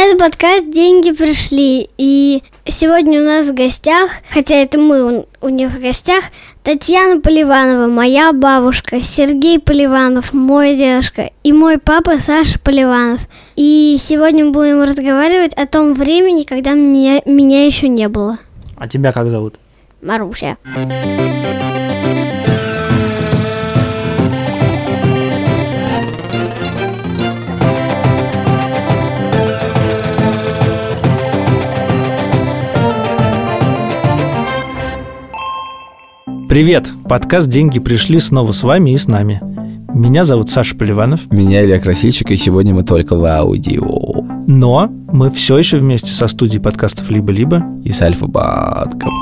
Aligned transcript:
Это 0.00 0.16
подкаст 0.16 0.70
«Деньги 0.70 1.10
пришли». 1.10 1.90
И 1.98 2.44
сегодня 2.64 3.20
у 3.20 3.24
нас 3.24 3.48
в 3.48 3.52
гостях, 3.52 4.12
хотя 4.30 4.54
это 4.54 4.78
мы 4.78 5.24
у, 5.40 5.48
них 5.48 5.72
в 5.72 5.80
гостях, 5.80 6.22
Татьяна 6.62 7.20
Поливанова, 7.20 7.88
моя 7.88 8.32
бабушка, 8.32 9.00
Сергей 9.00 9.58
Поливанов, 9.58 10.32
мой 10.32 10.76
дедушка, 10.76 11.32
и 11.42 11.52
мой 11.52 11.78
папа 11.78 12.20
Саша 12.20 12.60
Поливанов. 12.60 13.22
И 13.56 13.96
сегодня 14.00 14.44
мы 14.44 14.52
будем 14.52 14.82
разговаривать 14.82 15.54
о 15.54 15.66
том 15.66 15.94
времени, 15.94 16.44
когда 16.44 16.74
меня, 16.74 17.20
меня 17.26 17.66
еще 17.66 17.88
не 17.88 18.08
было. 18.08 18.38
А 18.76 18.86
тебя 18.86 19.10
как 19.10 19.28
зовут? 19.30 19.56
Маруся. 20.00 20.58
Привет! 36.48 36.90
Подкаст 37.06 37.46
«Деньги 37.50 37.78
пришли» 37.78 38.18
снова 38.18 38.52
с 38.52 38.62
вами 38.62 38.92
и 38.92 38.96
с 38.96 39.06
нами. 39.06 39.38
Меня 39.94 40.24
зовут 40.24 40.48
Саша 40.48 40.74
Поливанов. 40.74 41.30
Меня 41.30 41.62
Илья 41.62 41.78
Красильщик, 41.78 42.30
и 42.30 42.38
сегодня 42.38 42.72
мы 42.72 42.84
только 42.84 43.16
в 43.16 43.24
аудио. 43.26 44.24
Но 44.46 44.88
мы 45.12 45.30
все 45.30 45.58
еще 45.58 45.76
вместе 45.76 46.10
со 46.10 46.26
студией 46.26 46.62
подкастов 46.62 47.10
«Либо-либо» 47.10 47.62
и 47.84 47.92
с 47.92 48.00
Альфа-банком. 48.00 49.12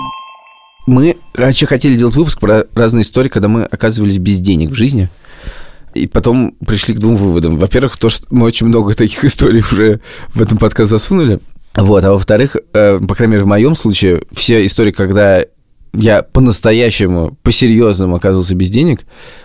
Мы 0.87 1.17
раньше 1.35 1.67
хотели 1.67 1.97
делать 1.97 2.15
выпуск 2.15 2.39
про 2.39 2.65
разные 2.77 3.03
истории, 3.03 3.29
когда 3.29 3.49
мы 3.49 3.65
оказывались 3.65 4.19
без 4.19 4.39
денег 4.39 4.71
в 4.71 4.75
жизни. 4.75 5.09
И 5.95 6.07
потом 6.07 6.53
пришли 6.65 6.95
к 6.95 7.01
двум 7.01 7.17
выводам. 7.17 7.57
Во-первых, 7.57 7.97
то, 7.97 8.09
что 8.09 8.25
мы 8.31 8.47
очень 8.47 8.69
много 8.69 8.95
таких 8.95 9.25
историй 9.25 9.65
уже 9.69 9.99
в 10.29 10.41
этом 10.41 10.59
подкаст 10.59 10.93
засунули. 10.93 11.41
Вот, 11.75 12.05
а 12.05 12.13
во-вторых, 12.13 12.57
э, 12.73 13.01
по 13.01 13.17
крайней 13.17 13.33
мере, 13.33 13.45
в 13.45 13.49
моем 13.49 13.75
случае, 13.75 14.23
все 14.33 14.65
истории, 14.65 14.93
когда 14.93 15.45
я 15.97 16.23
по-настоящему, 16.23 17.37
по-серьезному 17.43 18.17
оказывался 18.17 18.55
без 18.55 18.71
денег, 18.71 19.01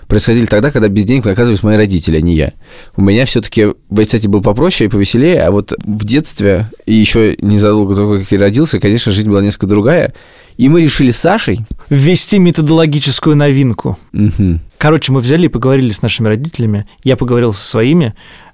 происходили 0.07 0.45
тогда, 0.45 0.71
когда 0.71 0.87
без 0.87 1.05
денег 1.05 1.25
оказывались 1.25 1.63
мои 1.63 1.77
родители, 1.77 2.17
а 2.17 2.21
не 2.21 2.35
я. 2.35 2.53
У 2.95 3.01
меня 3.01 3.25
все-таки, 3.25 3.67
кстати, 3.95 4.27
был 4.27 4.41
попроще 4.41 4.87
и 4.87 4.91
повеселее, 4.91 5.41
а 5.43 5.51
вот 5.51 5.73
в 5.83 6.03
детстве 6.03 6.69
и 6.85 6.93
еще 6.93 7.35
незадолго 7.41 7.95
до 7.95 8.01
того, 8.01 8.19
как 8.19 8.31
я 8.31 8.39
родился, 8.39 8.79
конечно, 8.79 9.11
жизнь 9.11 9.29
была 9.29 9.41
несколько 9.41 9.67
другая. 9.67 10.13
И 10.57 10.69
мы 10.69 10.81
решили 10.81 11.11
с 11.11 11.17
Сашей... 11.17 11.61
Ввести 11.89 12.37
методологическую 12.37 13.35
новинку. 13.35 13.97
Угу. 14.13 14.59
Короче, 14.77 15.11
мы 15.11 15.21
взяли 15.21 15.45
и 15.45 15.49
поговорили 15.49 15.91
с 15.91 16.01
нашими 16.01 16.27
родителями. 16.27 16.87
Я 17.03 17.15
поговорил 17.15 17.53
со 17.53 17.65
своими, 17.65 18.13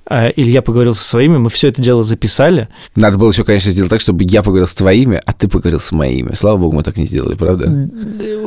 Илья 0.10 0.62
поговорил 0.62 0.96
со 0.96 1.04
своими, 1.04 1.38
мы 1.38 1.50
все 1.50 1.68
это 1.68 1.82
дело 1.82 2.04
записали. 2.04 2.70
Надо 2.96 3.18
было 3.18 3.30
еще, 3.32 3.44
конечно, 3.44 3.72
сделать 3.72 3.90
так, 3.90 4.00
чтобы 4.00 4.24
я 4.24 4.42
поговорил 4.42 4.68
с 4.68 4.74
твоими, 4.76 5.22
а 5.26 5.34
ты 5.34 5.48
поговорил 5.48 5.80
с 5.80 5.92
моими. 5.92 6.34
Слава 6.34 6.58
богу, 6.58 6.76
мы 6.78 6.84
так 6.84 6.98
не 6.98 7.06
сделали, 7.06 7.36
правда? 7.36 7.90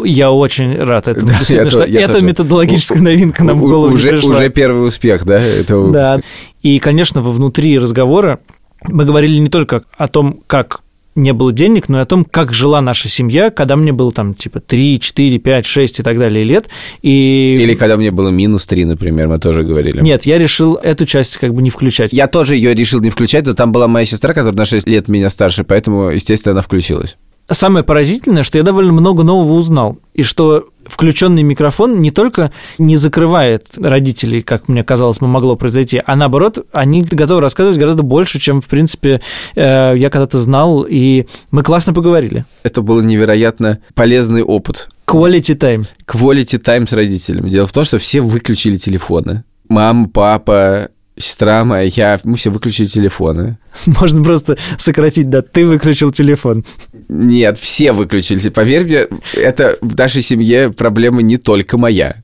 Я 0.04 0.30
очень 0.30 0.76
рад 0.82 1.06
этому. 1.08 1.28
Да, 1.28 1.38
Действительно, 1.38 1.70
что 1.70 1.80
то- 1.80 1.86
я 1.86 2.00
эта 2.02 2.14
тоже. 2.14 2.24
методологическая 2.24 3.00
новинка 3.02 3.44
нам 3.44 3.58
в 3.58 3.62
голову 3.62 3.94
уже, 3.94 4.10
пришла. 4.12 4.36
уже 4.36 4.48
первый 4.50 4.86
успех, 4.88 5.24
да, 5.26 5.38
этого 5.40 5.92
Да. 5.92 6.10
выпуска? 6.14 6.28
И, 6.62 6.78
конечно, 6.78 7.20
внутри 7.22 7.78
разговора 7.78 8.40
мы 8.88 9.04
говорили 9.04 9.36
не 9.38 9.48
только 9.48 9.82
о 9.98 10.08
том, 10.08 10.42
как 10.46 10.80
не 11.14 11.32
было 11.32 11.52
денег, 11.52 11.88
но 11.88 11.98
и 11.98 12.02
о 12.02 12.06
том, 12.06 12.24
как 12.24 12.52
жила 12.52 12.80
наша 12.80 13.08
семья, 13.08 13.50
когда 13.50 13.76
мне 13.76 13.92
было 13.92 14.12
там 14.12 14.34
типа 14.34 14.60
3, 14.60 15.00
4, 15.00 15.38
5, 15.38 15.66
6 15.66 16.00
и 16.00 16.02
так 16.02 16.18
далее 16.18 16.44
лет. 16.44 16.68
И... 17.02 17.58
Или 17.60 17.74
когда 17.74 17.96
мне 17.96 18.10
было 18.10 18.28
минус 18.28 18.66
3, 18.66 18.84
например, 18.84 19.28
мы 19.28 19.38
тоже 19.38 19.62
говорили. 19.62 20.00
Нет, 20.00 20.24
я 20.24 20.38
решил 20.38 20.74
эту 20.76 21.06
часть 21.06 21.36
как 21.36 21.54
бы 21.54 21.62
не 21.62 21.70
включать. 21.70 22.12
Я 22.12 22.26
тоже 22.26 22.54
ее 22.54 22.74
решил 22.74 23.00
не 23.00 23.10
включать, 23.10 23.46
но 23.46 23.54
там 23.54 23.72
была 23.72 23.88
моя 23.88 24.06
сестра, 24.06 24.34
которая 24.34 24.56
на 24.56 24.64
6 24.64 24.88
лет 24.88 25.08
меня 25.08 25.30
старше, 25.30 25.64
поэтому, 25.64 26.10
естественно, 26.10 26.52
она 26.52 26.62
включилась. 26.62 27.16
Самое 27.50 27.84
поразительное, 27.84 28.44
что 28.44 28.58
я 28.58 28.64
довольно 28.64 28.92
много 28.92 29.24
нового 29.24 29.54
узнал, 29.54 29.98
и 30.14 30.22
что 30.22 30.68
включенный 30.86 31.42
микрофон 31.42 32.00
не 32.00 32.10
только 32.10 32.52
не 32.78 32.96
закрывает 32.96 33.66
родителей, 33.76 34.42
как 34.42 34.68
мне 34.68 34.84
казалось, 34.84 35.20
могло 35.20 35.56
произойти, 35.56 36.00
а 36.04 36.16
наоборот, 36.16 36.64
они 36.72 37.02
готовы 37.02 37.40
рассказывать 37.40 37.78
гораздо 37.78 38.02
больше, 38.02 38.38
чем, 38.38 38.60
в 38.60 38.68
принципе, 38.68 39.20
э, 39.54 39.94
я 39.96 40.10
когда-то 40.10 40.38
знал, 40.38 40.86
и 40.88 41.26
мы 41.50 41.62
классно 41.62 41.92
поговорили. 41.92 42.44
Это 42.62 42.82
был 42.82 43.00
невероятно 43.02 43.80
полезный 43.94 44.42
опыт. 44.42 44.88
Quality 45.06 45.56
time. 45.56 45.86
Quality 46.06 46.62
time 46.62 46.88
с 46.88 46.92
родителями. 46.92 47.50
Дело 47.50 47.66
в 47.66 47.72
том, 47.72 47.84
что 47.84 47.98
все 47.98 48.20
выключили 48.20 48.76
телефоны. 48.76 49.42
Мама, 49.68 50.08
папа, 50.08 50.90
сестра 51.20 51.64
моя, 51.64 51.84
я, 51.84 52.20
мы 52.24 52.36
все 52.36 52.50
выключили 52.50 52.86
телефоны. 52.86 53.58
Можно 53.86 54.22
просто 54.22 54.58
сократить, 54.76 55.30
да, 55.30 55.42
ты 55.42 55.66
выключил 55.66 56.10
телефон. 56.10 56.64
Нет, 57.08 57.58
все 57.58 57.92
выключили. 57.92 58.48
Поверь 58.48 58.84
мне, 58.84 59.06
это 59.34 59.76
в 59.80 59.96
нашей 59.96 60.22
семье 60.22 60.72
проблема 60.72 61.22
не 61.22 61.36
только 61.36 61.78
моя. 61.78 62.22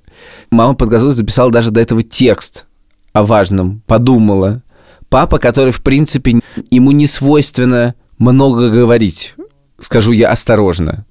Мама 0.51 0.75
подготовилась, 0.75 1.19
написала 1.19 1.51
даже 1.51 1.71
до 1.71 1.81
этого 1.81 2.03
текст 2.03 2.67
о 3.13 3.25
важном, 3.25 3.83
подумала. 3.87 4.63
Папа, 5.09 5.39
который, 5.39 5.73
в 5.73 5.83
принципе, 5.83 6.41
ему 6.71 6.91
не 6.93 7.07
свойственно 7.07 7.95
много 8.19 8.71
говорить, 8.71 9.35
скажу 9.81 10.13
я 10.13 10.31
осторожно. 10.31 11.07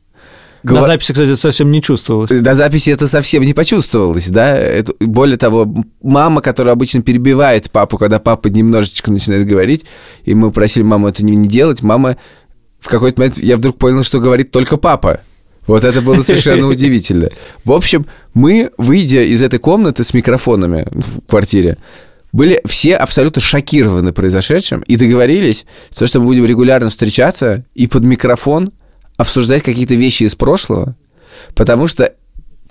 На 0.66 0.80
Гова- 0.80 0.86
записи, 0.88 1.12
кстати, 1.14 1.30
это 1.30 1.38
совсем 1.38 1.72
не 1.72 1.80
чувствовалось. 1.80 2.32
На 2.32 2.56
записи 2.56 2.90
это 2.90 3.08
совсем 3.08 3.44
не 3.44 3.54
почувствовалось, 3.54 4.30
да? 4.30 4.58
Это, 4.58 4.94
более 5.00 5.38
того, 5.38 5.72
мама, 6.02 6.42
которая 6.42 6.74
обычно 6.74 7.04
перебивает 7.04 7.70
папу, 7.70 8.00
когда 8.00 8.18
папа 8.18 8.48
немножечко 8.48 9.12
начинает 9.12 9.46
говорить, 9.46 9.86
и 10.24 10.34
мы 10.34 10.50
просили 10.50 10.82
маму 10.84 11.08
это 11.08 11.24
не, 11.24 11.36
делать, 11.48 11.84
мама 11.84 12.18
в 12.80 12.90
какой-то 12.90 13.20
момент, 13.20 13.38
я 13.38 13.58
вдруг 13.58 13.78
понял, 13.78 14.04
что 14.04 14.20
говорит 14.20 14.50
только 14.50 14.78
папа. 14.78 15.22
Вот 15.68 15.84
это 15.84 16.02
было 16.02 16.24
совершенно 16.24 16.66
удивительно. 16.68 17.30
В 17.64 17.72
общем, 17.72 18.08
мы, 18.34 18.72
выйдя 18.80 19.22
из 19.22 19.44
этой 19.44 19.60
комнаты 19.60 20.04
с 20.04 20.16
микрофонами 20.16 20.88
в 20.92 21.22
квартире, 21.28 21.78
были 22.32 22.60
все 22.66 22.96
абсолютно 22.96 23.40
шокированы 23.40 24.14
произошедшим 24.14 24.82
и 24.82 24.96
договорились, 24.96 25.66
то, 25.96 26.08
что 26.08 26.20
мы 26.20 26.26
будем 26.26 26.46
регулярно 26.46 26.90
встречаться 26.90 27.66
и 27.76 27.86
под 27.86 28.04
микрофон 28.04 28.72
обсуждать 29.18 29.64
какие-то 29.64 29.96
вещи 29.96 30.24
из 30.24 30.36
прошлого, 30.36 30.96
потому 31.54 31.88
что 31.88 32.14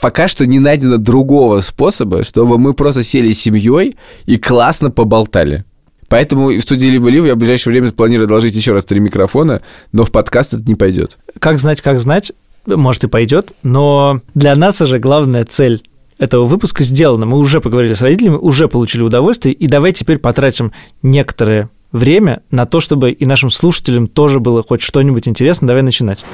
пока 0.00 0.28
что 0.28 0.46
не 0.46 0.58
найдено 0.58 0.98
другого 0.98 1.60
способа, 1.60 2.24
чтобы 2.24 2.58
мы 2.58 2.74
просто 2.74 3.02
сели 3.02 3.32
с 3.32 3.40
семьей 3.40 3.96
и 4.26 4.36
классно 4.36 4.90
поболтали. 4.90 5.64
Поэтому 6.08 6.48
в 6.48 6.60
студии 6.60 6.86
либо-либо 6.86 7.26
я 7.26 7.34
в 7.34 7.38
ближайшее 7.38 7.72
время 7.72 7.90
планирую 7.90 8.26
одолжить 8.26 8.54
еще 8.54 8.72
раз 8.72 8.84
три 8.84 9.00
микрофона, 9.00 9.62
но 9.92 10.04
в 10.04 10.10
подкаст 10.10 10.54
это 10.54 10.62
не 10.64 10.74
пойдет. 10.74 11.16
Как 11.38 11.58
знать, 11.58 11.80
как 11.80 12.00
знать, 12.00 12.32
может 12.66 13.04
и 13.04 13.08
пойдет, 13.08 13.52
но 13.62 14.20
для 14.34 14.54
нас 14.54 14.80
уже 14.80 14.98
главная 14.98 15.44
цель 15.44 15.82
этого 16.18 16.44
выпуска 16.46 16.84
сделана. 16.84 17.26
Мы 17.26 17.38
уже 17.38 17.60
поговорили 17.60 17.94
с 17.94 18.02
родителями, 18.02 18.36
уже 18.36 18.68
получили 18.68 19.02
удовольствие, 19.02 19.54
и 19.54 19.66
давай 19.66 19.92
теперь 19.92 20.18
потратим 20.18 20.72
некоторое 21.02 21.68
время 21.94 22.42
на 22.50 22.66
то, 22.66 22.80
чтобы 22.80 23.12
и 23.12 23.24
нашим 23.24 23.50
слушателям 23.50 24.08
тоже 24.08 24.40
было 24.40 24.62
хоть 24.62 24.82
что-нибудь 24.82 25.28
интересно. 25.28 25.68
Давай 25.68 25.82
начинать. 25.82 26.24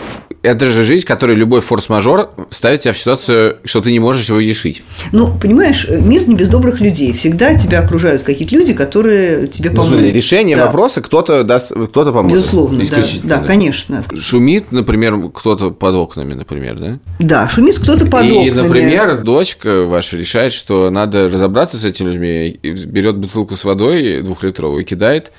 Это 0.42 0.64
же 0.64 0.82
жизнь, 0.82 1.04
в 1.04 1.06
которой 1.06 1.36
любой 1.36 1.60
форс-мажор 1.60 2.30
ставит 2.48 2.80
тебя 2.80 2.94
в 2.94 2.98
ситуацию, 2.98 3.58
что 3.64 3.82
ты 3.82 3.92
не 3.92 4.00
можешь 4.00 4.26
его 4.28 4.40
решить. 4.40 4.82
Ну, 5.12 5.38
понимаешь, 5.38 5.86
мир 5.88 6.26
не 6.26 6.34
без 6.34 6.48
добрых 6.48 6.80
людей. 6.80 7.12
Всегда 7.12 7.54
тебя 7.56 7.80
окружают 7.80 8.22
какие-то 8.22 8.56
люди, 8.56 8.72
которые 8.72 9.46
тебе 9.48 9.68
Ну, 9.68 9.76
помогут. 9.76 9.98
смотри, 9.98 10.12
решение 10.12 10.56
Да, 10.56 10.66
вопроса 10.66 11.02
кто-то 11.02 11.44
даст, 11.44 11.72
кто-то 11.72 12.12
поможет. 12.12 12.38
Безусловно, 12.38 12.82
да, 13.22 13.36
да, 13.40 13.46
конечно. 13.46 14.02
Шумит, 14.14 14.72
например, 14.72 15.28
кто-то 15.34 15.70
под 15.70 15.94
окнами, 15.94 16.32
например, 16.32 16.78
да? 16.78 16.98
Да, 17.18 17.48
шумит 17.50 17.78
кто-то 17.78 18.06
под 18.06 18.22
и, 18.24 18.32
окнами. 18.32 18.50
например, 18.66 19.20
дочка 19.22 19.84
ваша 19.84 20.16
решает, 20.16 20.54
что 20.54 20.88
надо 20.88 21.24
разобраться 21.28 21.76
с 21.76 21.84
этими 21.84 22.08
людьми, 22.08 22.48
и 22.48 22.70
берет 22.70 23.18
бутылку 23.18 23.56
с 23.56 23.64
водой 23.64 24.22
двухлитровую 24.22 24.82
и 24.82 24.84
кидает 24.84 25.32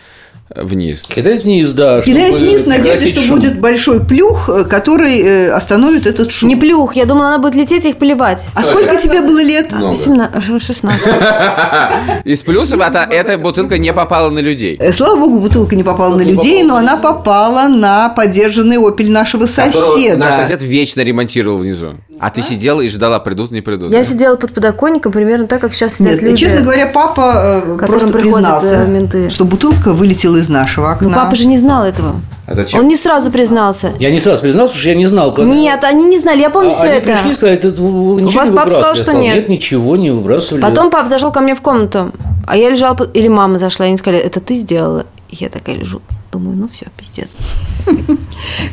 вниз. 0.55 1.03
Кидает 1.07 1.43
вниз, 1.43 1.71
да. 1.71 2.01
Кидает 2.01 2.35
вниз 2.35 2.63
прекратить 2.63 3.09
что 3.09 3.21
шум. 3.21 3.35
будет 3.35 3.59
большой 3.59 4.05
плюх, 4.05 4.49
э, 4.49 4.63
который 4.65 5.19
э, 5.21 5.51
остановит 5.51 6.05
этот 6.05 6.31
шум. 6.31 6.49
Не 6.49 6.55
плюх, 6.55 6.95
я 6.95 7.05
думала, 7.05 7.27
она 7.27 7.37
будет 7.39 7.55
лететь 7.55 7.85
и 7.85 7.89
их 7.89 7.97
поливать. 7.97 8.47
А 8.53 8.63
сколько 8.63 8.97
тебе 8.97 9.21
было 9.21 9.41
лет? 9.41 9.71
Много. 9.71 9.95
17, 9.95 10.61
16. 10.61 11.07
Из 12.25 12.41
плюсов 12.41 12.79
это, 12.81 13.07
эта 13.09 13.37
бутылка 13.37 13.77
не 13.77 13.93
попала 13.93 14.29
на 14.29 14.39
людей. 14.39 14.77
Э, 14.79 14.91
Слава 14.91 15.19
богу, 15.19 15.39
бутылка 15.39 15.75
не 15.75 15.83
попала 15.83 16.15
на 16.15 16.21
людей, 16.21 16.63
но 16.63 16.75
она 16.75 16.97
попала 16.97 17.67
на 17.67 18.09
подержанный 18.09 18.77
опель 18.77 19.11
нашего 19.11 19.45
соседа. 19.45 20.17
Наш 20.17 20.35
сосед 20.35 20.61
вечно 20.61 21.01
ремонтировал 21.01 21.57
внизу. 21.59 21.95
А 22.19 22.29
ты 22.29 22.41
сидела 22.41 22.81
и 22.81 22.87
ждала, 22.87 23.19
придут, 23.19 23.51
не 23.51 23.61
придут. 23.61 23.91
Я 23.91 24.03
сидела 24.03 24.35
под 24.35 24.53
подоконником 24.53 25.11
примерно 25.11 25.47
так, 25.47 25.61
как 25.61 25.73
сейчас 25.73 25.95
сидят 25.95 26.13
Нет, 26.13 26.21
люди. 26.21 26.37
честно 26.37 26.61
говоря, 26.61 26.87
папа 26.87 27.63
просто 27.79 28.09
признался, 28.09 29.29
что 29.29 29.45
бутылка 29.45 29.93
вылетела 29.93 30.40
из 30.41 30.49
нашего 30.49 30.91
окна. 30.91 31.09
Ну, 31.09 31.15
папа 31.15 31.35
же 31.35 31.47
не 31.47 31.57
знал 31.57 31.83
этого. 31.85 32.15
А 32.47 32.53
зачем? 32.53 32.79
Он 32.81 32.87
не 32.87 32.95
сразу 32.95 33.31
признался. 33.31 33.91
Я 33.99 34.11
не 34.11 34.19
сразу 34.19 34.41
признался, 34.41 34.69
потому 34.69 34.79
что 34.81 34.89
я 34.89 34.95
не 34.95 35.05
знал, 35.05 35.33
как... 35.33 35.45
Нет, 35.45 35.83
они 35.83 36.03
не 36.05 36.19
знали, 36.19 36.41
я 36.41 36.49
помню 36.49 36.69
А 36.69 36.73
все 36.73 36.87
они 36.87 36.97
это. 36.97 37.13
пришли 37.13 37.31
и 37.31 37.33
сказали, 37.35 37.57
«Это 37.57 37.67
ничего 37.69 38.39
вас 38.39 38.49
не 38.49 38.55
папа 38.55 38.71
сказал, 38.71 38.81
выбрасывали?» 38.81 38.89
Я 38.89 38.95
что 38.95 39.03
сказал, 39.03 39.21
нет. 39.21 39.35
Нет, 39.35 39.49
ничего 39.49 39.95
не 39.95 40.11
выбрасывали. 40.11 40.61
Потом 40.61 40.89
папа 40.91 41.07
зашел 41.07 41.31
ко 41.31 41.39
мне 41.39 41.55
в 41.55 41.61
комнату, 41.61 42.11
а 42.45 42.57
я 42.57 42.69
лежала, 42.69 42.97
или 43.13 43.27
мама 43.27 43.57
зашла, 43.57 43.85
и 43.85 43.89
они 43.89 43.97
сказали, 43.97 44.21
это 44.21 44.39
ты 44.39 44.55
сделала? 44.55 45.05
И 45.29 45.37
я 45.39 45.49
такая 45.49 45.75
лежу. 45.75 46.01
Думаю, 46.31 46.55
ну 46.57 46.67
все, 46.67 46.87
пиздец. 46.97 47.27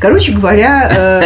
Короче 0.00 0.32
говоря, 0.32 1.22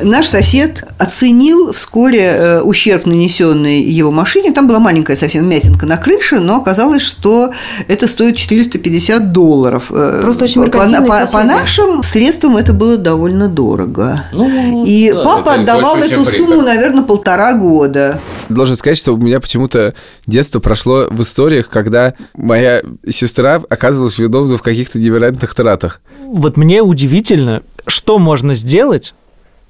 э, 0.00 0.02
наш 0.04 0.26
сосед 0.26 0.84
оценил 0.98 1.72
вскоре 1.72 2.20
э, 2.22 2.60
ущерб, 2.62 3.04
нанесенный 3.06 3.82
его 3.82 4.10
машине. 4.10 4.52
Там 4.52 4.66
была 4.68 4.78
маленькая 4.78 5.16
совсем 5.16 5.48
мятинка 5.48 5.86
на 5.86 5.96
крыше, 5.98 6.40
но 6.40 6.56
оказалось, 6.56 7.02
что 7.02 7.52
это 7.88 8.06
стоит 8.06 8.36
450 8.36 9.32
долларов. 9.32 9.86
Э, 9.90 10.20
Просто 10.22 10.44
очень 10.44 10.64
по, 10.64 10.70
по, 10.70 10.86
по- 10.88 11.26
по 11.26 11.42
нашим 11.44 12.02
средствам 12.02 12.56
это 12.56 12.72
было 12.72 12.96
довольно 12.96 13.48
дорого. 13.48 14.24
Ну, 14.32 14.84
И 14.86 15.12
да, 15.12 15.24
папа 15.24 15.50
это 15.50 15.60
отдавал 15.60 15.96
больше, 15.96 16.14
эту 16.14 16.24
сумму, 16.24 16.62
наверное, 16.62 17.02
полтора 17.02 17.52
года. 17.54 18.20
Должен 18.48 18.76
сказать, 18.76 18.98
что 18.98 19.12
у 19.12 19.16
меня 19.18 19.40
почему-то 19.40 19.94
детство 20.26 20.58
прошло 20.60 21.06
в 21.10 21.20
историях, 21.22 21.68
когда 21.68 22.14
моя 22.34 22.82
сестра 23.08 23.60
оказывалась 23.68 24.18
виновна 24.18 24.56
в 24.56 24.62
каких-то 24.62 24.98
невероятных 24.98 25.54
тратах. 25.66 26.00
Вот 26.20 26.56
мне 26.56 26.80
удивительно, 26.80 27.62
что 27.86 28.18
можно 28.20 28.54
сделать 28.54 29.14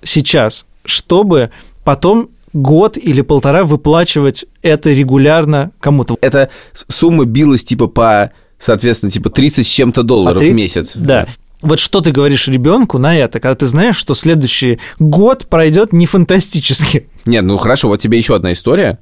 сейчас, 0.03 0.67
чтобы 0.85 1.51
потом 1.85 2.29
год 2.53 2.99
или 2.99 3.23
полтора 3.23 3.65
выплачивать 3.65 4.45
это 4.63 4.91
регулярно 4.91 5.71
кому-то. 5.81 6.19
Эта 6.21 6.51
сумма 6.75 7.25
билась 7.25 7.65
типа 7.65 7.87
по, 7.87 8.31
соответственно, 8.59 9.11
типа 9.11 9.31
30 9.31 9.67
с 9.67 9.71
чем-то 9.71 10.03
долларов 10.03 10.41
По 10.43 10.47
в 10.47 10.49
30? 10.49 10.63
месяц. 10.63 10.93
Да. 10.97 11.27
Вот 11.63 11.81
что 11.81 12.03
ты 12.03 12.13
говоришь 12.13 12.47
ребенку 12.49 12.99
на 12.99 13.17
это, 13.17 13.41
когда 13.41 13.55
ты 13.55 13.67
знаешь, 13.67 13.97
что 13.97 14.15
следующий 14.15 14.79
год 14.99 15.47
пройдет 15.47 15.95
не 15.95 16.05
фантастически. 16.05 17.09
Нет, 17.25 17.45
ну 17.45 17.57
хорошо, 17.57 17.89
вот 17.89 18.01
тебе 18.01 18.19
еще 18.19 18.37
одна 18.37 18.53
история. 18.53 18.99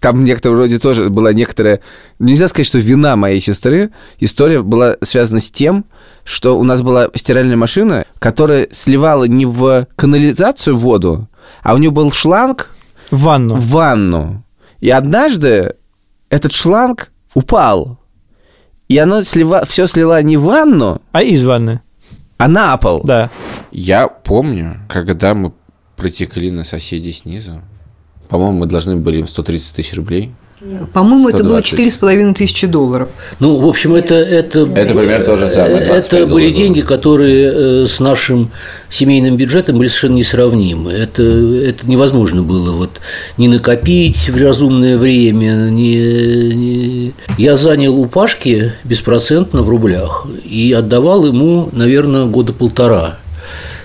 Там 0.00 0.22
некоторые 0.24 0.56
вроде 0.58 0.78
тоже 0.78 1.08
была 1.10 1.32
некоторая... 1.32 1.80
Нельзя 2.18 2.48
сказать, 2.48 2.66
что 2.66 2.78
вина 2.78 3.16
моей 3.16 3.40
сестры. 3.40 3.90
История 4.20 4.62
была 4.62 4.96
связана 5.02 5.40
с 5.40 5.50
тем, 5.50 5.84
что 6.24 6.58
у 6.58 6.62
нас 6.62 6.82
была 6.82 7.08
стиральная 7.14 7.56
машина, 7.56 8.04
которая 8.18 8.68
сливала 8.70 9.24
не 9.24 9.46
в 9.46 9.86
канализацию 9.96 10.76
воду, 10.78 11.28
а 11.62 11.74
у 11.74 11.78
нее 11.78 11.90
был 11.90 12.10
шланг 12.12 12.70
В 13.10 13.22
ванну. 13.22 13.56
в 13.56 13.66
ванну. 13.70 14.44
И 14.80 14.90
однажды 14.90 15.74
этот 16.28 16.52
шланг 16.52 17.10
упал. 17.34 17.98
И 18.88 18.98
оно 18.98 19.22
слива... 19.24 19.64
все 19.66 19.86
слила 19.86 20.20
не 20.22 20.36
в 20.36 20.42
ванну, 20.42 21.00
А 21.12 21.22
из 21.22 21.42
ванны, 21.44 21.80
а 22.38 22.48
на 22.48 22.76
пол. 22.76 23.02
да. 23.04 23.30
Я 23.72 24.08
помню, 24.08 24.76
когда 24.88 25.34
мы 25.34 25.52
протекли 25.96 26.50
на 26.50 26.64
соседей 26.64 27.12
снизу. 27.12 27.62
По-моему, 28.28 28.58
мы 28.60 28.66
должны 28.66 28.96
были 28.96 29.18
им 29.18 29.26
130 29.26 29.74
тысяч 29.76 29.94
рублей. 29.94 30.32
По-моему, 30.94 31.28
это 31.28 31.44
было 31.44 31.60
120. 31.60 32.00
4,5 32.02 32.34
тысячи 32.34 32.66
долларов. 32.66 33.10
Ну, 33.40 33.56
в 33.56 33.66
общем, 33.68 33.94
это... 33.94 34.14
Это, 34.14 34.60
Это 34.74 34.94
примерно 34.94 35.24
то 35.24 35.36
же 35.36 35.48
самое, 35.50 35.84
25 35.84 36.06
Это 36.06 36.16
были 36.26 36.44
долларов. 36.46 36.56
деньги, 36.56 36.80
которые 36.80 37.52
э, 37.52 37.86
с 37.86 38.00
нашим 38.00 38.50
семейным 38.90 39.36
бюджетом 39.36 39.76
были 39.76 39.88
совершенно 39.88 40.14
несравнимы. 40.16 40.92
Это, 40.92 41.22
это 41.22 41.86
невозможно 41.86 42.42
было 42.42 42.72
вот 42.72 43.00
не 43.36 43.48
накопить 43.48 44.30
в 44.30 44.42
разумное 44.42 44.96
время. 44.96 45.68
Не, 45.70 45.94
не- 46.54 47.12
Я 47.36 47.56
занял 47.56 47.94
у 47.94 48.06
Пашки 48.06 48.72
беспроцентно 48.82 49.62
в 49.62 49.68
рублях 49.68 50.26
и 50.42 50.72
отдавал 50.72 51.26
ему, 51.26 51.68
наверное, 51.72 52.24
года 52.24 52.54
полтора 52.54 53.18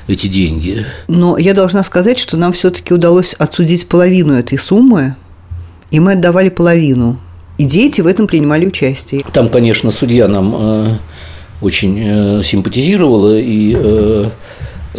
эти 0.08 0.28
деньги. 0.28 0.86
Но 1.08 1.38
я 1.38 1.54
должна 1.54 1.84
сказать, 1.84 2.18
что 2.18 2.38
нам 2.38 2.54
все-таки 2.54 2.94
удалось 2.94 3.34
отсудить 3.34 3.88
половину 3.88 4.34
этой 4.34 4.58
суммы, 4.58 5.16
и 5.90 6.00
мы 6.00 6.14
отдавали 6.14 6.50
половину. 6.50 7.20
И 7.58 7.66
дети 7.66 8.02
в 8.02 8.08
этом 8.08 8.28
принимали 8.28 8.66
участие. 8.66 9.24
Там, 9.34 9.50
конечно, 9.50 9.92
судья 9.92 10.28
нам 10.28 10.56
э, 10.58 10.96
очень 11.62 12.00
э, 12.00 12.44
симпатизировала 12.44 13.38
и 13.38 13.76
э, 13.78 14.30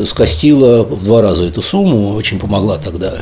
скостила 0.05 0.85
в 0.85 1.05
два 1.05 1.23
раза 1.23 1.45
эту 1.45 1.63
сумму, 1.63 2.15
очень 2.15 2.39
помогла 2.39 2.79
тогда. 2.79 3.15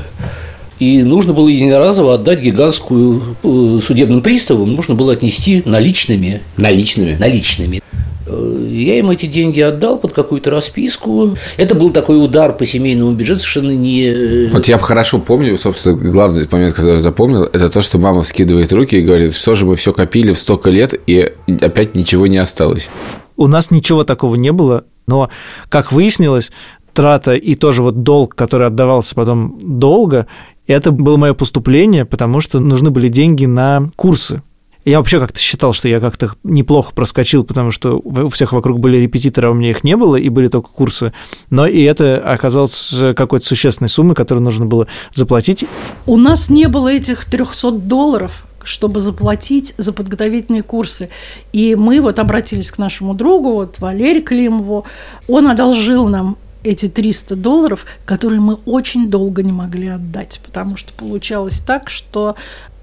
И 0.79 1.03
нужно 1.03 1.35
было 1.35 1.49
единоразово 1.49 2.15
отдать 2.15 2.41
гигантскую 2.41 3.37
э, 3.43 3.81
судебным 3.87 4.23
приставам, 4.23 4.75
нужно 4.75 4.95
было 4.95 5.13
отнести 5.13 5.63
наличными. 5.65 6.41
Наличными. 6.57 7.17
Наличными. 7.19 7.83
Э, 8.31 8.67
Я 8.71 8.99
им 8.99 9.11
эти 9.11 9.27
деньги 9.27 9.61
отдал 9.61 9.99
под 9.99 10.13
какую-то 10.13 10.51
расписку. 10.51 11.37
Это 11.57 11.75
был 11.75 11.91
такой 11.91 12.23
удар 12.25 12.57
по 12.57 12.65
семейному 12.65 13.13
бюджету, 13.13 13.41
совершенно 13.41 13.71
не... 13.73 14.05
э, 14.07 14.51
Вот 14.53 14.67
я 14.69 14.79
хорошо 14.79 15.19
помню, 15.19 15.57
собственно, 15.59 15.97
главный 15.97 16.47
момент, 16.51 16.75
который 16.75 16.95
я 16.95 17.01
запомнил, 17.01 17.45
это 17.45 17.69
то, 17.69 17.83
что 17.83 17.99
мама 17.99 18.23
вскидывает 18.23 18.73
руки 18.73 18.97
и 18.97 19.03
говорит, 19.03 19.35
что 19.35 19.55
же 19.55 19.67
мы 19.67 19.77
все 19.77 19.93
копили 19.93 20.33
в 20.33 20.39
столько 20.39 20.71
лет, 20.71 20.95
и 21.07 21.33
опять 21.61 21.95
ничего 21.95 22.27
не 22.27 22.39
осталось. 22.39 22.89
У 23.37 23.47
нас 23.47 23.71
ничего 23.71 24.05
такого 24.05 24.37
не 24.37 24.53
было, 24.53 24.85
но, 25.07 25.31
как 25.69 25.93
выяснилось, 25.93 26.51
трата 26.93 27.35
и 27.35 27.55
тоже 27.55 27.83
вот 27.83 28.03
долг, 28.03 28.35
который 28.35 28.67
отдавался 28.67 29.15
потом 29.15 29.59
долго, 29.63 30.27
это 30.67 30.91
было 30.91 31.17
мое 31.17 31.35
поступление, 31.35 32.05
потому 32.05 32.41
что 32.41 32.61
нужны 32.61 32.91
были 32.91 33.09
деньги 33.09 33.47
на 33.47 33.91
курсы. 33.97 34.43
Я 34.85 34.99
вообще 34.99 35.21
как-то 35.21 35.39
считал, 35.39 35.73
что 35.73 35.89
я 35.89 36.01
как-то 36.01 36.33
неплохо 36.43 36.95
проскочил, 36.95 37.45
потому 37.45 37.71
что 37.71 38.01
у 38.03 38.29
всех 38.31 38.53
вокруг 38.53 38.79
были 38.79 38.97
репетиторы, 38.97 39.49
а 39.49 39.51
у 39.51 39.55
меня 39.55 39.71
их 39.71 39.85
не 39.85 39.97
было, 39.97 40.17
и 40.17 40.29
были 40.31 40.49
только 40.49 40.71
курсы. 40.71 41.13
Но 41.51 41.67
и 41.67 41.83
это 41.83 42.19
оказалось 42.19 42.95
какой-то 43.15 43.47
существенной 43.47 43.89
суммой, 43.89 44.15
которую 44.15 44.43
нужно 44.43 44.65
было 44.65 44.87
заплатить. 45.15 45.67
У 46.07 46.17
нас 46.17 46.49
не 46.49 46.67
было 46.67 46.89
этих 46.89 47.27
300 47.27 47.73
долларов, 47.73 48.47
чтобы 48.65 49.01
заплатить 49.01 49.75
за 49.77 49.93
подготовительные 49.93 50.63
курсы. 50.63 51.11
И 51.53 51.75
мы 51.75 52.01
вот 52.01 52.19
обратились 52.19 52.71
к 52.71 52.79
нашему 52.79 53.15
другу, 53.15 53.53
вот 53.53 53.79
Валерию 53.81 54.25
Климову. 54.25 54.87
Он 55.29 55.49
одолжил 55.49 56.09
нам 56.09 56.37
эти 56.63 56.89
300 56.89 57.37
долларов, 57.37 57.87
которые 58.05 58.41
мы 58.41 58.55
очень 58.67 59.11
долго 59.11 59.43
не 59.43 59.53
могли 59.53 59.89
отдать, 59.89 60.41
потому 60.45 60.77
что 60.77 60.93
получалось 60.93 61.59
так, 61.61 61.89
что 61.89 62.37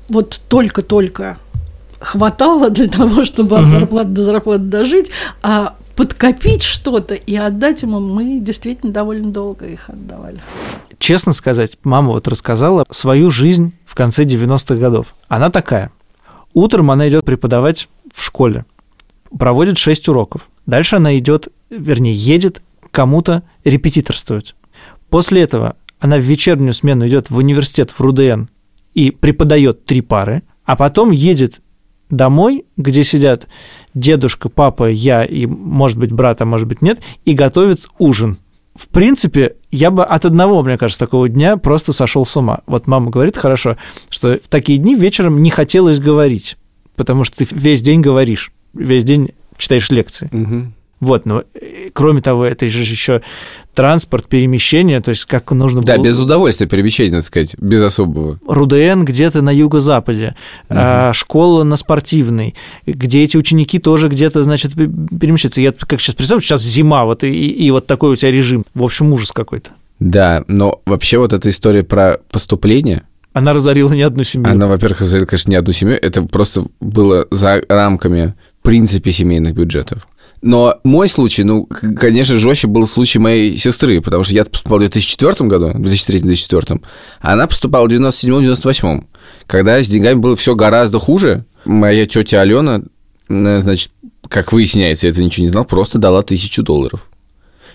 вот 0.10 0.42
только-только 0.48 1.38
хватало 2.08 2.70
для 2.70 2.88
того, 2.88 3.26
чтобы 3.26 3.58
от 3.58 3.68
зарплаты 3.68 4.10
до 4.10 4.24
зарплаты 4.24 4.64
дожить, 4.64 5.12
а 5.44 5.76
подкопить 5.96 6.64
что-то 6.64 7.16
и 7.16 7.36
отдать 7.36 7.82
ему 7.82 8.00
мы 8.00 8.40
действительно 8.40 8.94
довольно 8.94 9.32
долго 9.32 9.66
их 9.66 9.90
отдавали. 9.90 10.42
Честно 11.00 11.34
сказать, 11.34 11.78
мама 11.84 12.14
вот 12.14 12.30
рассказала 12.30 12.86
свою 12.90 13.30
жизнь 13.30 13.74
в 13.86 13.94
конце 13.94 14.24
90-х 14.24 14.76
годов. 14.76 15.16
Она 15.28 15.50
такая. 15.50 15.92
Утром 16.54 16.92
она 16.92 17.10
идет 17.10 17.26
преподавать 17.26 17.90
в 18.14 18.24
школе, 18.24 18.66
проводит 19.38 19.78
6 19.78 20.08
уроков. 20.08 20.48
Дальше 20.66 20.96
она 20.96 21.18
идет, 21.18 21.50
вернее, 21.70 22.14
едет 22.14 22.62
кому-то 22.92 23.44
репетиторствовать. 23.66 24.56
После 25.10 25.42
этого 25.42 25.76
она 26.00 26.16
в 26.18 26.22
вечернюю 26.22 26.74
смену 26.74 27.06
идет 27.08 27.30
в 27.30 27.38
университет 27.38 27.92
в 27.92 28.00
РУДН 28.00 28.44
и 28.94 29.12
преподает 29.12 29.84
три 29.84 30.00
пары, 30.00 30.44
а 30.64 30.78
потом 30.78 31.12
едет 31.12 31.60
домой, 32.10 32.66
где 32.78 33.04
сидят 33.04 33.48
дедушка, 33.94 34.50
папа, 34.50 34.90
я 34.90 35.24
и, 35.24 35.46
может 35.46 35.98
быть, 35.98 36.12
брат, 36.12 36.42
а 36.42 36.46
может 36.46 36.68
быть, 36.68 36.82
нет, 36.82 37.00
и 37.26 37.34
готовит 37.34 37.88
ужин. 38.00 38.38
В 38.76 38.90
принципе, 38.90 39.56
я 39.72 39.90
бы 39.90 40.06
от 40.06 40.26
одного, 40.26 40.62
мне 40.62 40.78
кажется, 40.78 41.00
такого 41.00 41.28
дня 41.28 41.58
просто 41.58 41.94
сошел 41.94 42.26
с 42.26 42.38
ума. 42.38 42.60
Вот 42.68 42.86
мама 42.86 43.10
говорит 43.10 43.36
хорошо, 43.36 43.78
что 44.10 44.38
в 44.38 44.48
такие 44.48 44.78
дни 44.78 44.96
вечером 44.96 45.42
не 45.42 45.50
хотелось 45.50 46.00
говорить, 46.00 46.58
потому 46.96 47.24
что 47.24 47.38
ты 47.38 47.48
весь 47.50 47.82
день 47.82 48.02
говоришь, 48.02 48.52
весь 48.74 49.04
день 49.04 49.32
читаешь 49.58 49.90
лекции. 49.90 50.30
Вот, 51.00 51.26
но 51.26 51.44
э, 51.54 51.90
кроме 51.94 52.22
того, 52.22 52.46
это 52.46 52.68
же 52.68 52.80
еще 52.82 53.22
транспорт, 53.76 54.28
перемещение, 54.28 55.00
то 55.02 55.10
есть 55.10 55.26
как 55.26 55.52
нужно 55.52 55.84
Да, 55.84 55.96
было... 55.98 56.06
без 56.06 56.18
удовольствия 56.18 56.66
перемещения, 56.66 57.12
надо 57.12 57.26
сказать, 57.26 57.56
без 57.60 57.84
особого. 57.84 58.40
РУДН 58.48 59.02
где-то 59.04 59.44
на 59.44 59.52
юго-западе, 59.52 60.36
а, 60.70 61.14
школа 61.14 61.64
на 61.64 61.76
спортивной, 61.76 62.56
где 62.88 63.24
эти 63.24 63.38
ученики 63.38 63.78
тоже 63.78 64.08
где-то, 64.10 64.42
значит, 64.44 64.74
пе- 64.74 64.90
перемещаются. 65.20 65.62
Я 65.62 65.72
как 65.72 66.02
сейчас 66.02 66.16
представляю, 66.16 66.42
сейчас 66.42 66.64
зима, 66.64 67.06
вот 67.06 67.24
и, 67.24 67.30
и 67.32 67.70
вот 67.70 67.86
такой 67.86 68.14
у 68.14 68.16
тебя 68.16 68.32
режим. 68.32 68.66
В 68.74 68.84
общем, 68.84 69.12
ужас 69.14 69.32
какой-то. 69.32 69.70
Да, 70.00 70.44
но 70.48 70.82
вообще 70.88 71.20
вот 71.20 71.34
эта 71.34 71.50
история 71.50 71.84
про 71.84 72.20
поступление, 72.32 73.04
Она 73.34 73.54
разорила 73.54 73.94
не 73.94 74.02
одну 74.02 74.24
семью. 74.24 74.52
она, 74.52 74.66
во-первых, 74.68 75.02
разорила, 75.02 75.28
конечно, 75.28 75.52
не 75.52 75.56
одну 75.58 75.74
семью, 75.74 76.00
это 76.02 76.24
просто 76.24 76.66
было 76.80 77.28
за 77.30 77.62
рамками 77.70 78.34
в 78.62 78.64
принципе 78.64 79.12
семейных 79.12 79.54
бюджетов. 79.54 80.08
Но 80.42 80.78
мой 80.84 81.10
случай, 81.10 81.44
ну, 81.44 81.66
конечно, 81.66 82.36
жестче 82.38 82.68
был 82.68 82.88
случай 82.88 83.18
моей 83.20 83.58
сестры, 83.58 84.02
потому 84.02 84.24
что 84.24 84.34
я 84.34 84.46
поступал 84.46 84.78
в 84.78 84.82
2004 84.82 85.50
году, 85.50 85.70
в 85.74 85.82
2003-2004, 85.82 86.80
а 87.22 87.34
она 87.34 87.48
поступала 87.48 87.88
в 87.88 87.92
97-98, 87.92 89.04
когда 89.48 89.82
с 89.82 89.88
деньгами 89.88 90.16
было 90.20 90.36
все 90.36 90.56
гораздо 90.56 91.00
хуже. 91.00 91.46
Моя 91.66 92.06
тетя 92.06 92.42
Алена, 92.42 92.82
э, 93.30 93.60
значит, 93.60 93.92
как 94.30 94.52
выясняется, 94.54 95.08
я 95.08 95.12
это 95.12 95.24
ничего 95.24 95.46
не 95.46 95.50
знал, 95.52 95.66
просто 95.66 95.98
дала 95.98 96.22
тысячу 96.22 96.64
долларов. 96.64 97.10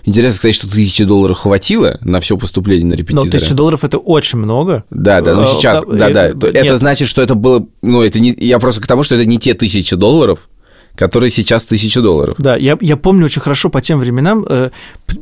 Интересно, 0.05 0.35
кстати, 0.35 0.53
что 0.53 0.69
тысячи 0.69 1.05
долларов 1.05 1.39
хватило 1.39 1.97
на 2.01 2.19
все 2.19 2.37
поступление 2.37 2.85
на 2.85 2.91
Но 2.91 2.95
репетитора. 2.97 3.29
тысяча 3.31 3.53
долларов– 3.53 3.83
это 3.85 3.97
очень 3.99 4.37
много. 4.37 4.83
Да, 4.89 5.21
да, 5.21 5.33
ну 5.33 5.43
Э, 5.43 5.45
сейчас, 5.45 5.81
да, 5.87 6.09
да, 6.09 6.33
да. 6.33 6.47
э, 6.47 6.51
Это 6.51 6.61
нет. 6.63 6.77
значит, 6.77 7.07
что 7.07 7.21
это 7.21 7.35
было, 7.35 7.65
ну, 7.81 8.01
это 8.01 8.19
не, 8.19 8.35
я 8.37 8.59
просто 8.59 8.81
к 8.81 8.87
тому, 8.87 9.03
что 9.03 9.15
это 9.15 9.25
не 9.25 9.37
те 9.39 9.53
тысячи 9.53 9.95
долларов, 9.95 10.49
который 10.95 11.29
сейчас 11.29 11.65
1000 11.65 12.01
долларов. 12.01 12.35
Да, 12.37 12.55
я, 12.55 12.77
я 12.81 12.97
помню 12.97 13.25
очень 13.25 13.41
хорошо 13.41 13.69
по 13.69 13.81
тем 13.81 13.99
временам, 13.99 14.45
э, 14.47 14.69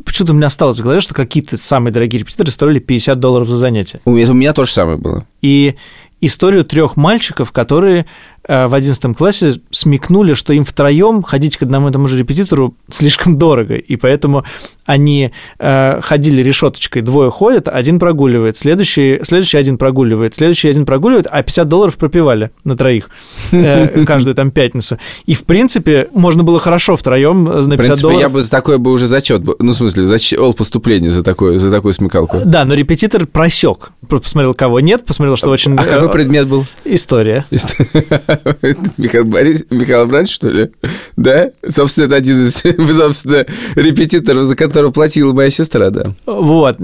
почему-то 0.05 0.33
у 0.33 0.35
меня 0.35 0.47
осталось 0.47 0.79
в 0.79 0.83
голове, 0.83 1.01
что 1.01 1.13
какие-то 1.13 1.57
самые 1.57 1.93
дорогие 1.93 2.19
репетиторы 2.19 2.51
стоили 2.51 2.79
50 2.79 3.19
долларов 3.19 3.47
за 3.47 3.57
занятие. 3.57 4.01
У 4.05 4.11
меня, 4.11 4.29
у 4.29 4.33
меня 4.33 4.53
то 4.53 4.65
же 4.65 4.71
самое 4.71 4.97
было. 4.97 5.25
И 5.41 5.75
историю 6.19 6.63
трех 6.63 6.97
мальчиков, 6.97 7.51
которые 7.51 8.05
в 8.47 8.73
11 8.73 9.15
классе 9.15 9.61
смекнули, 9.71 10.33
что 10.33 10.53
им 10.53 10.65
втроем 10.65 11.21
ходить 11.21 11.57
к 11.57 11.63
одному 11.63 11.89
и 11.89 11.91
тому 11.91 12.07
же 12.07 12.17
репетитору 12.17 12.75
слишком 12.89 13.37
дорого, 13.37 13.75
и 13.75 13.95
поэтому 13.95 14.43
они 14.85 15.31
э, 15.59 16.01
ходили 16.01 16.41
решеточкой, 16.41 17.01
двое 17.01 17.29
ходят, 17.29 17.67
один 17.67 17.99
прогуливает, 17.99 18.57
следующий, 18.57 19.19
следующий 19.23 19.57
один 19.57 19.77
прогуливает, 19.77 20.35
следующий 20.35 20.69
один 20.69 20.85
прогуливает, 20.85 21.27
а 21.29 21.43
50 21.43 21.67
долларов 21.67 21.97
пропивали 21.97 22.51
на 22.63 22.75
троих 22.75 23.09
э, 23.51 24.03
каждую 24.07 24.35
там 24.35 24.51
пятницу. 24.51 24.97
И, 25.25 25.33
в 25.33 25.43
принципе, 25.43 26.09
можно 26.13 26.43
было 26.43 26.59
хорошо 26.59 26.95
втроем 26.95 27.43
на 27.43 27.51
50 27.51 27.65
В 27.65 27.77
принципе, 27.77 28.01
долларов. 28.01 28.21
я 28.21 28.29
бы 28.29 28.41
за 28.41 28.49
такое 28.49 28.77
бы 28.79 28.91
уже 28.91 29.07
зачет, 29.07 29.43
ну, 29.59 29.71
в 29.71 29.75
смысле, 29.75 30.05
зачел 30.05 30.53
поступление 30.53 31.11
за 31.11 31.23
такое, 31.23 31.59
за 31.59 31.69
такую 31.69 31.93
смекалку. 31.93 32.39
Да, 32.43 32.65
но 32.65 32.73
репетитор 32.73 33.27
просек. 33.27 33.91
Посмотрел, 34.09 34.53
кого 34.53 34.79
нет, 34.79 35.05
посмотрел, 35.05 35.37
что 35.37 35.51
очень... 35.51 35.75
А 35.77 35.83
какой 35.83 36.09
э, 36.09 36.11
предмет 36.11 36.47
был? 36.47 36.65
История. 36.83 37.45
Михаил 38.97 39.25
Борис, 39.25 39.63
Михаил 39.69 40.01
Абрамович, 40.01 40.33
что 40.33 40.49
ли? 40.49 40.71
Да? 41.17 41.51
Собственно, 41.67 42.05
это 42.05 42.15
один 42.15 42.43
из, 42.45 42.55
собственно, 42.97 43.45
репетиторов, 43.75 44.45
за 44.45 44.55
которого 44.55 44.91
платила 44.91 45.33
моя 45.33 45.49
сестра, 45.49 45.89
да. 45.89 46.03
Вот. 46.25 46.77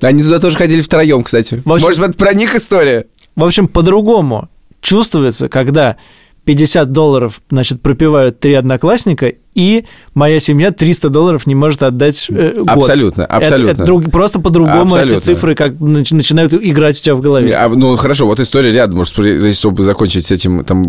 Они 0.00 0.22
туда 0.22 0.38
тоже 0.38 0.56
ходили 0.56 0.80
втроем, 0.80 1.22
кстати. 1.24 1.62
В 1.64 1.72
общем- 1.72 1.86
Может 1.86 2.00
быть, 2.06 2.16
про 2.16 2.32
них 2.34 2.54
история? 2.54 3.06
В 3.36 3.44
общем, 3.44 3.68
по-другому 3.68 4.48
чувствуется, 4.80 5.48
когда 5.48 5.96
50 6.44 6.90
долларов, 6.92 7.40
значит, 7.50 7.80
пропивают 7.82 8.40
три 8.40 8.54
одноклассника, 8.54 9.32
и 9.54 9.84
моя 10.14 10.40
семья 10.40 10.70
300 10.72 11.08
долларов 11.08 11.46
не 11.46 11.54
может 11.54 11.82
отдать 11.82 12.26
э, 12.30 12.54
год. 12.58 12.68
Абсолютно, 12.68 13.22
Это- 13.22 13.36
абсолютно. 13.36 13.70
это 13.72 13.84
друг- 13.84 14.10
просто 14.10 14.40
по-другому 14.40 14.96
эти 14.96 15.18
цифры 15.20 15.54
как 15.54 15.72
нач- 15.74 16.14
начинают 16.14 16.54
играть 16.54 16.98
у 16.98 17.02
тебя 17.02 17.14
в 17.14 17.20
голове. 17.20 17.54
А, 17.54 17.68
ну, 17.68 17.96
хорошо, 17.96 18.26
вот 18.26 18.40
история 18.40 18.72
рядом, 18.72 18.96
может, 18.98 19.14
чтобы 19.56 19.82
закончить 19.82 20.26
с 20.26 20.30
этим, 20.30 20.64
там, 20.64 20.84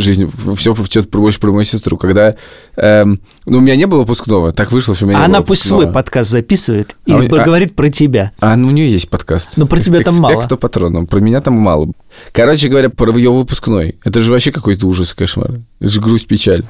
жизнь, 0.00 0.30
все 0.56 0.74
что-то 0.74 1.18
больше 1.18 1.38
про 1.40 1.52
мою 1.52 1.64
сестру, 1.64 1.96
когда, 1.96 2.36
эм, 2.76 3.20
ну, 3.46 3.58
у 3.58 3.60
меня 3.60 3.76
не 3.76 3.86
было 3.86 4.00
выпускного, 4.00 4.52
так 4.52 4.72
вышло, 4.72 4.94
что 4.94 5.04
у 5.04 5.08
меня 5.08 5.18
не 5.18 5.24
Она 5.24 5.38
было 5.38 5.46
пусть 5.46 5.62
выпускного. 5.64 5.82
свой 5.82 5.92
подкаст 5.92 6.30
записывает 6.30 6.96
и 7.06 7.12
А 7.12 7.16
у- 7.18 7.24
а- 7.24 7.44
говорит 7.44 7.74
про 7.74 7.90
тебя. 7.90 8.32
А, 8.40 8.56
ну, 8.56 8.68
у 8.68 8.70
нее 8.70 8.90
есть 8.90 9.08
подкаст. 9.08 9.52
Ну, 9.56 9.66
про 9.66 9.78
тебя 9.80 10.00
там 10.02 10.16
мало. 10.16 10.32
Экспекто 10.34 10.56
патроном. 10.56 11.06
Про 11.06 11.20
меня 11.20 11.40
там 11.40 11.54
мало. 11.54 11.88
Короче 12.32 12.68
говоря, 12.68 12.90
про 12.90 13.12
ее 13.16 13.30
выпускной. 13.32 13.96
Это 14.04 14.20
же 14.20 14.30
вообще 14.30 14.52
какой-то 14.52 14.86
ужас, 14.86 15.14
кошмар. 15.14 15.60
Это 15.80 15.90
же 15.90 16.00
грусть, 16.00 16.26
печаль. 16.26 16.64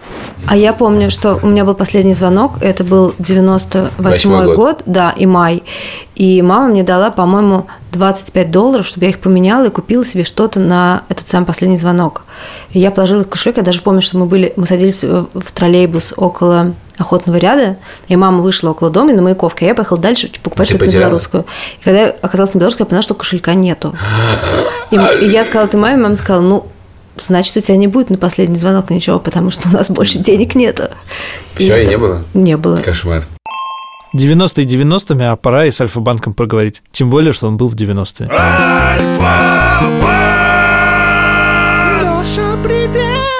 А 0.47 0.57
я 0.57 0.73
помню, 0.73 1.11
что 1.12 1.38
у 1.42 1.47
меня 1.47 1.64
был 1.64 1.75
последний 1.75 2.14
звонок, 2.14 2.54
это 2.61 2.83
был 2.83 3.14
98 3.19 3.90
Восьмой 3.99 4.47
год. 4.47 4.57
год. 4.57 4.83
да, 4.87 5.14
и 5.16 5.26
май. 5.26 5.62
И 6.16 6.42
мама 6.42 6.69
мне 6.69 6.83
дала, 6.83 7.11
по-моему, 7.11 7.66
25 7.92 8.50
долларов, 8.50 8.87
чтобы 8.87 9.07
я 9.07 9.11
их 9.11 9.21
поменяла 9.21 9.66
и 9.66 9.71
купила 9.71 10.04
себе 10.04 10.25
что-то 10.25 10.61
на 10.61 11.02
этот 11.09 11.28
самый 11.28 11.47
последний 11.47 11.76
звонок. 11.76 12.23
И 12.73 12.81
я 12.81 12.90
положила 12.90 13.21
их 13.21 13.26
в 13.26 13.31
кошелек. 13.31 13.59
Я 13.59 13.62
даже 13.62 13.83
помню, 13.83 14.02
что 14.02 14.19
мы 14.19 14.26
были, 14.26 14.52
мы 14.57 14.66
садились 14.66 15.02
в 15.02 15.52
троллейбус 15.52 16.14
около 16.16 16.75
охотного 16.99 17.37
ряда, 17.37 17.76
и 18.09 18.16
мама 18.16 18.42
вышла 18.42 18.71
около 18.71 18.90
дома 18.90 19.12
на 19.12 19.23
Маяковке, 19.23 19.66
а 19.66 19.69
я 19.69 19.75
поехала 19.75 19.99
дальше 19.99 20.31
покупать 20.42 20.69
Ты 20.69 20.76
что-то 20.76 20.90
на 20.90 20.99
белорусскую. 20.99 21.47
И 21.81 21.85
когда 21.85 22.00
я 22.00 22.16
оказалась 22.23 22.54
на 22.54 22.59
белорусской, 22.59 22.85
я 22.85 22.88
поняла, 22.88 23.02
что 23.02 23.14
кошелька 23.14 23.54
нету. 23.54 23.95
И, 24.90 24.97
и 24.97 25.28
я 25.28 25.45
сказала 25.45 25.66
это 25.66 25.78
маме, 25.78 25.97
мама 25.97 26.16
сказала, 26.16 26.42
ну, 26.42 26.66
значит, 27.16 27.57
у 27.57 27.61
тебя 27.61 27.76
не 27.76 27.87
будет 27.87 28.11
на 28.11 28.19
последний 28.19 28.59
звонок 28.59 28.90
ничего, 28.90 29.19
потому 29.19 29.50
что 29.50 29.69
у 29.69 29.73
нас 29.73 29.90
больше 29.90 30.19
денег 30.19 30.54
нету. 30.54 30.85
Всё, 31.54 31.76
и 31.76 31.81
это- 31.81 31.90
не 31.90 31.99
было? 31.99 32.25
Не 32.35 32.57
было. 32.57 32.76
Кошмар. 32.78 33.25
90-е 34.14 34.66
90-ми, 34.66 35.25
а 35.25 35.37
пора 35.37 35.66
и 35.66 35.71
с 35.71 35.81
Альфа-банком 35.81 36.35
поговорить. 36.35 36.83
Тем 36.92 37.09
более, 37.11 37.33
что 37.33 37.49
он 37.49 37.57
был 37.57 37.69
в 37.69 37.75
90-е. 37.75 38.28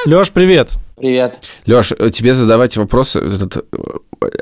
Леш, 0.07 0.31
привет. 0.33 0.71
Привет. 0.97 1.39
Леш, 1.67 1.93
тебе 2.13 2.35
задавать 2.35 2.77
вопрос 2.77 3.17
этот, 3.17 3.57
э, 3.57 3.77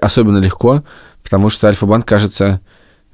особенно 0.00 0.38
легко, 0.38 0.82
потому 1.22 1.50
что 1.50 1.68
Альфа-банк, 1.68 2.06
кажется, 2.06 2.60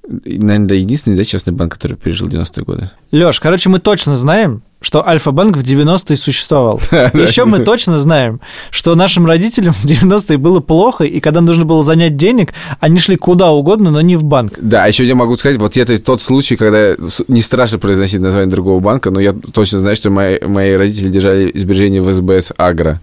наверное, 0.09 0.69
да, 0.69 0.75
единственный 0.75 1.17
да, 1.17 1.25
частный 1.25 1.53
банк, 1.53 1.75
который 1.75 1.97
пережил 1.97 2.29
90-е 2.29 2.65
годы. 2.65 2.91
Леш, 3.13 3.41
короче, 3.41 3.69
мы 3.69 3.79
точно 3.79 4.17
знаем, 4.17 4.63
что 4.81 5.07
Альфа-банк 5.07 5.57
в 5.57 5.63
90-е 5.63 6.17
существовал. 6.17 6.81
Еще 6.91 7.45
мы 7.45 7.61
точно 7.61 7.99
знаем, 7.99 8.41
что 8.71 8.95
нашим 8.95 9.27
родителям 9.27 9.73
в 9.73 9.85
90-е 9.85 10.39
было 10.39 10.61
плохо, 10.61 11.05
и 11.05 11.21
когда 11.21 11.41
нужно 11.41 11.65
было 11.65 11.83
занять 11.83 12.17
денег, 12.17 12.53
они 12.79 12.99
шли 12.99 13.17
куда 13.17 13.51
угодно, 13.51 13.91
но 13.91 14.01
не 14.01 14.17
в 14.17 14.25
банк. 14.25 14.55
Да, 14.61 14.85
а 14.85 14.89
еще 14.89 15.05
я 15.05 15.15
могу 15.15 15.37
сказать, 15.37 15.59
вот 15.59 15.77
это 15.77 16.01
тот 16.01 16.21
случай, 16.21 16.57
когда 16.57 16.95
не 17.29 17.41
страшно 17.41 17.79
произносить 17.79 18.21
название 18.21 18.51
другого 18.51 18.81
банка, 18.81 19.11
но 19.11 19.21
я 19.21 19.33
точно 19.33 19.79
знаю, 19.79 19.97
что 19.97 20.11
мои, 20.11 20.39
мои 20.41 20.75
родители 20.75 21.09
держали 21.09 21.51
сбережения 21.57 22.01
в 22.01 22.13
СБС 22.13 22.53
Агро. 22.57 23.01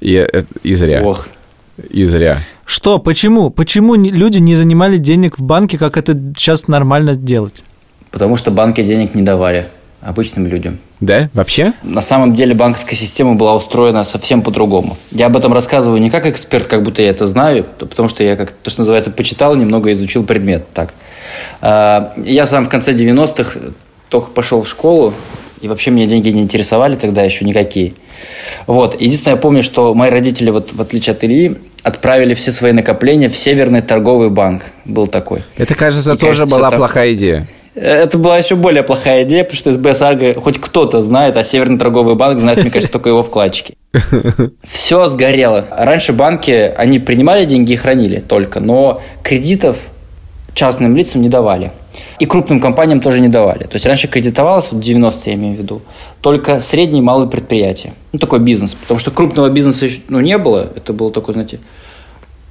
И, 0.00 0.26
и 0.62 0.74
зря. 0.74 1.02
Ох. 1.02 1.26
И 1.88 2.04
зря. 2.04 2.42
Что, 2.66 2.98
почему? 2.98 3.50
Почему 3.50 3.94
люди 3.94 4.38
не 4.38 4.54
занимали 4.54 4.96
денег 4.96 5.38
в 5.38 5.42
банке, 5.42 5.78
как 5.78 5.96
это 5.96 6.12
сейчас 6.36 6.68
нормально 6.68 7.14
делать? 7.14 7.62
Потому 8.10 8.36
что 8.36 8.50
банки 8.50 8.82
денег 8.82 9.14
не 9.14 9.22
давали 9.22 9.66
обычным 10.00 10.46
людям. 10.46 10.78
Да? 11.00 11.30
Вообще? 11.32 11.72
На 11.82 12.02
самом 12.02 12.34
деле 12.34 12.54
банковская 12.54 12.96
система 12.96 13.34
была 13.34 13.56
устроена 13.56 14.04
совсем 14.04 14.42
по-другому. 14.42 14.96
Я 15.10 15.26
об 15.26 15.36
этом 15.36 15.52
рассказываю 15.52 16.00
не 16.00 16.10
как 16.10 16.26
эксперт, 16.26 16.66
как 16.66 16.82
будто 16.82 17.02
я 17.02 17.10
это 17.10 17.26
знаю, 17.26 17.64
потому 17.78 18.08
что 18.08 18.22
я, 18.22 18.36
как 18.36 18.52
то, 18.52 18.70
что 18.70 18.82
называется, 18.82 19.10
почитал, 19.10 19.56
немного 19.56 19.92
изучил 19.92 20.24
предмет. 20.24 20.66
Так. 20.74 20.92
А, 21.60 22.12
Я 22.16 22.46
сам 22.46 22.66
в 22.66 22.68
конце 22.68 22.92
90-х 22.92 23.58
только 24.08 24.30
пошел 24.30 24.62
в 24.62 24.68
школу, 24.68 25.14
и 25.60 25.68
вообще 25.68 25.90
меня 25.90 26.06
деньги 26.06 26.28
не 26.28 26.42
интересовали 26.42 26.96
тогда 26.96 27.22
еще 27.22 27.44
никакие. 27.44 27.94
Вот. 28.66 29.00
Единственное, 29.00 29.36
я 29.36 29.40
помню, 29.40 29.62
что 29.62 29.94
мои 29.94 30.10
родители, 30.10 30.50
вот, 30.50 30.72
в 30.72 30.80
отличие 30.80 31.14
от 31.14 31.24
Ильи, 31.24 31.56
отправили 31.84 32.34
все 32.34 32.50
свои 32.50 32.72
накопления 32.72 33.28
в 33.28 33.36
Северный 33.36 33.82
торговый 33.82 34.30
банк. 34.30 34.64
Был 34.84 35.06
такой. 35.06 35.44
Это, 35.56 35.74
кажется, 35.74 36.14
И, 36.14 36.16
тоже 36.16 36.38
кажется, 36.40 36.56
была 36.56 36.70
так- 36.70 36.78
плохая 36.78 37.12
идея. 37.14 37.46
Это 37.76 38.18
была 38.18 38.38
еще 38.38 38.54
более 38.54 38.84
плохая 38.84 39.24
идея, 39.24 39.42
потому 39.42 39.56
что 39.58 39.72
СБС 39.72 40.00
Арго 40.00 40.40
хоть 40.40 40.60
кто-то 40.60 41.02
знает, 41.02 41.36
а 41.36 41.42
Северный 41.44 41.76
торговый 41.78 42.14
банк 42.14 42.38
знает, 42.38 42.58
мне 42.58 42.70
кажется, 42.70 42.92
только 42.92 43.08
его 43.08 43.22
вкладчики. 43.24 43.74
Все 44.62 45.06
сгорело. 45.08 45.64
Раньше 45.70 46.12
банки, 46.12 46.72
они 46.76 46.98
принимали 47.00 47.44
деньги 47.44 47.72
и 47.72 47.76
хранили 47.76 48.20
только, 48.20 48.60
но 48.60 49.02
кредитов 49.24 49.76
частным 50.54 50.96
лицам 50.96 51.20
не 51.20 51.28
давали. 51.28 51.72
И 52.18 52.26
крупным 52.26 52.60
компаниям 52.60 53.00
тоже 53.00 53.20
не 53.20 53.28
давали. 53.28 53.64
То 53.64 53.74
есть 53.74 53.86
раньше 53.86 54.08
кредитовалось, 54.08 54.68
вот 54.70 54.80
90 54.80 55.30
я 55.30 55.36
имею 55.36 55.56
в 55.56 55.58
виду, 55.58 55.82
только 56.20 56.60
средние 56.60 57.00
и 57.00 57.04
малые 57.04 57.28
предприятия. 57.28 57.92
Ну, 58.12 58.18
такой 58.18 58.38
бизнес. 58.38 58.74
Потому 58.74 59.00
что 59.00 59.10
крупного 59.10 59.50
бизнеса 59.50 59.86
ну, 60.08 60.20
не 60.20 60.38
было. 60.38 60.70
Это 60.74 60.92
было 60.92 61.10
такое, 61.10 61.34
знаете, 61.34 61.60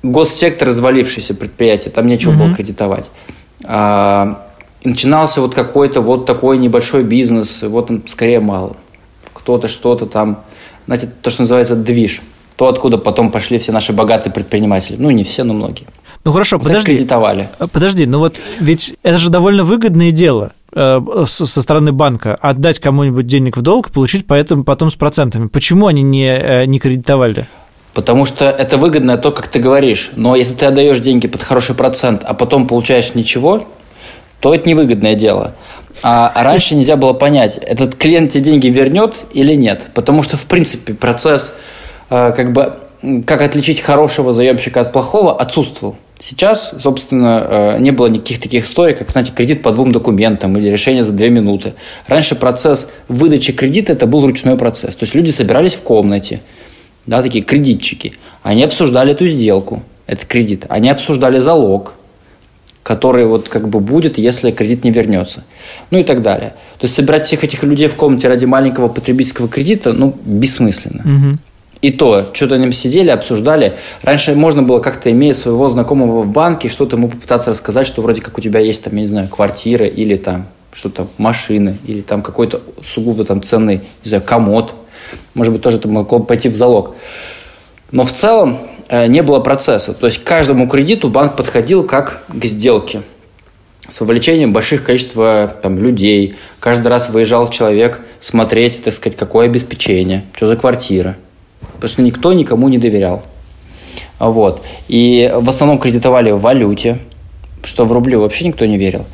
госсектор 0.03 0.67
развалившееся 0.67 1.33
предприятие. 1.33 1.91
Там 1.91 2.07
нечего 2.07 2.33
было 2.33 2.53
кредитовать. 2.53 3.05
А, 3.65 4.47
и 4.81 4.89
начинался 4.89 5.41
вот 5.41 5.55
какой-то 5.55 6.01
вот 6.01 6.25
такой 6.25 6.57
небольшой 6.57 7.03
бизнес, 7.03 7.63
вот 7.63 7.89
он 7.89 8.03
скорее 8.05 8.41
мало. 8.41 8.75
Кто-то 9.33 9.67
что-то 9.69 10.05
там, 10.05 10.43
знаете, 10.85 11.09
то, 11.21 11.29
что 11.29 11.43
называется 11.43 11.75
движ. 11.75 12.21
То, 12.63 12.69
откуда 12.69 12.97
потом 12.97 13.29
пошли 13.29 13.59
все 13.59 13.73
наши 13.73 13.91
богатые 13.91 14.31
предприниматели. 14.31 14.95
Ну, 14.97 15.11
не 15.11 15.25
все, 15.25 15.43
но 15.43 15.53
многие. 15.53 15.83
Ну 16.23 16.31
хорошо, 16.31 16.57
Вот 16.57 16.67
подожди. 16.67 16.91
кредитовали. 16.91 17.49
А, 17.59 17.67
Подожди, 17.67 18.05
ну 18.05 18.19
вот 18.19 18.39
ведь 18.61 18.93
это 19.03 19.17
же 19.17 19.29
довольно 19.29 19.65
выгодное 19.65 20.11
дело 20.11 20.53
э, 20.71 21.01
со 21.25 21.61
стороны 21.61 21.91
банка 21.91 22.35
отдать 22.35 22.79
кому-нибудь 22.79 23.27
денег 23.27 23.57
в 23.57 23.61
долг, 23.61 23.91
получить 23.91 24.25
поэтому 24.25 24.63
потом 24.63 24.89
с 24.89 24.95
процентами. 24.95 25.49
Почему 25.49 25.87
они 25.87 26.03
не, 26.03 26.27
э, 26.33 26.63
не 26.63 26.79
кредитовали? 26.79 27.49
Потому 27.93 28.23
что 28.23 28.45
это 28.45 28.77
выгодно 28.77 29.17
то, 29.17 29.31
как 29.31 29.49
ты 29.49 29.59
говоришь. 29.59 30.11
Но 30.15 30.37
если 30.37 30.53
ты 30.53 30.65
отдаешь 30.65 30.99
деньги 30.99 31.27
под 31.27 31.43
хороший 31.43 31.75
процент, 31.75 32.23
а 32.25 32.33
потом 32.33 32.65
получаешь 32.65 33.13
ничего, 33.13 33.67
то 34.39 34.55
это 34.55 34.69
невыгодное 34.69 35.15
дело. 35.15 35.53
А 36.01 36.31
раньше 36.41 36.75
нельзя 36.75 36.95
было 36.95 37.11
понять, 37.11 37.57
этот 37.57 37.95
клиент 37.95 38.31
тебе 38.31 38.45
деньги 38.45 38.67
вернет 38.67 39.15
или 39.33 39.53
нет. 39.53 39.91
Потому 39.93 40.23
что, 40.23 40.37
в 40.37 40.45
принципе, 40.45 40.93
процесс, 40.93 41.53
э, 41.53 41.82
как 42.13 42.53
бы, 42.53 42.73
как 43.25 43.41
отличить 43.41 43.81
хорошего 43.81 44.33
заемщика 44.33 44.81
от 44.81 44.93
плохого, 44.93 45.35
отсутствовал. 45.35 45.95
Сейчас, 46.19 46.75
собственно, 46.79 47.45
э, 47.49 47.79
не 47.79 47.91
было 47.91 48.07
никаких 48.07 48.39
таких 48.39 48.65
историй, 48.65 48.95
как, 48.95 49.09
знаете, 49.09 49.31
кредит 49.35 49.61
по 49.61 49.71
двум 49.71 49.91
документам 49.91 50.55
или 50.57 50.69
решение 50.69 51.03
за 51.03 51.11
две 51.11 51.29
минуты. 51.29 51.73
Раньше 52.07 52.35
процесс 52.35 52.87
выдачи 53.09 53.51
кредита– 53.51 53.91
это 53.93 54.07
был 54.07 54.25
ручной 54.25 54.57
процесс. 54.57 54.95
То 54.95 55.03
есть 55.03 55.15
люди 55.15 55.31
собирались 55.31 55.73
в 55.73 55.81
комнате, 55.81 56.39
да, 57.05 57.21
такие 57.21 57.43
кредитчики. 57.43 58.13
Они 58.41 58.63
обсуждали 58.63 59.11
эту 59.11 59.27
сделку, 59.27 59.83
этот 60.07 60.25
кредит. 60.25 60.65
Они 60.69 60.89
обсуждали 60.89 61.39
залог, 61.39 61.93
который 62.83 63.25
вот 63.25 63.49
как 63.49 63.67
бы 63.67 63.79
будет, 63.79 64.17
если 64.17 64.51
кредит 64.51 64.83
не 64.83 64.91
вернется. 64.91 65.43
Ну 65.91 65.97
и 65.97 66.03
так 66.03 66.21
далее. 66.21 66.53
То 66.79 66.85
есть 66.85 66.95
собирать 66.95 67.25
всех 67.25 67.43
этих 67.43 67.63
людей 67.63 67.87
в 67.87 67.95
комнате 67.95 68.29
ради 68.29 68.45
маленького 68.45 68.87
потребительского 68.87 69.49
кредита, 69.49 69.91
ну, 69.91 70.15
бессмысленно. 70.23 71.01
Мгм. 71.03 71.39
И 71.83 71.91
то, 71.91 72.23
что-то 72.31 72.55
они 72.55 72.71
сидели, 72.71 73.09
обсуждали. 73.09 73.73
Раньше 74.03 74.35
можно 74.35 74.63
было 74.63 74.79
как-то, 74.79 75.11
имея 75.11 75.33
своего 75.33 75.69
знакомого 75.69 76.21
в 76.21 76.31
банке, 76.31 76.69
что-то 76.69 76.95
ему 76.95 77.09
попытаться 77.09 77.49
рассказать, 77.49 77.85
что 77.85 78.01
вроде 78.01 78.21
как 78.21 78.37
у 78.37 78.41
тебя 78.41 78.61
есть 78.61 78.85
там, 78.85 78.95
я 78.95 79.01
не 79.01 79.07
знаю, 79.07 79.27
квартира 79.27 79.85
или 79.85 80.15
там 80.15 80.47
что-то 80.71 81.07
машины, 81.17 81.75
или 81.85 81.99
там 81.99 82.21
какой-то 82.21 82.61
сугубо 82.81 83.25
там 83.25 83.43
ценный, 83.43 83.81
не 84.05 84.09
знаю, 84.09 84.23
комод. 84.25 84.73
Может 85.33 85.51
быть, 85.51 85.61
тоже 85.61 85.75
это 85.75 85.89
могло 85.89 86.19
пойти 86.19 86.47
в 86.47 86.55
залог. 86.55 86.95
Но 87.91 88.03
в 88.03 88.13
целом 88.13 88.59
э, 88.87 89.07
не 89.07 89.21
было 89.21 89.41
процесса. 89.41 89.93
То 89.93 90.07
есть 90.07 90.19
к 90.19 90.23
каждому 90.23 90.69
кредиту 90.69 91.09
банк 91.09 91.35
подходил 91.35 91.83
как 91.83 92.23
к 92.29 92.45
сделке 92.45 93.01
с 93.89 93.99
вовлечением 93.99 94.53
больших 94.53 94.85
количества 94.85 95.53
там, 95.61 95.77
людей. 95.79 96.35
Каждый 96.61 96.87
раз 96.87 97.09
выезжал 97.09 97.49
человек 97.49 97.99
смотреть, 98.21 98.85
так 98.85 98.93
сказать, 98.93 99.17
какое 99.17 99.47
обеспечение, 99.47 100.23
что 100.33 100.47
за 100.47 100.55
квартира 100.55 101.17
потому 101.75 101.89
что 101.89 102.01
никто 102.01 102.33
никому 102.33 102.69
не 102.69 102.77
доверял. 102.77 103.23
Вот. 104.19 104.63
И 104.87 105.31
в 105.35 105.49
основном 105.49 105.79
кредитовали 105.79 106.31
в 106.31 106.39
валюте, 106.39 106.99
что 107.63 107.85
в 107.85 107.91
рублю 107.91 108.21
вообще 108.21 108.45
никто 108.47 108.65
не 108.65 108.77
верил. 108.77 109.05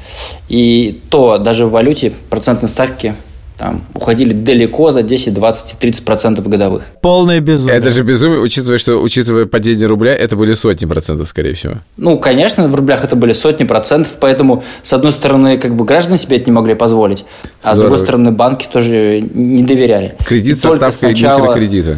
И 0.47 0.99
то 1.09 1.37
даже 1.37 1.65
в 1.65 1.71
валюте 1.71 2.13
процентные 2.29 2.69
ставки 2.69 3.13
там 3.59 3.83
уходили 3.93 4.31
далеко 4.31 4.91
за 4.91 5.03
10, 5.03 5.33
20, 5.33 5.79
30 5.79 6.05
процентов 6.05 6.47
годовых. 6.47 6.85
Полное 7.01 7.41
безумие. 7.41 7.75
Это 7.75 7.89
же 7.89 8.03
безумие, 8.03 8.39
учитывая, 8.39 8.77
что, 8.77 9.01
учитывая 9.01 9.47
падение 9.47 9.85
рубля, 9.85 10.15
это 10.15 10.37
были 10.37 10.53
сотни 10.53 10.85
процентов, 10.85 11.27
скорее 11.27 11.55
всего. 11.55 11.73
Ну, 11.97 12.17
конечно, 12.17 12.67
в 12.67 12.75
рублях 12.75 13.03
это 13.03 13.17
были 13.17 13.33
сотни 13.33 13.65
процентов, 13.65 14.13
поэтому, 14.17 14.63
с 14.81 14.93
одной 14.93 15.11
стороны, 15.11 15.57
как 15.57 15.75
бы 15.75 15.83
граждане 15.83 16.17
себе 16.17 16.37
это 16.37 16.49
не 16.49 16.53
могли 16.53 16.73
позволить, 16.73 17.25
а 17.61 17.75
Здорово. 17.75 17.75
с 17.75 17.79
другой 17.79 17.97
стороны, 18.05 18.31
банки 18.31 18.65
тоже 18.71 19.19
не 19.21 19.63
доверяли. 19.63 20.15
Кредит 20.25 20.61
со 20.61 20.71
ставкой 20.71 21.09
сначала... 21.09 21.41
микрокредита. 21.41 21.97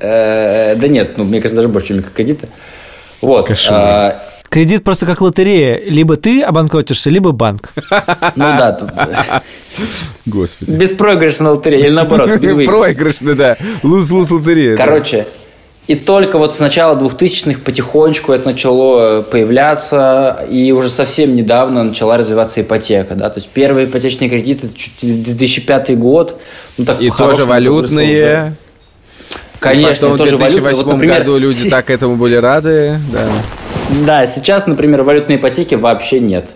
Э, 0.00 0.76
да 0.76 0.86
нет, 0.86 1.18
ну, 1.18 1.24
мне 1.24 1.40
кажется, 1.40 1.56
даже 1.56 1.68
больше, 1.68 1.88
чем 1.88 1.96
микрокредиты. 1.96 2.48
Вот. 3.20 3.50
А, 3.68 4.22
Кредит 4.48 4.84
просто 4.84 5.06
как 5.06 5.20
лотерея. 5.20 5.80
Либо 5.84 6.16
ты 6.16 6.42
обанкротишься, 6.42 7.10
либо 7.10 7.32
банк. 7.32 7.72
Ну 8.36 8.44
да. 8.44 9.42
Господи. 10.24 10.70
Беспроигрышная 10.70 11.52
лотерея. 11.52 11.80
Или 11.80 11.90
наоборот, 11.90 12.30
Проигрышная, 12.40 13.34
да. 13.34 13.56
Луз-луз 13.82 14.30
лотерея. 14.30 14.76
Короче, 14.76 15.26
и 15.88 15.94
только 15.94 16.38
вот 16.38 16.54
с 16.54 16.58
начала 16.58 16.98
2000-х 16.98 17.60
потихонечку 17.64 18.32
это 18.32 18.46
начало 18.46 19.22
появляться, 19.22 20.44
и 20.50 20.70
уже 20.70 20.90
совсем 20.90 21.34
недавно 21.34 21.82
начала 21.82 22.18
развиваться 22.18 22.60
ипотека. 22.60 23.14
Да? 23.14 23.30
То 23.30 23.38
есть 23.38 23.48
первые 23.48 23.86
ипотечные 23.86 24.28
кредиты, 24.28 24.68
чуть 24.74 24.92
2005 25.00 25.98
год. 25.98 26.40
Ну, 26.76 26.84
так 26.84 27.00
и 27.00 27.10
тоже 27.10 27.46
валютные. 27.46 28.54
Конечно, 29.60 30.06
и 30.06 30.10
потом 30.10 30.18
тоже 30.18 30.36
в 30.36 30.40
2008 30.40 30.84
вот, 30.84 30.92
например, 30.94 31.18
году 31.18 31.38
люди 31.38 31.68
так 31.70 31.90
этому 31.90 32.16
были 32.16 32.36
рады. 32.36 32.98
Да. 33.12 33.28
да, 34.06 34.26
сейчас, 34.26 34.66
например, 34.66 35.02
валютной 35.02 35.36
ипотеки 35.36 35.74
вообще 35.74 36.20
нет. 36.20 36.48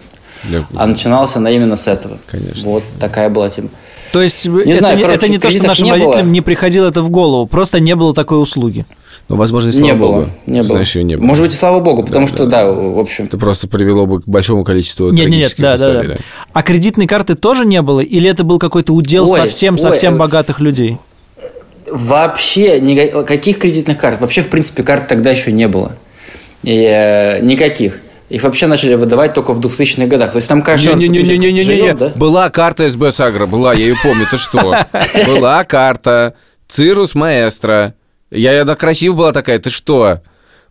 Для... 0.45 0.65
А 0.77 0.87
начиналось 0.87 1.37
она 1.37 1.51
именно 1.51 1.77
с 1.77 1.87
этого. 1.87 2.19
Конечно. 2.31 2.63
Вот 2.65 2.85
такая 2.99 3.29
была 3.29 3.51
тема. 3.51 3.69
То 4.13 4.21
есть 4.21 4.45
не 4.45 4.73
это, 4.73 4.79
знаю, 4.79 4.97
не, 4.97 5.03
короче, 5.03 5.19
это 5.19 5.29
не 5.29 5.39
то, 5.39 5.51
что 5.51 5.67
нашим 5.67 5.87
не 5.87 5.93
родителям 5.93 6.27
было. 6.27 6.33
не 6.33 6.41
приходило 6.43 6.89
это 6.89 7.01
в 7.01 7.09
голову, 7.09 7.47
просто 7.47 7.81
не 7.81 7.97
было 7.97 8.13
такой 8.13 8.43
услуги. 8.43 8.85
Ну, 9.29 9.37
возможно, 9.37 9.71
и 9.71 9.73
слава 9.73 9.87
не 9.87 9.95
богу. 9.95 10.13
Было, 10.13 10.31
не 10.47 10.61
было. 10.61 10.69
Знаешь, 10.69 10.95
ее 10.95 11.05
не 11.05 11.17
было. 11.17 11.25
Может 11.25 11.45
быть, 11.47 11.55
и 11.55 11.57
слава 11.57 11.81
богу, 11.81 12.03
потому 12.03 12.27
да, 12.27 12.33
что, 12.33 12.45
да, 12.45 12.65
да, 12.67 12.73
в 12.73 12.99
общем... 12.99 13.25
Это 13.25 13.39
просто 13.39 13.69
привело 13.69 14.05
бы 14.05 14.21
к 14.21 14.29
большому 14.29 14.65
количеству 14.65 15.11
нет, 15.11 15.31
нет, 15.31 15.41
нет, 15.41 15.55
да, 15.57 15.75
историй. 15.75 16.09
Да, 16.09 16.15
да. 16.15 16.21
А 16.53 16.63
кредитной 16.63 17.07
карты 17.07 17.35
тоже 17.35 17.65
не 17.65 17.81
было? 17.81 18.01
Или 18.01 18.29
это 18.29 18.45
был 18.45 18.59
какой-то 18.59 18.93
удел 18.93 19.29
совсем-совсем 19.35 20.17
э, 20.17 20.19
богатых 20.19 20.61
людей? 20.61 20.99
Вообще 21.93 22.81
никаких 22.81 23.59
кредитных 23.59 23.99
карт. 23.99 24.21
Вообще, 24.21 24.43
в 24.43 24.49
принципе, 24.49 24.83
карт 24.83 25.09
тогда 25.09 25.31
еще 25.31 25.53
не 25.53 25.69
было. 25.69 25.97
И, 26.63 26.83
э, 26.83 27.41
никаких. 27.41 28.01
Их 28.29 28.43
вообще 28.45 28.67
начали 28.67 28.95
выдавать 28.95 29.35
только 29.35 29.53
в 29.53 29.61
2000-х 29.61 30.07
годах. 30.07 30.33
То 30.33 30.37
есть 30.37 30.49
там 30.49 30.63
каждый... 30.63 30.95
Не-не-не-не-не-не. 30.95 31.93
Да? 31.93 32.09
Была 32.17 32.49
карта 32.49 32.89
СБ 32.89 33.13
Сагра, 33.13 33.45
была, 33.45 33.75
я 33.75 33.81
ее 33.81 33.97
помню. 34.03 34.27
Ты 34.31 34.39
что? 34.39 34.87
Была 35.27 35.65
карта. 35.65 36.35
Цирус 36.67 37.15
Маэстро. 37.15 37.95
Я, 38.31 38.63
она 38.63 38.75
красивая 38.75 39.17
была 39.17 39.33
такая, 39.33 39.59
ты 39.59 39.69
что? 39.69 40.23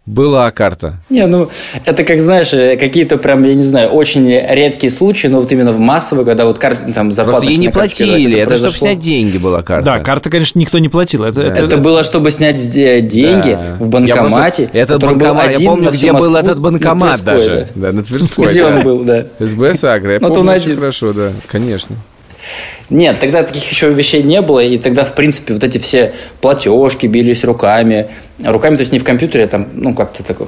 Была 0.08 0.50
карта. 0.50 0.98
Не, 1.12 1.28
ну, 1.28 1.48
это 1.86 2.04
как, 2.04 2.24
знаешь, 2.24 2.52
э, 2.54 2.76
какие-то 2.76 3.18
прям, 3.18 3.44
я 3.44 3.54
не 3.54 3.64
знаю, 3.64 3.90
очень 3.90 4.28
редкие 4.32 4.92
случаи, 4.92 5.28
но 5.28 5.40
вот 5.40 5.52
именно 5.52 5.72
в 5.72 5.80
массовые, 5.80 6.26
когда 6.26 6.46
вот 6.48 6.58
карта, 6.58 6.92
там, 6.92 7.12
зарплата... 7.12 7.42
Просто 7.42 7.52
ей 7.52 7.60
не 7.60 7.70
платили, 7.70 8.40
это, 8.40 8.56
это 8.56 8.58
чтобы 8.58 8.78
снять 8.80 8.98
деньги 8.98 9.38
была 9.38 9.62
карта. 9.62 9.86
Да, 9.86 10.00
карта, 10.00 10.32
конечно, 10.32 10.58
никто 10.58 10.80
не 10.80 10.90
платил. 10.90 11.24
Это, 11.24 11.44
да. 11.44 11.48
это, 11.50 11.66
это 11.66 11.78
было, 11.78 12.04
чтобы 12.04 12.32
снять 12.32 12.72
деньги 12.72 13.52
да. 13.52 13.78
в 13.80 13.90
банкомате. 13.90 14.64
Я 14.64 14.68
просто, 14.70 14.78
этот 14.80 15.02
банкомат, 15.04 15.60
я 15.60 15.70
помню, 15.70 15.92
где 15.92 16.14
был 16.14 16.36
этот 16.36 16.60
банкомат 16.60 17.24
даже. 17.24 17.68
Да, 17.76 17.92
на 17.92 18.04
Тверской. 18.04 18.48
Где 18.48 18.66
он 18.66 18.82
был, 18.82 19.04
да. 19.04 19.28
СБ 19.40 19.76
Сагра, 19.76 20.14
я 20.14 20.20
помню 20.20 20.54
очень 20.54 20.76
хорошо, 20.78 21.14
да, 21.14 21.30
конечно. 21.48 21.96
Нет, 22.90 23.20
тогда 23.20 23.44
таких 23.44 23.70
еще 23.70 23.90
вещей 23.90 24.22
не 24.24 24.42
было, 24.42 24.60
и 24.60 24.78
тогда, 24.78 25.06
в 25.06 25.16
принципе, 25.16 25.54
вот 25.54 25.64
эти 25.64 25.78
все 25.78 26.14
платежки 26.42 27.08
бились 27.08 27.44
руками. 27.44 28.10
Руками, 28.44 28.76
то 28.76 28.82
есть 28.82 28.92
не 28.92 29.00
в 29.00 29.04
компьютере, 29.04 29.46
а 29.46 29.48
там, 29.48 29.68
ну, 29.74 29.94
как-то 29.94 30.24
такой 30.24 30.48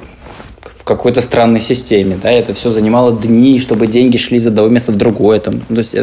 в 0.83 0.85
какой-то 0.85 1.21
странной 1.21 1.61
системе, 1.61 2.17
да, 2.21 2.29
это 2.29 2.53
все 2.53 2.69
занимало 2.69 3.17
дни, 3.17 3.57
чтобы 3.61 3.87
деньги 3.87 4.17
шли 4.17 4.35
из 4.35 4.45
одного 4.45 4.67
места 4.67 4.91
в 4.91 4.97
другое, 4.97 5.39
там, 5.39 5.61
то 5.61 5.77
есть 5.77 5.93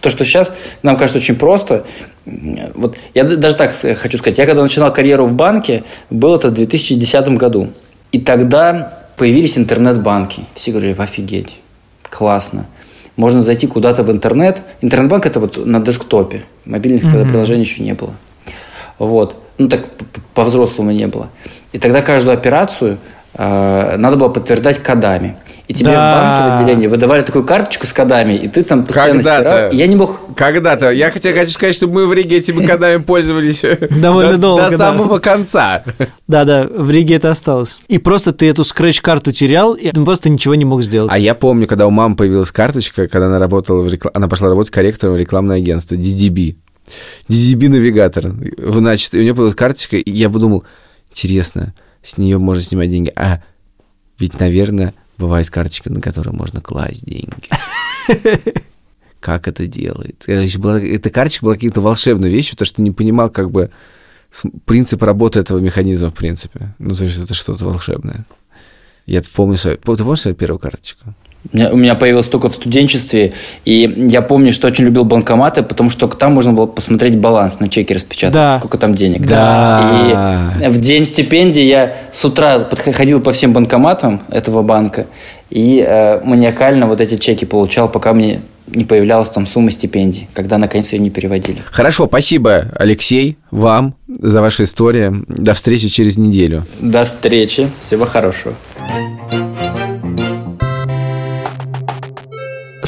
то, 0.00 0.10
что 0.10 0.24
сейчас 0.24 0.52
нам 0.84 0.96
кажется 0.96 1.18
очень 1.18 1.34
просто, 1.34 1.84
вот 2.24 2.96
я 3.14 3.24
даже 3.24 3.56
так 3.56 3.74
хочу 3.74 4.18
сказать, 4.18 4.38
я 4.38 4.46
когда 4.46 4.62
начинал 4.62 4.92
карьеру 4.92 5.26
в 5.26 5.32
банке, 5.32 5.82
было 6.08 6.36
это 6.36 6.50
в 6.50 6.52
2010 6.52 7.28
году, 7.30 7.70
и 8.12 8.20
тогда 8.20 9.02
появились 9.16 9.58
интернет-банки, 9.58 10.42
все 10.54 10.70
говорили, 10.70 10.94
офигеть, 10.96 11.58
классно, 12.08 12.68
можно 13.18 13.42
зайти 13.42 13.66
куда-то 13.66 14.04
в 14.04 14.10
интернет. 14.10 14.62
Интернет-банк 14.80 15.26
это 15.26 15.40
вот 15.40 15.66
на 15.66 15.80
десктопе. 15.80 16.44
Мобильных 16.64 17.02
mm-hmm. 17.02 17.12
тогда 17.12 17.28
приложений 17.28 17.62
еще 17.62 17.82
не 17.82 17.92
было. 17.92 18.14
Вот. 18.98 19.36
Ну, 19.58 19.68
так 19.68 19.88
по-взрослому 20.34 20.92
не 20.92 21.08
было. 21.08 21.28
И 21.72 21.78
тогда 21.78 22.00
каждую 22.00 22.34
операцию 22.34 22.98
э, 23.34 23.96
надо 23.98 24.16
было 24.16 24.28
подтверждать 24.28 24.80
кодами. 24.82 25.36
И 25.68 25.74
тебе 25.74 25.90
да. 25.90 26.10
в 26.10 26.14
банке 26.14 26.42
в 26.42 26.54
отделении 26.54 26.86
выдавали 26.86 27.20
такую 27.20 27.44
карточку 27.44 27.86
с 27.86 27.92
кодами, 27.92 28.32
и 28.32 28.48
ты 28.48 28.64
там 28.64 28.86
постоянно 28.86 29.22
Когда-то. 29.22 29.42
стирал. 29.42 29.72
я 29.72 29.86
не 29.86 29.96
мог... 29.96 30.18
Когда-то. 30.34 30.90
Я 30.90 31.10
хотя 31.10 31.32
хочу 31.34 31.50
сказать, 31.50 31.74
что 31.74 31.88
мы 31.88 32.06
в 32.06 32.12
Риге 32.14 32.38
этими 32.38 32.64
кодами 32.64 33.02
пользовались 33.02 33.62
довольно 33.90 34.38
долго. 34.38 34.70
До 34.70 34.76
самого 34.76 35.18
конца. 35.18 35.84
Да-да, 36.26 36.66
в 36.66 36.90
Риге 36.90 37.16
это 37.16 37.30
осталось. 37.30 37.78
И 37.88 37.98
просто 37.98 38.32
ты 38.32 38.48
эту 38.48 38.64
скретч-карту 38.64 39.30
терял, 39.30 39.74
и 39.74 39.90
ты 39.90 40.02
просто 40.02 40.30
ничего 40.30 40.54
не 40.54 40.64
мог 40.64 40.82
сделать. 40.82 41.12
А 41.12 41.18
я 41.18 41.34
помню, 41.34 41.66
когда 41.66 41.86
у 41.86 41.90
мамы 41.90 42.16
появилась 42.16 42.50
карточка, 42.50 43.06
когда 43.06 43.26
она 43.26 43.38
работала 43.38 43.82
в 43.82 43.92
реклам... 43.92 44.10
она 44.14 44.26
пошла 44.26 44.48
работать 44.48 44.72
корректором 44.72 45.16
в 45.16 45.18
рекламное 45.18 45.58
агентство 45.58 45.96
DDB. 45.96 46.56
DDB-навигатор. 47.28 48.32
Значит, 48.56 49.12
у 49.12 49.18
нее 49.18 49.34
появилась 49.34 49.54
карточка, 49.54 49.98
и 49.98 50.10
я 50.10 50.30
подумал, 50.30 50.64
интересно, 51.10 51.74
с 52.02 52.16
нее 52.16 52.38
можно 52.38 52.62
снимать 52.62 52.88
деньги. 52.88 53.12
А 53.14 53.42
ведь, 54.18 54.40
наверное, 54.40 54.94
Бывает 55.18 55.50
карточка, 55.50 55.92
на 55.92 56.00
которой 56.00 56.30
можно 56.30 56.60
класть 56.60 57.04
деньги. 57.04 57.34
Как 59.20 59.48
это 59.48 59.66
делается? 59.66 60.30
Эта 60.30 61.10
карточка 61.10 61.44
была 61.44 61.54
какой-то 61.54 61.80
волшебной 61.80 62.30
вещью, 62.30 62.52
потому 62.52 62.66
что 62.66 62.76
ты 62.76 62.82
не 62.82 62.92
понимал, 62.92 63.28
как 63.30 63.50
бы, 63.50 63.70
принцип 64.64 65.02
работы 65.02 65.40
этого 65.40 65.58
механизма, 65.58 66.10
в 66.10 66.14
принципе. 66.14 66.74
Ну, 66.78 66.94
то 66.94 67.04
есть 67.04 67.18
это 67.18 67.34
что-то 67.34 67.64
волшебное. 67.64 68.26
Я 69.06 69.22
помню 69.34 69.56
свою... 69.56 69.76
Ты 69.78 69.82
помнишь 69.82 70.20
свою 70.20 70.36
первую 70.36 70.60
карточку? 70.60 71.14
У 71.52 71.56
меня, 71.56 71.72
у 71.72 71.76
меня 71.76 71.94
появилось 71.94 72.26
только 72.26 72.48
в 72.48 72.54
студенчестве, 72.54 73.32
и 73.64 73.92
я 74.10 74.22
помню, 74.22 74.52
что 74.52 74.66
очень 74.66 74.84
любил 74.84 75.04
банкоматы, 75.04 75.62
потому 75.62 75.88
что 75.88 76.06
там 76.08 76.34
можно 76.34 76.52
было 76.52 76.66
посмотреть 76.66 77.16
баланс 77.16 77.58
на 77.60 77.68
чеке 77.68 77.94
распечатать, 77.94 78.34
да. 78.34 78.58
сколько 78.58 78.76
там 78.76 78.94
денег. 78.94 79.26
Да. 79.26 80.52
И 80.62 80.68
в 80.68 80.78
день 80.80 81.06
стипендии 81.06 81.62
я 81.62 81.94
с 82.12 82.24
утра 82.24 82.58
подходил 82.58 83.20
по 83.20 83.32
всем 83.32 83.52
банкоматам 83.52 84.22
этого 84.28 84.62
банка 84.62 85.06
и 85.48 85.84
э, 85.86 86.20
маниакально 86.22 86.86
вот 86.86 87.00
эти 87.00 87.16
чеки 87.16 87.46
получал, 87.46 87.88
пока 87.88 88.12
мне 88.12 88.42
не 88.66 88.84
появлялась 88.84 89.30
там 89.30 89.46
сумма 89.46 89.70
стипендий, 89.70 90.28
когда 90.34 90.58
наконец 90.58 90.92
ее 90.92 90.98
не 90.98 91.10
переводили. 91.10 91.62
Хорошо, 91.70 92.06
спасибо, 92.06 92.66
Алексей, 92.74 93.38
вам 93.50 93.94
за 94.08 94.40
вашу 94.40 94.64
историю. 94.64 95.24
До 95.28 95.54
встречи 95.54 95.88
через 95.88 96.18
неделю. 96.18 96.64
До 96.80 97.04
встречи. 97.04 97.70
Всего 97.80 98.04
хорошего. 98.04 98.54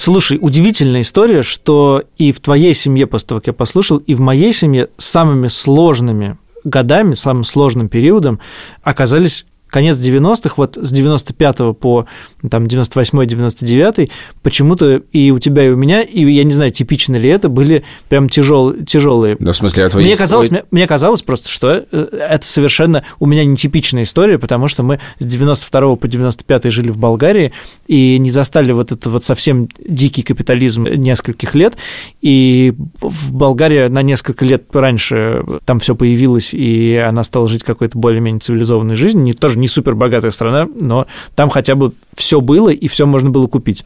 Слушай, 0.02 0.38
удивительная 0.40 1.02
история, 1.02 1.42
что 1.42 2.04
и 2.16 2.32
в 2.32 2.40
твоей 2.40 2.72
семье, 2.72 3.06
после 3.06 3.26
того, 3.26 3.40
как 3.42 3.48
я 3.48 3.52
послушал, 3.52 3.98
и 3.98 4.14
в 4.14 4.20
моей 4.20 4.54
семье 4.54 4.88
самыми 4.96 5.48
сложными 5.48 6.38
годами, 6.64 7.12
самым 7.12 7.44
сложным 7.44 7.90
периодом 7.90 8.40
оказались 8.82 9.44
конец 9.70 9.96
90-х, 9.96 10.54
вот 10.56 10.76
с 10.80 10.92
95 10.92 11.76
по 11.78 12.06
там 12.50 12.64
98-99, 12.64 14.10
почему-то 14.42 15.02
и 15.12 15.30
у 15.30 15.38
тебя, 15.38 15.66
и 15.66 15.70
у 15.70 15.76
меня, 15.76 16.02
и 16.02 16.30
я 16.30 16.44
не 16.44 16.52
знаю, 16.52 16.70
типично 16.70 17.16
ли 17.16 17.28
это, 17.28 17.48
были 17.48 17.84
прям 18.08 18.28
тяжел, 18.28 18.72
тяжелые. 18.84 19.36
Ну, 19.38 19.52
в 19.52 19.56
смысле, 19.56 19.86
а 19.86 19.90
твои... 19.90 20.04
Мне 20.04 20.16
казалось, 20.16 20.50
мне, 20.50 20.64
мне 20.70 20.86
казалось 20.86 21.22
просто, 21.22 21.48
что 21.48 21.86
э, 21.90 22.08
это 22.28 22.46
совершенно 22.46 23.04
у 23.18 23.26
меня 23.26 23.44
нетипичная 23.44 24.02
история, 24.02 24.38
потому 24.38 24.68
что 24.68 24.82
мы 24.82 25.00
с 25.18 25.24
92 25.24 25.96
по 25.96 26.08
95 26.08 26.72
жили 26.72 26.90
в 26.90 26.98
Болгарии 26.98 27.52
и 27.86 28.18
не 28.18 28.30
застали 28.30 28.72
вот 28.72 28.92
это 28.92 29.08
вот 29.10 29.24
совсем 29.24 29.68
дикий 29.78 30.22
капитализм 30.22 30.84
нескольких 30.84 31.54
лет, 31.54 31.76
и 32.20 32.74
в 33.00 33.32
Болгарии 33.32 33.88
на 33.88 34.02
несколько 34.02 34.44
лет 34.44 34.64
раньше 34.72 35.44
там 35.64 35.80
все 35.80 35.94
появилось, 35.94 36.52
и 36.54 36.96
она 36.96 37.24
стала 37.24 37.48
жить 37.48 37.62
какой-то 37.62 37.98
более-менее 37.98 38.40
цивилизованной 38.40 38.96
жизнью, 38.96 39.24
не, 39.24 39.32
тоже 39.32 39.58
не 39.60 39.68
супер 39.68 39.94
богатая 39.94 40.30
страна, 40.30 40.68
но 40.74 41.06
там 41.34 41.50
хотя 41.50 41.74
бы 41.74 41.92
все 42.14 42.40
было, 42.40 42.70
и 42.70 42.88
все 42.88 43.06
можно 43.06 43.30
было 43.30 43.46
купить. 43.46 43.84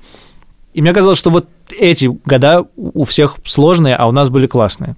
И 0.73 0.83
мне 0.83 0.93
казалось, 0.93 1.19
что 1.19 1.31
вот 1.31 1.49
эти 1.79 2.11
года 2.25 2.67
у 2.77 3.05
всех 3.05 3.37
сложные, 3.45 3.95
а 3.95 4.07
у 4.07 4.13
нас 4.13 4.29
были 4.29 4.47
классные. 4.47 4.97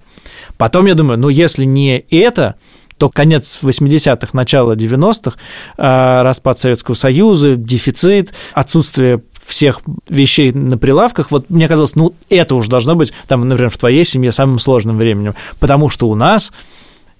Потом 0.57 0.87
я 0.87 0.95
думаю, 0.95 1.19
ну 1.19 1.29
если 1.29 1.65
не 1.65 2.03
это, 2.09 2.55
то 2.97 3.09
конец 3.09 3.59
80-х, 3.61 4.29
начало 4.33 4.75
90-х, 4.75 5.37
а, 5.77 6.23
распад 6.23 6.57
Советского 6.57 6.95
Союза, 6.95 7.55
дефицит, 7.55 8.33
отсутствие 8.53 9.21
всех 9.45 9.81
вещей 10.09 10.51
на 10.51 10.77
прилавках, 10.77 11.31
вот 11.31 11.49
мне 11.49 11.67
казалось, 11.67 11.95
ну, 11.95 12.15
это 12.29 12.55
уж 12.55 12.67
должно 12.67 12.95
быть, 12.95 13.13
там, 13.27 13.47
например, 13.47 13.69
в 13.69 13.77
твоей 13.77 14.03
семье 14.03 14.31
самым 14.31 14.59
сложным 14.59 14.97
временем, 14.97 15.35
потому 15.59 15.89
что 15.89 16.09
у 16.09 16.15
нас 16.15 16.51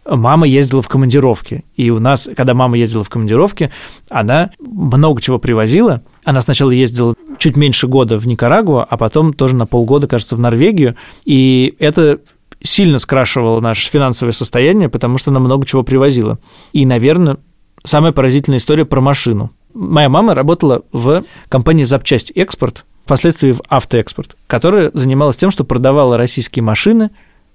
мама 0.10 0.48
ездила 0.48 0.82
в 0.82 0.88
командировки. 0.88 1.63
И 1.76 1.89
у 1.89 2.00
нас, 2.00 2.30
когда 2.36 2.54
мама 2.54 2.78
ездила 2.78 3.04
в 3.04 3.10
командировки, 3.10 3.72
она 4.10 4.52
много 4.60 5.22
чего 5.22 5.39
привозила. 5.39 6.02
Она 6.24 6.41
сначала 6.41 6.72
ездила 6.72 7.15
чуть 7.38 7.58
меньше 7.58 7.88
года 7.88 8.17
в 8.17 8.28
Никарагуа, 8.28 8.84
а 8.84 8.98
потом 8.98 9.34
тоже 9.34 9.56
на 9.56 9.65
полгода, 9.65 10.08
кажется, 10.08 10.36
в 10.36 10.39
Норвегию. 10.39 10.96
И 11.26 11.76
это 11.80 12.20
сильно 12.62 13.00
скрашивало 13.00 13.60
наше 13.60 13.89
финансовое 13.89 14.32
состояние, 14.32 14.89
потому 14.89 15.17
что 15.17 15.32
она 15.32 15.39
много 15.39 15.65
чего 15.65 15.84
привозила. 15.84 16.39
И, 16.74 16.86
наверное, 16.86 17.38
самая 17.84 18.12
поразительная 18.12 18.60
история 18.60 18.86
про 18.86 19.02
машину. 19.02 19.52
Моя 19.74 20.10
мама 20.10 20.34
работала 20.34 20.84
в 20.91 21.24
компании 21.50 21.84
«Запчасть 21.84 22.32
Экспорт», 22.36 22.86
впоследствии 23.06 23.52
в 23.52 23.62
«Автоэкспорт», 23.70 24.36
которая 24.48 24.91
занималась 24.93 25.38
тем, 25.38 25.52
что 25.52 25.63
продавала 25.63 26.17
российские 26.17 26.63
машины 26.63 27.12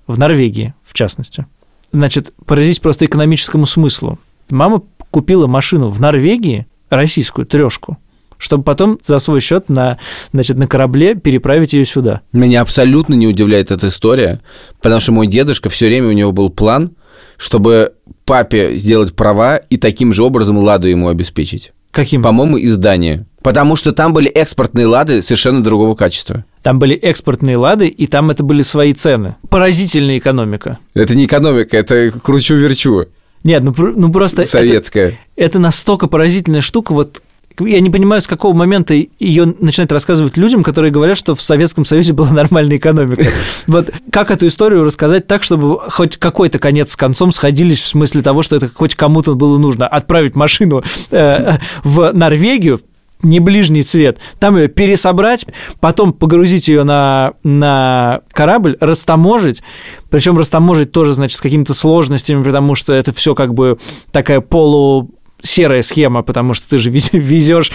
в 0.07 0.19
Норвегии, 0.19 0.75
в 0.83 0.95
частности. 0.95 1.47
Значит, 1.93 2.33
поразить 2.47 2.81
просто 2.81 3.05
экономическому 3.05 3.67
смыслу. 3.67 4.19
Мама 4.51 4.83
купила 5.11 5.47
машину 5.47 5.89
в 5.89 6.01
Норвегии, 6.01 6.67
российскую 6.89 7.47
трешку, 7.47 7.99
чтобы 8.39 8.65
потом 8.65 8.99
за 9.05 9.19
свой 9.19 9.41
счет 9.41 9.69
на, 9.69 9.99
значит, 10.33 10.57
на 10.57 10.67
корабле 10.67 11.15
переправить 11.15 11.73
ее 11.73 11.85
сюда. 11.85 12.23
Меня 12.33 12.61
абсолютно 12.61 13.15
не 13.15 13.27
удивляет 13.27 13.71
эта 13.71 13.89
история, 13.89 14.41
потому 14.81 15.01
что 15.01 15.13
мой 15.13 15.27
дедушка 15.27 15.69
все 15.71 15.87
время 15.87 16.09
у 16.09 16.13
него 16.13 16.33
был 16.33 16.51
план, 16.51 16.93
чтобы 17.37 17.95
папе 18.25 18.77
сделать 18.77 19.15
права 19.15 19.57
и 19.57 19.77
таким 19.77 20.13
же 20.13 20.23
образом 20.23 20.59
ладу 20.59 20.89
ему 20.89 21.09
обеспечить. 21.09 21.73
Каким? 21.93 22.23
По-моему, 22.23 22.59
издание. 22.61 23.27
Потому 23.43 23.77
что 23.77 23.93
там 23.93 24.13
были 24.13 24.29
экспортные 24.29 24.87
лады 24.87 25.21
совершенно 25.21 25.63
другого 25.63 25.95
качества. 25.95 26.45
Там 26.63 26.79
были 26.79 26.95
экспортные 26.95 27.57
лады, 27.57 27.87
и 27.87 28.07
там 28.07 28.31
это 28.31 28.43
были 28.43 28.63
свои 28.63 28.95
цены. 28.95 29.37
Поразительная 29.51 30.19
экономика. 30.19 30.79
Это 30.95 31.15
не 31.15 31.27
экономика, 31.27 31.77
это 31.77 32.11
кручу-верчу. 32.11 33.07
Нет, 33.45 33.63
ну, 33.63 33.75
ну 33.77 34.11
просто... 34.11 34.47
Советская. 34.47 35.09
Это, 35.09 35.19
это 35.37 35.59
настолько 35.59 36.07
поразительная 36.07 36.61
штука, 36.61 36.93
вот 36.93 37.23
я 37.61 37.81
не 37.81 37.91
понимаю, 37.91 38.23
с 38.23 38.27
какого 38.27 38.55
момента 38.55 38.95
ее 39.19 39.55
начинать 39.59 39.93
рассказывать 39.93 40.37
людям, 40.37 40.63
которые 40.63 40.91
говорят, 40.91 41.19
что 41.19 41.35
в 41.35 41.43
Советском 41.43 41.85
Союзе 41.85 42.13
была 42.13 42.31
нормальная 42.31 42.77
экономика. 42.77 43.25
Вот 43.67 43.93
как 44.11 44.31
эту 44.31 44.47
историю 44.47 44.85
рассказать 44.85 45.27
так, 45.27 45.43
чтобы 45.43 45.79
хоть 45.79 46.17
какой-то 46.17 46.59
конец 46.59 46.93
с 46.93 46.97
концом 46.97 47.33
сходились 47.33 47.81
в 47.81 47.87
смысле 47.87 48.23
того, 48.23 48.43
что 48.43 48.57
это 48.57 48.69
хоть 48.69 48.95
кому-то 48.95 49.35
было 49.35 49.59
нужно 49.59 49.87
отправить 49.87 50.35
машину 50.35 50.83
э, 51.11 51.59
в 51.85 52.13
Норвегию, 52.13 52.81
не 53.23 53.41
ближний 53.41 53.83
цвет, 53.83 54.19
там 54.39 54.57
ее 54.57 54.69
пересобрать, 54.69 55.47
потом 55.81 56.13
погрузить 56.13 56.69
ее 56.69 56.83
на, 56.83 57.35
на 57.45 58.21
корабль, 58.33 58.77
растаможить, 58.81 59.63
причем 60.11 60.37
растаможить 60.39 60.93
тоже, 60.93 61.15
значит, 61.15 61.39
с 61.39 61.41
какими-то 61.41 61.75
сложностями, 61.75 62.43
потому 62.43 62.75
что 62.75 62.93
это 62.93 63.13
все 63.13 63.35
как 63.35 63.55
бы 63.55 63.79
такая 64.11 64.41
полу 64.41 65.11
серая 65.43 65.83
схема, 65.83 66.23
потому 66.23 66.55
что 66.55 66.69
ты 66.71 66.79
же 66.79 66.91
везешь 66.91 67.73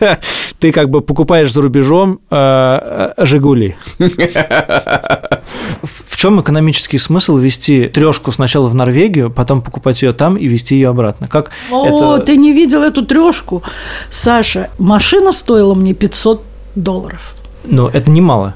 ты 0.58 0.72
как 0.72 0.90
бы 0.90 1.00
покупаешь 1.00 1.52
за 1.52 1.62
рубежом 1.62 2.20
э, 2.30 2.36
э 3.16 3.24
Жигули. 3.26 3.76
В 5.82 6.16
чем 6.16 6.40
экономический 6.40 6.98
смысл 6.98 7.36
вести 7.36 7.88
трешку 7.88 8.32
сначала 8.32 8.68
в 8.68 8.74
Норвегию, 8.74 9.30
потом 9.30 9.60
покупать 9.62 10.02
ее 10.02 10.12
там 10.12 10.36
и 10.36 10.46
везти 10.48 10.74
ее 10.74 10.88
обратно? 10.88 11.28
Как 11.28 11.50
О, 11.70 12.16
это... 12.16 12.24
ты 12.26 12.36
не 12.36 12.52
видел 12.52 12.82
эту 12.82 13.04
трешку, 13.04 13.62
Саша? 14.10 14.70
Машина 14.78 15.32
стоила 15.32 15.74
мне 15.74 15.92
500 15.94 16.42
долларов. 16.74 17.34
Ну, 17.64 17.88
это 17.88 18.10
немало. 18.10 18.54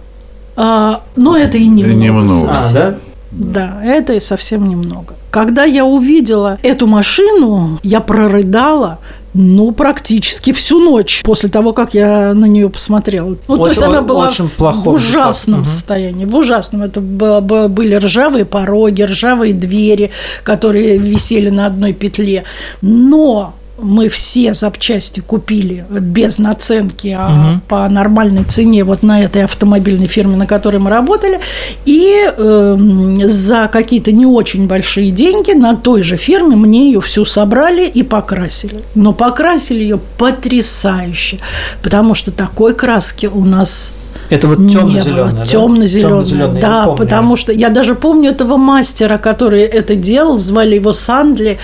А, 0.56 1.02
но 1.16 1.36
это 1.36 1.58
и 1.58 1.66
немного. 1.66 2.00
Немного. 2.00 2.50
А, 2.50 2.72
да? 2.72 2.98
Да, 3.30 3.80
это 3.84 4.14
и 4.14 4.20
совсем 4.20 4.66
немного. 4.68 5.14
Когда 5.30 5.64
я 5.64 5.84
увидела 5.84 6.58
эту 6.62 6.86
машину, 6.86 7.78
я 7.82 8.00
прорыдала, 8.00 8.98
ну, 9.32 9.70
практически 9.70 10.52
всю 10.52 10.80
ночь 10.80 11.22
после 11.22 11.48
того, 11.48 11.72
как 11.72 11.94
я 11.94 12.34
на 12.34 12.46
нее 12.46 12.68
посмотрела. 12.68 13.36
Ну, 13.46 13.54
очень, 13.54 13.62
то 13.62 13.68
есть 13.68 13.82
она 13.82 14.02
была 14.02 14.26
очень 14.26 14.50
в 14.58 14.88
ужасном 14.88 15.64
состоянии, 15.64 16.24
в 16.24 16.34
ужасном. 16.34 16.82
Это 16.82 17.00
были 17.00 17.94
ржавые 17.94 18.44
пороги, 18.44 19.02
ржавые 19.02 19.54
двери, 19.54 20.10
которые 20.42 20.98
висели 20.98 21.50
на 21.50 21.66
одной 21.66 21.92
петле. 21.92 22.42
Но 22.82 23.54
мы 23.82 24.08
все 24.08 24.54
запчасти 24.54 25.20
купили 25.20 25.84
без 25.90 26.38
наценки, 26.38 27.16
а 27.18 27.52
угу. 27.54 27.60
по 27.68 27.88
нормальной 27.88 28.44
цене 28.44 28.84
вот 28.84 29.02
на 29.02 29.22
этой 29.22 29.44
автомобильной 29.44 30.06
фирме, 30.06 30.36
на 30.36 30.46
которой 30.46 30.78
мы 30.78 30.90
работали, 30.90 31.40
и 31.84 32.14
э, 32.26 32.76
за 33.24 33.68
какие-то 33.68 34.12
не 34.12 34.26
очень 34.26 34.66
большие 34.66 35.10
деньги 35.10 35.52
на 35.52 35.76
той 35.76 36.02
же 36.02 36.16
фирме 36.16 36.56
мне 36.56 36.86
ее 36.86 37.00
всю 37.00 37.24
собрали 37.24 37.86
и 37.86 38.02
покрасили. 38.02 38.82
Но 38.94 39.12
покрасили 39.12 39.80
ее 39.80 39.98
потрясающе, 40.18 41.38
потому 41.82 42.14
что 42.14 42.30
такой 42.30 42.74
краски 42.74 43.26
у 43.26 43.44
нас 43.44 43.92
это 44.30 44.46
вот 44.46 44.58
темно-зеленый, 44.70 45.32
да? 45.32 45.46
Темно-зеленый, 45.46 46.60
да, 46.60 46.86
потому 46.86 47.36
что 47.36 47.52
я 47.52 47.68
даже 47.68 47.94
помню 47.94 48.30
этого 48.30 48.56
мастера, 48.56 49.16
который 49.16 49.62
это 49.62 49.96
делал, 49.96 50.38
звали 50.38 50.76
его 50.76 50.92
Сандли, 50.92 51.58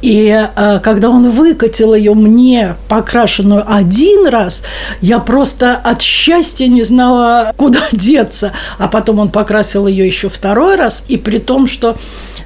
и 0.00 0.48
э, 0.54 0.80
когда 0.82 1.10
он 1.10 1.28
выкатил 1.28 1.94
ее 1.94 2.14
мне 2.14 2.76
покрашенную 2.88 3.64
один 3.66 4.26
раз, 4.28 4.62
я 5.02 5.18
просто 5.18 5.74
от 5.76 6.00
счастья 6.00 6.66
не 6.66 6.82
знала, 6.82 7.52
куда 7.56 7.80
деться, 7.92 8.52
а 8.78 8.88
потом 8.88 9.18
он 9.18 9.28
покрасил 9.28 9.86
ее 9.86 10.06
еще 10.06 10.28
второй 10.28 10.76
раз, 10.76 11.04
и 11.08 11.18
при 11.18 11.38
том, 11.38 11.66
что 11.66 11.96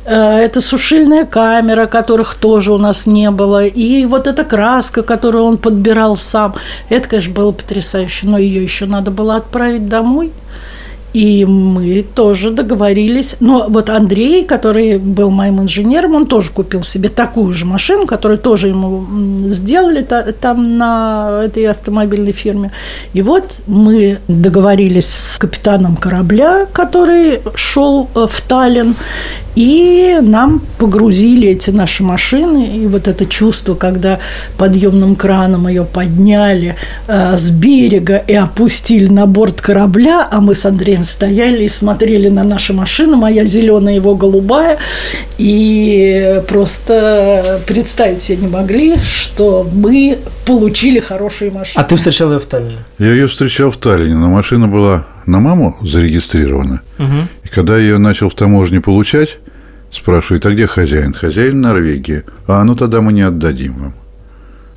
это 0.05 0.61
сушильная 0.61 1.25
камера, 1.25 1.87
которых 1.87 2.35
тоже 2.35 2.73
у 2.73 2.79
нас 2.79 3.07
не 3.07 3.31
было, 3.31 3.67
и 3.67 4.07
вот 4.07 4.27
эта 4.27 4.45
краска, 4.45 5.03
которую 5.03 5.45
он 5.45 5.57
подбирал 5.59 6.17
сам. 6.17 6.55
Это, 6.89 7.09
конечно, 7.09 7.33
было 7.33 7.53
потрясающе, 7.53 8.27
но 8.27 8.39
ее 8.39 8.63
еще 8.63 8.87
надо 8.87 9.11
было 9.11 9.37
отправить 9.37 9.89
домой. 9.89 10.33
И 11.13 11.45
мы 11.45 12.05
тоже 12.15 12.51
договорились. 12.51 13.37
Но 13.41 13.67
вот 13.69 13.91
Андрей, 13.91 14.45
который 14.45 14.99
был 14.99 15.31
моим 15.31 15.61
инженером, 15.61 16.15
он 16.15 16.27
тоже 16.27 16.53
купил 16.53 16.85
себе 16.85 17.09
такую 17.09 17.53
же 17.53 17.65
машину, 17.65 18.07
которую 18.07 18.39
тоже 18.39 18.69
ему 18.69 19.05
сделали 19.49 20.03
там 20.03 20.79
на 20.79 21.43
этой 21.47 21.65
автомобильной 21.67 22.33
фирме. 22.33 22.71
И 23.13 23.23
вот 23.23 23.61
мы 23.67 24.21
договорились 24.29 25.09
с 25.09 25.39
капитаном 25.39 25.97
корабля, 25.97 26.67
который 26.73 27.41
шел 27.57 28.09
э, 28.15 28.27
в 28.31 28.41
Таллин, 28.43 28.95
и 29.57 30.19
нам 30.23 30.63
погрузили 30.79 31.49
эти 31.49 31.71
наши 31.71 32.03
машины, 32.03 32.77
и 32.77 32.87
вот 32.87 33.09
это 33.09 33.27
чувство, 33.27 33.75
когда 33.75 34.21
подъемным 34.57 35.17
краном 35.17 35.67
ее 35.69 35.85
подняли 35.85 36.77
э, 37.07 37.37
с 37.37 37.51
берега 37.51 38.17
и 38.17 38.35
опустили 38.35 39.09
на 39.09 39.27
борт 39.27 39.61
корабля, 39.61 40.27
а 40.31 40.41
мы 40.41 40.55
с 40.55 40.65
Андреем 40.65 41.05
стояли 41.05 41.65
и 41.65 41.69
смотрели 41.69 42.29
на 42.29 42.45
наши 42.45 42.73
машины, 42.73 43.17
моя 43.17 43.45
зеленая, 43.45 43.97
его 43.97 44.15
голубая, 44.15 44.79
и 45.39 46.41
просто 46.49 47.61
представить 47.67 48.23
себе 48.23 48.39
не 48.43 48.49
могли, 48.49 48.97
что 49.03 49.69
мы 49.73 50.19
получили 50.47 51.01
хорошие 51.01 51.51
машины. 51.51 51.83
А 51.83 51.85
ты 51.85 51.97
встречал 51.97 52.33
ее 52.33 52.39
в 52.39 52.47
Таллине? 52.47 52.79
Я 52.99 53.13
ее 53.13 53.27
встречал 53.27 53.71
в 53.71 53.77
Таллине, 53.77 54.15
но 54.15 54.29
машина 54.29 54.69
была 54.69 55.07
на 55.27 55.41
маму 55.41 55.77
зарегистрирована. 55.83 56.83
Угу. 56.99 57.29
И 57.51 57.53
когда 57.53 57.77
я 57.77 57.83
ее 57.83 57.99
начал 57.99 58.29
в 58.29 58.35
таможне 58.35 58.81
получать, 58.81 59.39
спрашивает, 59.91 60.47
а 60.47 60.53
где 60.53 60.67
хозяин? 60.67 61.13
Хозяин 61.13 61.61
Норвегии. 61.61 62.23
А 62.47 62.63
ну 62.63 62.77
тогда 62.77 63.01
мы 63.01 63.13
не 63.13 63.23
отдадим 63.23 63.73
вам. 63.73 63.95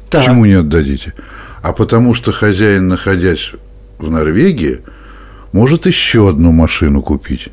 Почему 0.10 0.46
не 0.46 0.54
отдадите? 0.54 1.14
А 1.62 1.72
потому 1.74 2.14
что 2.14 2.32
хозяин, 2.32 2.88
находясь 2.88 3.52
в 4.00 4.10
Норвегии, 4.10 4.80
может 5.52 5.86
еще 5.86 6.30
одну 6.30 6.52
машину 6.52 7.02
купить. 7.02 7.50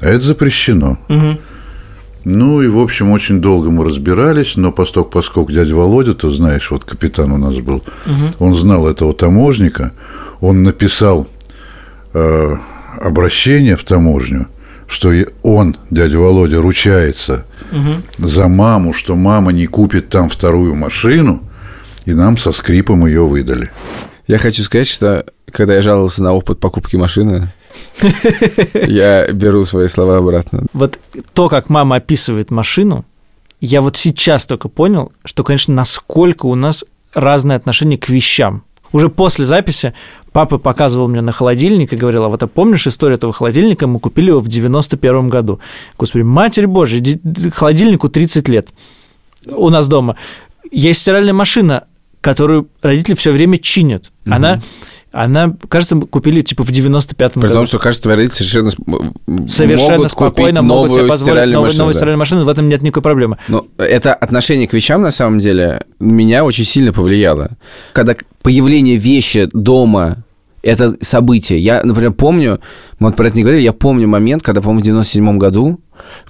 А 0.00 0.08
это 0.08 0.24
запрещено. 0.24 0.98
Ну 2.24 2.62
и, 2.62 2.68
в 2.68 2.78
общем, 2.78 3.10
очень 3.10 3.40
долго 3.40 3.70
мы 3.70 3.84
разбирались, 3.84 4.56
но 4.56 4.72
посток, 4.72 5.10
поскольку 5.10 5.52
дядя 5.52 5.74
Володя, 5.74 6.14
ты 6.14 6.30
знаешь, 6.30 6.70
вот 6.70 6.84
капитан 6.84 7.32
у 7.32 7.38
нас 7.38 7.56
был, 7.56 7.82
он 8.38 8.54
знал 8.54 8.88
этого 8.88 9.12
таможника, 9.12 9.92
он 10.40 10.62
написал 10.62 11.28
э, 12.14 12.56
обращение 13.00 13.76
в 13.76 13.84
таможню, 13.84 14.48
что 14.86 15.12
и 15.12 15.26
он, 15.42 15.76
дядя 15.90 16.18
Володя, 16.18 16.60
ручается 16.60 17.46
за 18.18 18.48
маму, 18.48 18.92
что 18.92 19.14
мама 19.14 19.52
не 19.52 19.66
купит 19.66 20.08
там 20.08 20.28
вторую 20.28 20.74
машину, 20.74 21.42
и 22.04 22.12
нам 22.12 22.36
со 22.36 22.52
скрипом 22.52 23.06
ее 23.06 23.26
выдали. 23.26 23.70
Я 24.26 24.38
хочу 24.38 24.62
сказать, 24.62 24.86
что 24.86 25.26
когда 25.50 25.74
я 25.74 25.82
жаловался 25.82 26.22
на 26.22 26.32
опыт 26.32 26.60
покупки 26.60 26.96
машины, 26.96 27.52
я 28.74 29.26
беру 29.32 29.64
свои 29.64 29.88
слова 29.88 30.18
обратно. 30.18 30.66
Вот 30.72 30.98
то, 31.32 31.48
как 31.48 31.68
мама 31.68 31.96
описывает 31.96 32.50
машину, 32.50 33.04
я 33.60 33.80
вот 33.80 33.96
сейчас 33.96 34.46
только 34.46 34.68
понял, 34.68 35.12
что, 35.24 35.44
конечно, 35.44 35.74
насколько 35.74 36.46
у 36.46 36.54
нас 36.54 36.84
разное 37.14 37.56
отношение 37.56 37.98
к 37.98 38.08
вещам. 38.08 38.64
Уже 38.92 39.08
после 39.08 39.44
записи 39.44 39.94
папа 40.34 40.58
показывал 40.58 41.06
мне 41.08 41.20
на 41.20 41.30
холодильник 41.30 41.92
и 41.92 41.96
говорил, 41.96 42.24
а 42.24 42.28
вот 42.28 42.42
а 42.42 42.48
помнишь 42.48 42.88
историю 42.88 43.16
этого 43.18 43.32
холодильника? 43.32 43.86
Мы 43.86 44.00
купили 44.00 44.28
его 44.30 44.40
в 44.40 44.48
91 44.48 45.28
году. 45.28 45.60
Господи, 45.96 46.24
матерь 46.24 46.66
Божья, 46.66 46.98
ди- 46.98 47.20
ди- 47.22 47.50
холодильнику 47.50 48.08
30 48.08 48.48
лет 48.48 48.68
у 49.46 49.70
нас 49.70 49.86
дома. 49.86 50.16
Есть 50.72 51.00
стиральная 51.02 51.32
машина, 51.32 51.84
которую 52.20 52.68
родители 52.82 53.14
все 53.14 53.30
время 53.30 53.58
чинят. 53.58 54.10
Она, 54.26 54.60
она, 55.14 55.54
кажется, 55.68 55.96
купили 55.96 56.40
типа 56.40 56.64
в 56.64 56.70
95-м 56.70 57.30
При 57.34 57.40
году. 57.42 57.54
том, 57.54 57.66
что, 57.66 57.78
кажется, 57.78 58.02
твои 58.02 58.16
родители 58.16 58.44
совершенно, 58.44 59.48
Совершенно 59.48 59.96
могут 59.96 60.10
спокойно 60.10 60.60
купить 60.60 60.68
могут 60.68 60.92
себе 60.92 61.06
позволить 61.06 61.52
новую, 61.52 61.62
машину, 61.62 61.78
новую 61.78 61.92
да. 61.92 61.98
стиральную 61.98 62.18
машину, 62.18 62.44
в 62.44 62.48
этом 62.48 62.68
нет 62.68 62.82
никакой 62.82 63.02
проблемы. 63.02 63.38
Но 63.48 63.66
это 63.78 64.12
отношение 64.12 64.66
к 64.66 64.72
вещам, 64.72 65.02
на 65.02 65.12
самом 65.12 65.38
деле, 65.38 65.84
меня 66.00 66.44
очень 66.44 66.64
сильно 66.64 66.92
повлияло. 66.92 67.50
Когда 67.92 68.16
появление 68.42 68.96
вещи 68.96 69.48
дома 69.52 70.24
это 70.62 70.96
событие. 71.00 71.58
Я, 71.58 71.82
например, 71.84 72.12
помню, 72.12 72.60
мы 72.98 73.08
вот 73.08 73.16
про 73.16 73.28
это 73.28 73.36
не 73.36 73.42
говорили, 73.42 73.62
я 73.62 73.72
помню 73.72 74.08
момент, 74.08 74.42
когда, 74.42 74.62
по-моему, 74.62 74.80
в 74.80 74.84
97 74.84 75.38
году 75.38 75.78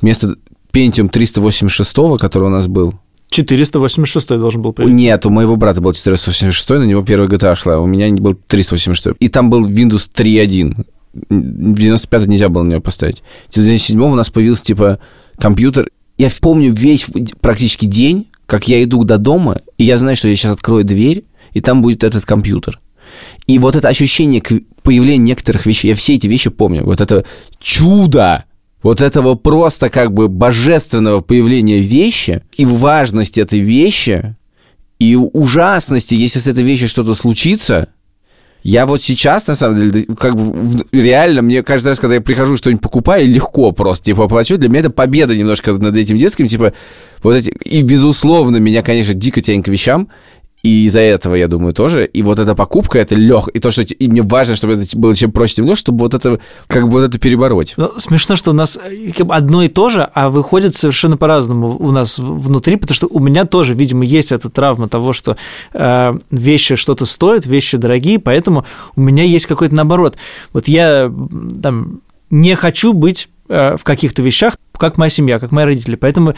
вместо 0.01 0.37
Pentium 0.73 1.09
386, 1.09 2.19
который 2.19 2.45
у 2.45 2.51
нас 2.51 2.67
был, 2.67 2.95
486 3.31 4.29
должен 4.29 4.63
был 4.63 4.73
прийти. 4.73 4.93
нет, 4.93 5.27
у 5.27 5.31
моего 5.31 5.57
брата 5.57 5.81
был 5.81 5.93
486, 5.93 6.69
на 6.71 6.85
него 6.85 7.03
первая 7.03 7.29
GTA 7.29 7.55
шла, 7.55 7.79
у 7.79 7.87
меня 7.87 8.11
был 8.13 8.35
386. 8.35 9.17
И 9.19 9.29
там 9.29 9.51
был 9.51 9.67
Windows 9.67 10.09
3.1. 10.15 10.87
В 11.13 11.75
95 11.75 12.27
нельзя 12.27 12.49
было 12.49 12.63
на 12.63 12.71
него 12.73 12.81
поставить. 12.81 13.23
В 13.49 13.55
97 13.55 14.01
у 14.01 14.15
нас 14.15 14.31
появился, 14.31 14.65
типа, 14.65 14.99
компьютер. 15.39 15.91
Я 16.19 16.29
помню 16.41 16.73
весь 16.73 17.07
практически 17.41 17.87
день, 17.87 18.29
как 18.47 18.69
я 18.69 18.83
иду 18.83 19.05
до 19.05 19.19
дома, 19.19 19.61
и 19.79 19.85
я 19.85 19.99
знаю, 19.99 20.17
что 20.17 20.29
я 20.29 20.37
сейчас 20.37 20.55
открою 20.55 20.85
дверь, 20.85 21.25
и 21.53 21.61
там 21.61 21.83
будет 21.83 22.05
этот 22.05 22.25
компьютер. 22.25 22.81
И 23.47 23.59
вот 23.59 23.77
это 23.77 23.89
ощущение 23.89 24.43
появления 24.83 25.25
некоторых 25.25 25.67
вещей, 25.67 25.89
я 25.89 25.95
все 25.95 26.15
эти 26.15 26.27
вещи 26.27 26.51
помню. 26.51 26.85
Вот 26.85 27.01
это 27.01 27.25
чудо, 27.59 28.45
вот 28.85 29.01
этого 29.01 29.35
просто 29.35 29.89
как 29.89 30.13
бы 30.13 30.29
божественного 30.29 31.21
появления 31.21 31.79
вещи 31.79 32.43
и 32.53 32.67
важность 32.67 33.39
этой 33.39 33.59
вещи, 33.59 34.37
и 35.01 35.17
ужасности, 35.17 36.15
если 36.15 36.39
с 36.39 36.47
этой 36.47 36.63
вещью 36.63 36.89
что-то 36.89 37.15
случится, 37.15 37.89
я 38.63 38.87
вот 38.87 39.01
сейчас, 39.01 39.47
на 39.47 39.55
самом 39.55 39.91
деле, 39.91 40.07
как 40.19 40.37
бы 40.37 40.87
реально, 40.93 41.43
мне 41.43 41.63
каждый 41.63 41.89
раз, 41.89 42.01
когда 42.01 42.17
я 42.17 42.21
прихожу 42.21 42.57
что-нибудь 42.57 42.83
покупаю, 42.83 43.27
легко 43.27 43.73
просто, 43.73 44.05
типа, 44.05 44.29
плачу. 44.29 44.59
Для 44.59 44.69
меня 44.69 44.81
это 44.81 44.91
победа 44.91 45.35
немножко 45.37 45.73
над 45.73 45.97
этим 45.97 46.17
детским, 46.17 46.47
типа, 46.47 46.73
вот 47.23 47.37
эти... 47.37 47.51
И, 47.65 47.83
безусловно, 47.83 48.59
меня, 48.59 48.83
конечно, 48.83 49.13
дико 49.13 49.41
тянет 49.41 49.65
к 49.65 49.69
вещам, 49.69 50.09
и 50.65 50.87
из-за 50.87 51.01
этого, 51.01 51.35
я 51.35 51.47
думаю, 51.47 51.75
тоже. 51.75 52.07
И 52.07 52.23
вот 52.23 52.39
эта 52.39 52.55
покупка, 52.55 52.99
это 52.99 53.15
лег. 53.15 53.49
И 53.49 53.59
то, 53.59 53.71
что... 53.71 53.83
И 53.83 54.09
мне 54.09 54.23
важно, 54.23 54.57
чтобы 54.57 54.73
это 54.73 54.99
было 54.99 55.15
чем 55.15 55.31
проще, 55.31 55.57
тем 55.57 55.77
чтобы 55.77 55.99
вот 55.99 56.15
это, 56.15 56.41
как 56.69 56.85
бы 56.85 56.93
вот 56.93 57.03
это 57.03 57.19
перебороть. 57.19 57.75
Ну, 57.77 57.91
смешно, 57.99 58.35
что 58.35 58.53
у 58.53 58.55
нас 58.55 58.79
э, 58.83 59.13
одно 59.29 59.63
и 59.63 59.69
то 59.69 59.91
же, 59.91 60.09
а 60.15 60.31
выходит 60.31 60.75
совершенно 60.75 61.19
по-разному 61.19 61.77
у 61.79 61.91
нас 61.91 62.19
внутри, 62.19 62.77
потому 62.77 62.95
что 62.95 63.09
у 63.11 63.21
меня 63.21 63.45
тоже, 63.45 63.75
видимо, 63.75 64.07
есть 64.07 64.33
эта 64.33 64.49
травма 64.49 64.89
того, 64.89 65.13
что 65.13 65.37
э, 65.75 66.15
вещи 66.31 66.77
что-то 66.77 67.05
стоят, 67.05 67.45
вещи 67.45 67.77
дорогие, 67.77 68.19
поэтому 68.19 68.65
у 68.97 69.03
меня 69.03 69.23
есть 69.23 69.45
какой-то 69.45 69.75
наоборот. 69.75 70.17
Вот 70.55 70.67
я 70.67 71.13
там 71.63 72.01
не 72.31 72.55
хочу 72.55 72.95
быть 72.95 73.29
э, 73.51 73.77
в 73.77 73.85
каких-то 73.85 74.23
вещах, 74.23 74.57
как 74.73 74.97
моя 74.97 75.11
семья, 75.11 75.39
как 75.39 75.53
мои 75.53 75.67
родители, 75.67 75.97
поэтому 75.97 76.35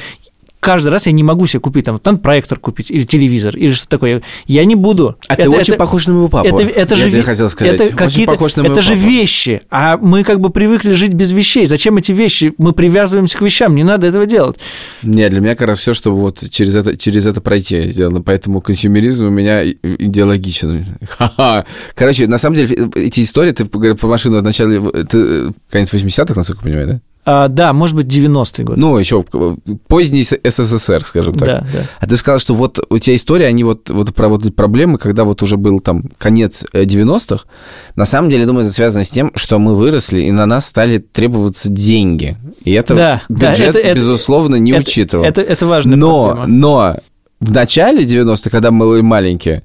каждый 0.60 0.88
раз 0.88 1.06
я 1.06 1.12
не 1.12 1.22
могу 1.22 1.46
себе 1.46 1.60
купить, 1.60 1.84
там, 1.84 2.00
надо 2.04 2.18
проектор 2.18 2.58
купить, 2.58 2.90
или 2.90 3.04
телевизор, 3.04 3.56
или 3.56 3.72
что 3.72 3.88
такое. 3.88 4.22
Я 4.46 4.64
не 4.64 4.74
буду. 4.74 5.16
А 5.28 5.36
ты 5.36 5.48
очень 5.48 5.74
похож 5.74 6.06
на 6.06 6.14
моего 6.14 6.28
папу. 6.28 6.48
Это, 6.48 6.62
это 6.62 6.94
Я 6.94 7.04
же, 7.04 7.10
тебе 7.10 7.22
хотел 7.22 7.48
сказать. 7.48 7.80
Это, 7.80 8.04
Очень 8.04 8.26
похож 8.26 8.56
на 8.56 8.62
это 8.62 8.70
моего 8.70 8.82
же 8.82 8.94
папу. 8.94 9.02
вещи, 9.02 9.62
а 9.70 9.96
мы 9.96 10.24
как 10.24 10.40
бы 10.40 10.50
привыкли 10.50 10.92
жить 10.92 11.12
без 11.12 11.32
вещей. 11.32 11.66
Зачем 11.66 11.96
эти 11.96 12.12
вещи? 12.12 12.54
Мы 12.58 12.72
привязываемся 12.72 13.38
к 13.38 13.42
вещам, 13.42 13.74
не 13.74 13.84
надо 13.84 14.06
этого 14.06 14.26
делать. 14.26 14.56
Нет, 15.02 15.30
для 15.30 15.40
меня 15.40 15.54
как 15.54 15.68
раз 15.68 15.78
все, 15.78 15.94
чтобы 15.94 16.18
вот 16.18 16.42
через 16.50 16.74
это, 16.74 16.96
через 16.96 17.26
это 17.26 17.40
пройти 17.40 17.90
сделано. 17.90 18.22
Поэтому 18.22 18.60
консюмеризм 18.60 19.26
у 19.26 19.30
меня 19.30 19.64
идеологичен. 19.64 20.86
Ха-ха. 21.08 21.66
Короче, 21.94 22.26
на 22.26 22.38
самом 22.38 22.56
деле, 22.56 22.90
эти 22.94 23.20
истории, 23.20 23.52
ты 23.52 23.64
про 23.64 24.06
машину 24.06 24.38
в 24.38 24.42
начале, 24.42 24.80
ты, 24.80 25.18
э, 25.18 25.50
конец 25.70 25.92
80-х, 25.92 26.34
насколько 26.34 26.60
я 26.60 26.64
понимаю, 26.64 26.86
да? 26.88 27.00
А, 27.28 27.48
да, 27.48 27.72
может 27.72 27.96
быть, 27.96 28.06
90-й 28.06 28.62
год. 28.62 28.76
Ну, 28.76 28.96
еще 28.98 29.24
поздний 29.88 30.22
СССР, 30.22 31.04
скажем 31.04 31.34
так. 31.34 31.48
да, 31.48 31.66
да. 31.72 31.82
А 31.98 32.06
ты 32.06 32.16
сказал, 32.16 32.38
что 32.38 32.54
вот 32.54 32.78
у 32.88 32.98
тебя 32.98 33.16
история, 33.16 33.46
они 33.46 33.64
вот, 33.64 33.90
вот 33.90 34.14
про 34.14 34.28
вот 34.28 34.44
эти 34.46 34.52
проблемы, 34.52 34.96
когда 34.98 35.24
вот 35.24 35.42
уже 35.42 35.56
был 35.56 35.80
там 35.80 36.04
конец 36.18 36.64
э, 36.72 36.84
90-х. 36.84 37.44
На 37.96 38.04
самом 38.04 38.30
деле, 38.30 38.46
думаю, 38.46 38.64
это 38.64 38.72
связано 38.72 39.02
с 39.04 39.10
тем, 39.10 39.32
что 39.34 39.58
мы 39.58 39.74
выросли, 39.74 40.20
и 40.22 40.30
на 40.30 40.46
нас 40.46 40.66
стали 40.66 40.98
требоваться 40.98 41.68
деньги. 41.68 42.36
И 42.64 42.70
это 42.70 42.94
Да, 42.94 43.22
да, 43.28 43.50
бюджет, 43.50 43.70
это- 43.70 43.78
это- 43.80 43.98
безусловно, 43.98 44.54
не 44.54 44.70
это, 44.70 44.82
учитывал. 44.82 45.24
Это, 45.24 45.40
это 45.40 45.66
важная 45.66 45.96
но, 45.96 46.28
проблема. 46.28 46.46
но 46.56 46.96
в 47.40 47.50
начале 47.50 48.04
90-х, 48.04 48.50
когда 48.50 48.70
мы 48.70 48.86
были 48.86 49.00
маленькие, 49.00 49.64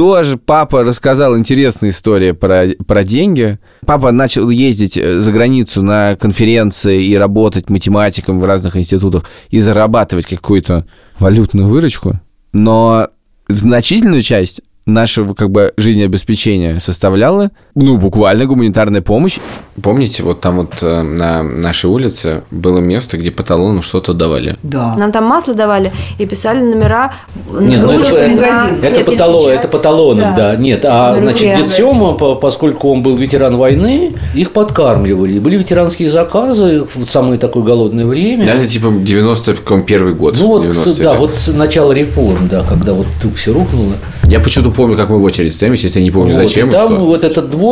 тоже 0.00 0.38
папа 0.38 0.82
рассказал 0.82 1.36
интересные 1.36 1.90
истории 1.90 2.32
про, 2.32 2.68
про 2.86 3.04
деньги. 3.04 3.58
Папа 3.84 4.10
начал 4.12 4.48
ездить 4.48 4.96
э, 4.96 5.20
за 5.20 5.30
границу 5.30 5.82
на 5.82 6.16
конференции 6.16 7.04
и 7.04 7.14
работать 7.18 7.68
математиком 7.68 8.40
в 8.40 8.46
разных 8.46 8.78
институтах 8.78 9.26
и 9.50 9.58
зарабатывать 9.58 10.24
какую-то 10.24 10.86
валютную 11.18 11.68
выручку. 11.68 12.18
Но 12.54 13.08
значительную 13.50 14.22
часть 14.22 14.62
нашего 14.86 15.34
как 15.34 15.50
бы 15.50 15.74
жизнеобеспечения 15.76 16.78
составляла, 16.78 17.50
ну, 17.74 17.96
буквально 17.96 18.46
гуманитарная 18.46 19.00
помощь. 19.02 19.38
Помните, 19.82 20.22
вот 20.22 20.40
там 20.40 20.56
вот 20.56 20.74
э, 20.82 21.02
на 21.02 21.42
нашей 21.42 21.86
улице 21.88 22.42
было 22.50 22.78
место, 22.78 23.16
где 23.16 23.30
по 23.30 23.42
талону 23.42 23.80
что-то 23.82 24.12
давали. 24.12 24.56
Да. 24.62 24.94
Нам 24.96 25.12
там 25.12 25.24
масло 25.24 25.54
давали 25.54 25.92
и 26.18 26.26
писали 26.26 26.60
номера. 26.62 27.14
Нет, 27.58 27.80
ну 27.82 27.92
это, 28.00 28.12
на- 28.12 28.86
это, 28.86 28.96
нет, 28.96 29.04
по, 29.06 29.12
печать. 29.12 29.58
это 29.60 29.68
по 29.68 29.78
талонам, 29.78 30.34
да. 30.36 30.56
Нет, 30.56 30.84
а 30.84 31.14
На 31.14 31.20
значит, 31.20 31.56
дед 31.56 31.70
Сёма, 31.72 32.12
по- 32.12 32.34
поскольку 32.34 32.90
он 32.92 33.02
был 33.02 33.16
ветеран 33.16 33.56
войны, 33.56 34.12
их 34.34 34.50
подкармливали. 34.50 35.38
Были 35.38 35.56
ветеранские 35.56 36.10
заказы 36.10 36.84
в 36.94 37.06
самое 37.08 37.38
такое 37.38 37.62
голодное 37.62 38.04
время. 38.04 38.44
Это 38.46 38.66
типа 38.66 38.90
91 38.90 40.14
год. 40.14 40.36
Ну 40.38 40.46
вот, 40.48 40.66
90-е, 40.66 41.02
да, 41.04 41.14
вот 41.14 41.36
с 41.36 41.48
начала 41.52 41.92
реформ, 41.92 42.48
да, 42.48 42.64
когда 42.68 42.92
вот 42.92 43.06
вдруг 43.18 43.34
все 43.34 43.52
рухнуло. 43.52 43.94
Я 44.24 44.40
почему-то 44.40 44.70
помню, 44.70 44.96
как 44.96 45.08
мы 45.10 45.18
в 45.18 45.24
очередь 45.24 45.54
стоим, 45.54 45.72
естественно, 45.72 46.04
не 46.04 46.10
помню, 46.10 46.34
Вот, 46.34 46.44
зачем 46.44 46.66
и 46.68 46.70
и 46.70 46.72
там 46.72 46.88
что. 46.88 47.04
вот 47.06 47.24
этот 47.24 47.50
двор, 47.50 47.69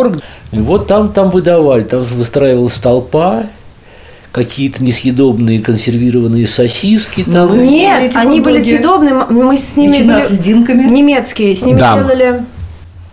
и 0.53 0.59
вот 0.59 0.87
там, 0.87 1.11
там 1.13 1.31
выдавали, 1.31 1.83
там 1.83 2.03
выстраивалась 2.03 2.75
толпа, 2.75 3.45
какие-то 4.33 4.83
несъедобные 4.83 5.61
консервированные 5.61 6.47
сосиски. 6.47 7.25
Там. 7.25 7.59
Нет, 7.65 8.03
Эти 8.11 8.17
они 8.17 8.41
были 8.41 8.61
съедобные, 8.61 9.15
мы 9.15 9.57
с 9.57 9.77
ними 9.77 10.03
были 10.03 10.21
с 10.21 10.31
льдинками. 10.31 10.83
немецкие, 10.85 11.57
с 11.57 11.63
ними 11.65 11.79
Да. 11.79 11.97
делали 11.99 12.45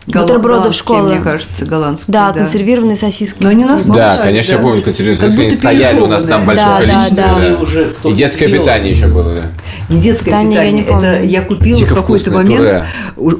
Бутерброды 0.07 0.69
в 0.69 0.73
школу. 0.73 1.09
мне 1.09 1.19
кажется, 1.19 1.65
голландские. 1.65 2.13
Да, 2.13 2.31
консервированные 2.31 2.95
сосиски. 2.95 3.37
Но 3.39 3.49
они 3.49 3.65
нас 3.65 3.85
Да, 3.85 4.17
конечно, 4.17 4.51
я 4.51 4.57
да. 4.57 4.63
помню, 4.63 4.81
консервированные 4.83 5.29
сосиски, 5.31 5.45
они 5.47 5.55
стояли 5.55 5.99
у 5.99 6.07
нас 6.07 6.25
там 6.25 6.45
большое 6.45 6.67
Да, 6.69 6.79
да, 6.79 6.85
количество. 6.85 7.15
да. 7.15 7.39
да. 7.39 7.47
И 7.47 7.53
уже 7.55 7.93
И 8.03 8.13
детское 8.13 8.47
делал. 8.47 8.61
питание 8.63 8.91
еще 8.91 9.07
было, 9.07 9.33
да. 9.33 9.51
Не 9.89 9.99
детское 9.99 10.31
Да, 10.31 10.43
не, 10.43 10.55
я 10.55 10.61
питание, 10.61 10.83
не 10.83 10.87
помню. 10.87 11.07
это 11.07 11.23
я 11.25 11.41
купила 11.41 11.77
Дико 11.79 11.93
в 11.95 11.97
какой-то 11.97 12.31
момент 12.31 12.57
пюре. 12.59 12.85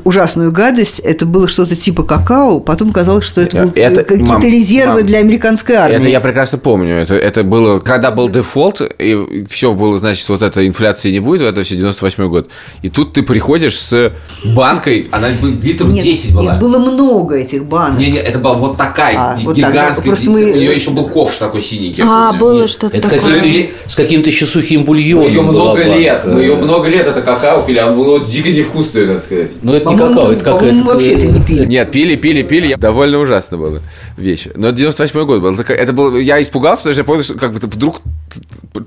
ужасную 0.04 0.52
гадость. 0.52 1.00
Это 1.00 1.26
было 1.26 1.48
что-то 1.48 1.76
типа 1.76 2.04
какао, 2.04 2.60
потом 2.60 2.92
казалось, 2.92 3.26
что 3.26 3.42
это, 3.42 3.58
Это- 3.58 3.66
был 3.68 3.74
это- 3.76 4.04
какие-то 4.04 4.32
мам, 4.32 4.42
резервы 4.44 4.94
мам, 5.00 5.06
для 5.06 5.20
американской 5.20 5.76
армии. 5.76 5.98
Это 5.98 6.08
я 6.08 6.20
прекрасно 6.20 6.58
помню. 6.58 6.96
Это, 6.96 7.16
это 7.16 7.44
было, 7.44 7.80
когда 7.80 8.12
был 8.12 8.30
дефолт, 8.30 8.82
и 9.00 9.44
все 9.50 9.74
было, 9.74 9.98
значит, 9.98 10.28
вот 10.30 10.42
эта 10.42 10.66
инфляции 10.68 11.12
не 11.12 11.20
будет, 11.20 11.42
это 11.44 11.64
все 11.64 11.76
98 11.76 12.28
год. 12.28 12.50
И 12.82 12.90
тут 12.90 13.14
ты 13.14 13.22
приходишь 13.22 13.78
с 13.80 14.12
банкой, 14.44 15.08
она 15.12 15.30
литров 15.30 15.90
Нет, 15.90 16.04
10 16.04 16.34
была. 16.34 16.55
Их 16.56 16.60
было 16.62 16.80
много 16.80 17.36
этих 17.38 17.66
банок. 17.66 18.00
Не, 18.00 18.12
не, 18.12 18.18
это 18.20 18.40
была 18.40 18.54
вот 18.56 18.78
такая 18.78 19.16
А, 19.18 19.38
вот 19.44 19.56
так, 19.60 19.72
гигантская. 19.72 20.16
мы- 20.26 20.52
У 20.52 20.56
нее 20.56 20.74
еще 20.76 20.92
был 20.92 21.08
ковш 21.10 21.36
такой 21.38 21.62
синенький. 21.62 22.04
я 22.04 22.10
А, 22.10 22.34
помню. 22.34 22.40
было 22.40 22.68
что-то 22.68 22.98
Это 22.98 23.10
такое. 23.10 23.36
каким-то- 23.40 23.90
с 23.92 23.96
каким-то 23.96 24.30
еще 24.30 24.46
сухим 24.46 24.86
бульоном. 24.86 25.28
Ее 25.28 25.42
была 25.42 25.52
много 25.52 25.84
банка. 25.84 25.98
лет. 25.98 26.26
Мы 26.26 26.42
ее 26.42 26.56
много 26.56 26.88
лет 26.88 27.08
это 27.08 27.22
какао 27.22 27.62
пили, 27.64 27.78
а 27.80 27.92
было 27.92 28.20
дико 28.26 28.50
невкусное, 28.50 29.06
так 29.08 29.20
сказать. 29.22 29.52
Ну, 29.62 29.74
это 29.74 29.90
не 29.90 29.98
какао, 29.98 30.32
это 30.32 30.44
какая-то... 30.44 30.58
по-моему, 30.60 30.84
вообще 30.86 31.14
это 31.14 31.28
не 31.28 31.42
пили. 31.42 31.66
Нет, 31.66 31.92
пили, 31.92 32.16
пили, 32.16 32.42
пили. 32.44 32.76
Довольно 32.76 33.20
ужасно 33.20 33.58
было 33.58 33.82
вещь. 34.18 34.48
Но 34.56 34.72
98 34.72 35.26
год 35.26 35.42
был. 35.42 35.60
Это, 35.60 35.94
был. 35.94 36.18
Я 36.18 36.42
испугался, 36.42 36.84
потому 36.84 36.94
что 36.94 37.02
я 37.02 37.06
понял, 37.06 37.24
что 37.24 37.34
как 37.36 37.52
бы 37.54 37.60
вдруг 37.60 38.02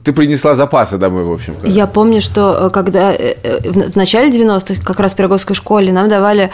ты 0.04 0.12
принесла 0.12 0.54
запасы 0.54 0.98
домой, 0.98 1.24
в 1.24 1.32
общем. 1.32 1.54
Я 1.64 1.86
помню, 1.86 2.20
что 2.20 2.66
э, 2.66 2.70
когда 2.70 3.12
э, 3.12 3.34
э, 3.42 3.60
в 3.90 3.96
начале 3.96 4.30
90-х, 4.30 4.82
как 4.84 5.00
раз 5.00 5.12
в 5.12 5.16
Пироговской 5.16 5.56
школе, 5.56 5.92
нам 5.92 6.08
давали 6.08 6.50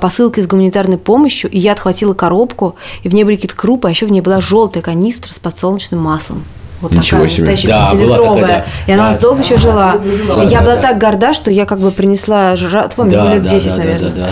посылки 0.00 0.40
с 0.40 0.46
гуманитарной 0.54 0.98
помощью, 0.98 1.50
и 1.50 1.58
я 1.58 1.72
отхватила 1.72 2.14
коробку, 2.14 2.76
и 3.02 3.08
в 3.08 3.14
ней 3.14 3.24
были 3.24 3.34
какие-то 3.36 3.56
крупы, 3.56 3.88
а 3.88 3.90
еще 3.90 4.06
в 4.06 4.12
ней 4.12 4.20
была 4.20 4.40
желтая 4.40 4.82
канистра 4.82 5.32
с 5.32 5.38
подсолнечным 5.38 6.00
маслом. 6.00 6.44
Вот 6.80 6.92
Ничего 6.92 7.20
такая 7.20 7.28
себе. 7.34 7.50
настоящая 7.50 7.68
Да, 7.68 7.80
была 7.86 7.92
пятилитровая. 7.98 8.40
такая, 8.42 8.66
да. 8.86 8.92
И 8.92 8.94
она 8.94 9.02
у 9.04 9.06
нас 9.06 9.16
Да. 9.16 9.22
долго 9.22 9.40
еще 9.42 9.56
жила. 9.58 9.96
Да, 10.28 10.42
я 10.42 10.58
да, 10.58 10.64
была 10.64 10.76
да. 10.76 10.82
так 10.82 10.98
горда, 10.98 11.32
что 11.34 11.50
я 11.50 11.64
как 11.66 11.78
бы 11.80 11.90
принесла 11.90 12.56
жратву, 12.56 13.04
мне 13.04 13.16
Да, 13.16 13.34
лет 13.34 13.42
да, 13.44 13.50
10, 13.50 13.66
да, 13.66 13.72
да, 13.72 13.78
наверное. 13.78 14.10
да, 14.10 14.16
да. 14.26 14.28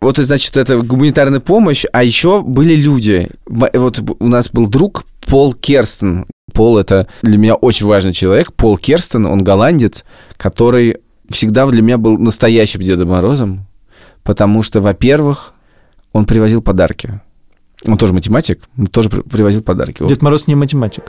Вот, 0.00 0.16
значит, 0.18 0.56
это 0.58 0.76
гуманитарная 0.78 1.40
помощь, 1.40 1.84
а 1.92 2.02
еще 2.04 2.42
были 2.42 2.74
люди. 2.74 3.30
Вот 3.46 4.00
у 4.18 4.26
нас 4.28 4.50
был 4.50 4.66
друг 4.66 5.04
Пол 5.26 5.54
Керстен. 5.54 6.26
Пол– 6.52 6.76
это 6.78 7.06
для 7.22 7.38
меня 7.38 7.54
очень 7.54 7.86
важный 7.86 8.12
человек. 8.12 8.52
Пол 8.52 8.76
Керстен, 8.76 9.24
он 9.24 9.42
голландец, 9.42 10.04
который 10.36 10.98
всегда 11.30 11.66
для 11.66 11.80
меня 11.80 11.96
был 11.96 12.18
настоящим 12.18 12.82
Дедом 12.82 13.08
Морозом, 13.08 13.66
потому 14.22 14.62
что, 14.62 14.82
во-первых, 14.82 15.53
он 16.14 16.24
привозил 16.24 16.62
подарки. 16.62 17.20
Он 17.86 17.98
тоже 17.98 18.14
математик, 18.14 18.62
он 18.78 18.86
тоже 18.86 19.10
при- 19.10 19.20
привозил 19.20 19.62
подарки. 19.62 20.02
Дед 20.06 20.22
Мороз 20.22 20.46
не 20.46 20.54
математик. 20.54 21.04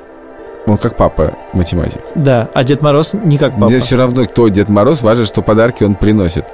он 0.68 0.78
как 0.78 0.98
папа 0.98 1.38
математик. 1.54 2.02
Да, 2.16 2.50
а 2.54 2.64
Дед 2.66 2.82
Мороз 2.82 3.14
не 3.14 3.38
как 3.38 3.54
папа. 3.54 3.68
Мне 3.70 3.80
все 3.80 3.96
равно, 3.98 4.26
кто 4.26 4.50
Дед 4.50 4.68
Мороз, 4.68 5.02
важно, 5.04 5.24
что 5.26 5.42
подарки 5.42 5.84
он 5.86 5.96
приносит. 5.96 6.46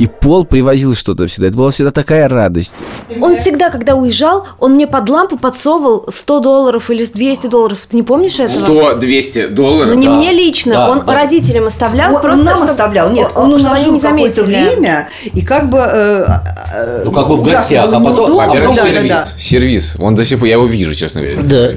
И 0.00 0.06
Пол 0.06 0.46
привозил 0.46 0.94
что-то 0.94 1.26
всегда. 1.26 1.48
Это 1.48 1.56
была 1.58 1.68
всегда 1.68 1.90
такая 1.90 2.26
радость. 2.26 2.74
Он 3.20 3.34
всегда, 3.34 3.68
когда 3.68 3.94
уезжал, 3.96 4.46
он 4.58 4.72
мне 4.76 4.86
под 4.86 5.06
лампу 5.10 5.36
подсовывал 5.36 6.06
100 6.08 6.40
долларов 6.40 6.90
или 6.90 7.04
200 7.04 7.48
долларов. 7.48 7.80
Ты 7.86 7.96
не 7.96 8.02
помнишь 8.02 8.38
этого? 8.40 8.94
100-200 8.94 9.48
долларов. 9.48 9.92
Ну, 9.94 10.00
не 10.00 10.06
Да. 10.06 10.14
мне 10.16 10.32
лично, 10.32 10.72
Да, 10.72 10.90
он 10.90 11.00
да. 11.04 11.14
родителям 11.14 11.66
оставлял, 11.66 12.14
Он, 12.14 12.22
просто 12.22 12.38
он 12.38 12.44
нам 12.46 12.56
чтоб- 12.56 12.70
оставлял. 12.70 13.10
Нет, 13.12 13.28
он 13.34 13.58
чтобы 13.58 13.74
они 13.76 13.88
уложил 13.88 13.92
не 13.92 14.00
какое-то 14.00 14.44
время, 14.44 15.08
и 15.34 15.44
как 15.44 15.68
бы... 15.68 15.78
э, 15.78 16.26
э, 16.72 17.02
Ну, 17.04 17.12
как 17.12 17.28
бы 17.28 17.36
в 17.36 17.42
гостях, 17.42 17.92
а 17.92 18.00
потом-. 18.00 18.34
Во-первых, 18.36 18.76
Да, 18.76 18.84
да, 18.84 18.92
сервис. 18.92 19.10
да. 19.10 19.24
Сервис. 19.36 19.96
Он 19.98 20.14
до 20.14 20.24
сих 20.24 20.38
пор, 20.38 20.48
я 20.48 20.54
его 20.54 20.64
вижу, 20.64 20.94
честно 20.94 21.20
говоря. 21.20 21.42
Да. 21.42 21.70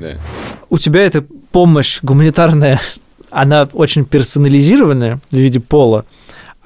Да. 0.00 0.08
У 0.70 0.78
тебя 0.78 1.02
эта 1.02 1.24
помощь 1.52 2.00
гуманитарная, 2.02 2.80
она 3.30 3.68
очень 3.74 4.04
персонализированная 4.04 5.20
в 5.30 5.36
виде 5.36 5.60
пола. 5.60 6.04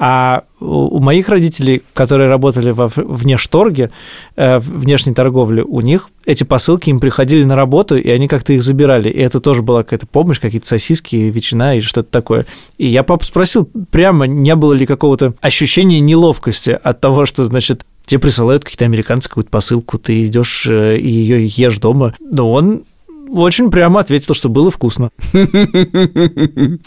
А 0.07 0.45
у 0.61 1.01
моих 1.01 1.31
родителей, 1.31 1.83
которые 1.95 2.29
работали 2.29 2.73
во 2.73 2.89
внешторге, 2.95 3.91
э, 4.37 4.59
внешней 4.59 5.15
торговле, 5.15 5.63
у 5.63 5.81
них 5.81 6.11
эти 6.27 6.45
посылки 6.45 6.91
им 6.91 7.01
приходили 7.01 7.43
на 7.45 7.57
работу, 7.57 7.97
и 7.97 8.11
они 8.11 8.29
как-то 8.29 8.53
их 8.53 8.63
забирали. 8.63 9.09
И 9.09 9.19
это 9.19 9.41
тоже 9.41 9.63
была 9.63 9.83
какая-то 9.83 10.07
помощь, 10.07 10.39
какие-то 10.39 10.67
сосиски, 10.67 11.17
ветчина 11.17 11.79
и 11.79 11.81
что-то 11.81 12.11
такое. 12.11 12.45
И 12.77 12.87
я 12.87 13.03
папу 13.03 13.25
спросил, 13.25 13.67
прямо 13.91 14.27
не 14.27 14.55
было 14.57 14.75
ли 14.75 14.85
какого-то 14.85 15.33
ощущения 15.41 16.01
неловкости 16.01 16.79
от 16.83 17.01
того, 17.01 17.25
что, 17.25 17.47
значит, 17.47 17.87
тебе 18.05 18.21
присылают 18.21 18.63
какие-то 18.63 18.85
американцы 18.85 19.31
какую-то 19.31 19.49
посылку, 19.49 19.97
ты 19.97 20.27
идешь 20.27 20.67
э, 20.69 20.99
и 20.99 21.09
ее 21.09 21.47
ешь 21.47 21.79
дома. 21.79 22.13
Но 22.21 22.53
он 22.53 22.83
очень 23.31 23.71
прямо 23.71 24.01
ответил, 24.01 24.35
что 24.35 24.49
было 24.49 24.71
вкусно. 24.71 25.11
Мне 25.33 26.79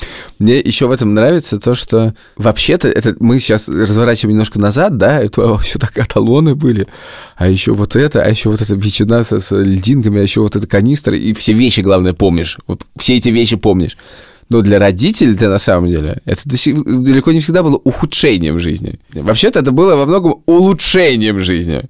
еще 0.60 0.88
в 0.88 0.92
этом 0.92 1.14
нравится 1.14 1.60
то, 1.60 1.76
что 1.76 2.14
вообще-то 2.36 2.88
это 2.88 3.16
мы 3.20 3.40
сейчас 3.40 3.68
разворачиваем 3.68 4.36
немножко 4.36 4.60
назад, 4.60 4.98
да, 4.98 5.22
это 5.22 5.58
все 5.60 5.80
так 5.80 5.94
талоны 6.08 6.56
были, 6.56 6.88
а 7.36 7.50
еще 7.50 7.74
вот 7.74 7.96
это, 7.96 8.24
а 8.24 8.30
еще 8.30 8.50
вот 8.50 8.62
эта 8.62 8.76
ветчина 8.76 9.24
со, 9.24 9.40
с 9.40 9.56
льдинками, 9.56 10.20
а 10.20 10.24
еще 10.24 10.42
вот 10.42 10.56
эта 10.56 10.68
канистра, 10.68 11.18
и 11.18 11.34
все 11.34 11.54
вещи, 11.54 11.82
главное, 11.82 12.14
помнишь. 12.14 12.58
Вот 12.68 12.82
все 12.98 13.18
эти 13.18 13.30
вещи 13.30 13.56
помнишь. 13.56 13.98
Но 14.50 14.62
для 14.62 14.80
родителей-то 14.80 15.50
на 15.50 15.60
самом 15.60 15.90
деле 15.90 16.22
это 16.26 16.42
далеко 16.46 17.34
не 17.34 17.42
всегда 17.42 17.64
было 17.64 17.76
ухудшением 17.84 18.60
жизни. 18.60 19.00
Вообще-то 19.14 19.60
это 19.60 19.72
было 19.72 19.96
во 19.96 20.06
многом 20.06 20.42
улучшением 20.46 21.40
жизни. 21.40 21.84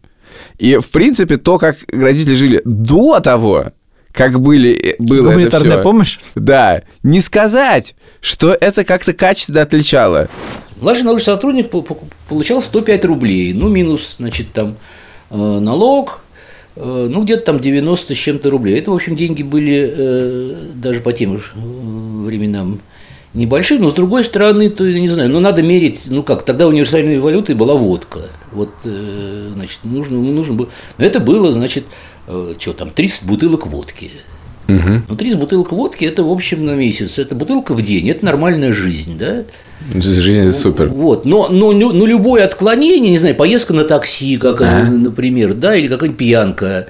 И, 0.58 0.78
в 0.78 0.88
принципе, 0.88 1.38
то, 1.38 1.60
как 1.60 1.78
родители 1.92 2.34
жили 2.34 2.62
до 2.66 3.20
того, 3.20 3.74
как 4.18 4.42
были, 4.42 4.72
э, 4.72 4.96
было 5.00 5.22
это 5.22 5.30
Гуманитарная 5.30 5.76
всё, 5.78 5.84
помощь? 5.84 6.20
да, 6.36 6.82
не 7.04 7.22
сказать, 7.22 7.96
что 8.20 8.58
это 8.60 8.84
как-то 8.84 9.14
качественно 9.14 9.62
отличало. 9.62 10.28
Младший 10.82 11.04
научный 11.06 11.26
сотрудник 11.26 11.70
по- 11.70 11.82
по- 11.84 11.98
получал 12.28 12.62
105 12.62 13.06
рублей, 13.06 13.54
ну, 13.54 13.70
минус, 13.70 14.16
значит, 14.18 14.52
там 14.54 14.76
э, 15.30 15.36
налог, 15.36 16.22
э, 16.76 17.08
ну, 17.10 17.24
где-то 17.24 17.44
там 17.46 17.60
90 17.60 18.16
с 18.16 18.18
чем-то 18.18 18.50
рублей. 18.50 18.80
Это, 18.80 18.92
в 18.92 18.96
общем, 18.96 19.16
деньги 19.16 19.44
были 19.44 20.56
даже 20.76 21.02
по 21.02 21.14
тем 21.14 21.38
же, 21.38 21.46
временам 21.56 22.80
небольшие, 23.34 23.80
но 23.80 23.92
с 23.92 23.94
другой 23.94 24.24
стороны, 24.24 24.70
то 24.70 24.84
я 24.86 25.00
не 25.00 25.10
знаю, 25.10 25.30
ну 25.30 25.40
надо 25.40 25.62
мерить, 25.62 26.02
ну 26.06 26.24
как, 26.24 26.44
тогда 26.44 26.68
универсальной 26.68 27.20
валютой 27.20 27.54
была 27.56 27.76
водка, 27.76 28.20
вот, 28.52 28.72
значит, 28.84 29.80
нужно, 29.84 30.18
нужно 30.18 30.54
было, 30.56 30.70
но 30.98 31.06
это 31.06 31.20
было, 31.20 31.52
значит, 31.52 31.84
что 32.28 32.74
там, 32.74 32.92
30 32.92 33.24
бутылок 33.24 33.68
водки, 33.68 34.12
ну 34.68 35.16
30 35.16 35.40
бутылок 35.40 35.72
водки, 35.72 36.04
это, 36.06 36.24
в 36.24 36.30
общем, 36.32 36.66
на 36.66 36.72
месяц, 36.76 37.18
это 37.20 37.36
бутылка 37.36 37.74
в 37.74 37.82
день, 37.82 38.10
это 38.10 38.26
нормальная 38.26 38.72
жизнь, 38.72 39.18
да, 39.18 39.44
Жизнь 39.94 40.42
это 40.42 40.54
супер. 40.58 40.88
вот, 40.88 41.26
но, 41.26 41.48
но, 41.50 41.72
но, 41.72 41.92
но 41.92 42.06
любое 42.08 42.44
отклонение, 42.44 43.12
не 43.12 43.20
знаю, 43.20 43.36
поездка 43.36 43.74
на 43.74 43.84
такси, 43.84 44.38
как, 44.38 44.60
А. 44.62 44.84
например, 44.86 45.54
да, 45.54 45.76
или 45.76 45.88
какая-нибудь 45.88 46.18
пьянка, 46.18 46.88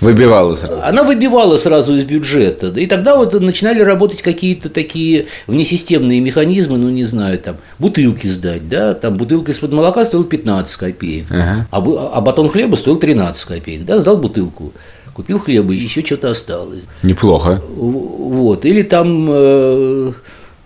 Выбивало 0.00 0.54
сразу. 0.56 0.80
она 0.82 1.02
выбивала 1.04 1.58
сразу 1.58 1.94
из 1.94 2.04
бюджета. 2.04 2.68
И 2.68 2.86
тогда 2.86 3.16
вот 3.16 3.38
начинали 3.38 3.80
работать 3.80 4.22
какие-то 4.22 4.70
такие 4.70 5.26
внесистемные 5.46 6.20
механизмы, 6.20 6.78
ну, 6.78 6.88
не 6.88 7.04
знаю, 7.04 7.38
там, 7.38 7.56
бутылки 7.78 8.26
сдать, 8.26 8.66
да, 8.70 8.94
там 8.94 9.18
бутылка 9.18 9.52
из-под 9.52 9.72
молока 9.72 10.06
стоила 10.06 10.24
15 10.24 10.76
копеек, 10.76 11.26
Ага. 11.30 11.66
а, 11.70 12.10
а 12.14 12.20
батон 12.22 12.48
хлеба 12.48 12.76
стоил 12.76 12.96
13 12.96 13.44
копеек, 13.44 13.84
да, 13.84 13.98
сдал 14.00 14.16
бутылку, 14.16 14.72
купил 15.14 15.38
хлеба, 15.38 15.72
еще 15.72 16.04
что-то 16.04 16.30
осталось. 16.30 16.84
Неплохо. 17.02 17.62
Вот. 17.76 18.64
Или 18.64 18.82
там 18.82 19.26
э, 19.30 20.12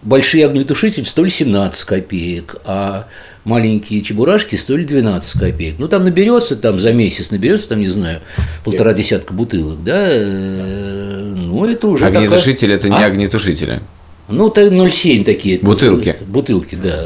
большие 0.02 0.46
огнетушители 0.46 1.04
стоили 1.04 1.30
17 1.30 1.85
копеек, 1.85 2.57
а 2.64 3.07
маленькие 3.44 4.02
чебурашки 4.02 4.57
стоили 4.57 4.85
12 4.85 5.38
копеек. 5.40 5.74
Ну, 5.78 5.88
там 5.88 6.04
наберется 6.04 6.57
там 6.57 6.78
за 6.80 6.92
месяц, 6.92 7.30
наберется 7.30 7.68
там, 7.70 7.80
не 7.80 7.88
знаю, 7.88 8.20
полтора 8.64 8.92
десятка 8.94 9.33
бутылок, 9.35 9.83
да, 9.85 10.07
э, 10.09 11.33
ну, 11.37 11.64
это 11.64 11.87
уже 11.88 12.04
такая- 12.04 12.20
Огнетушители 12.24 12.74
это 12.74 12.88
не 12.88 12.96
А? 12.96 13.07
огнетушители. 13.07 13.80
Ну, 14.28 14.48
это 14.48 14.62
0,7 14.70 15.22
такие. 15.24 15.59
Бутылки. 15.59 16.16
Бутылки, 16.26 16.76
да. 16.76 17.04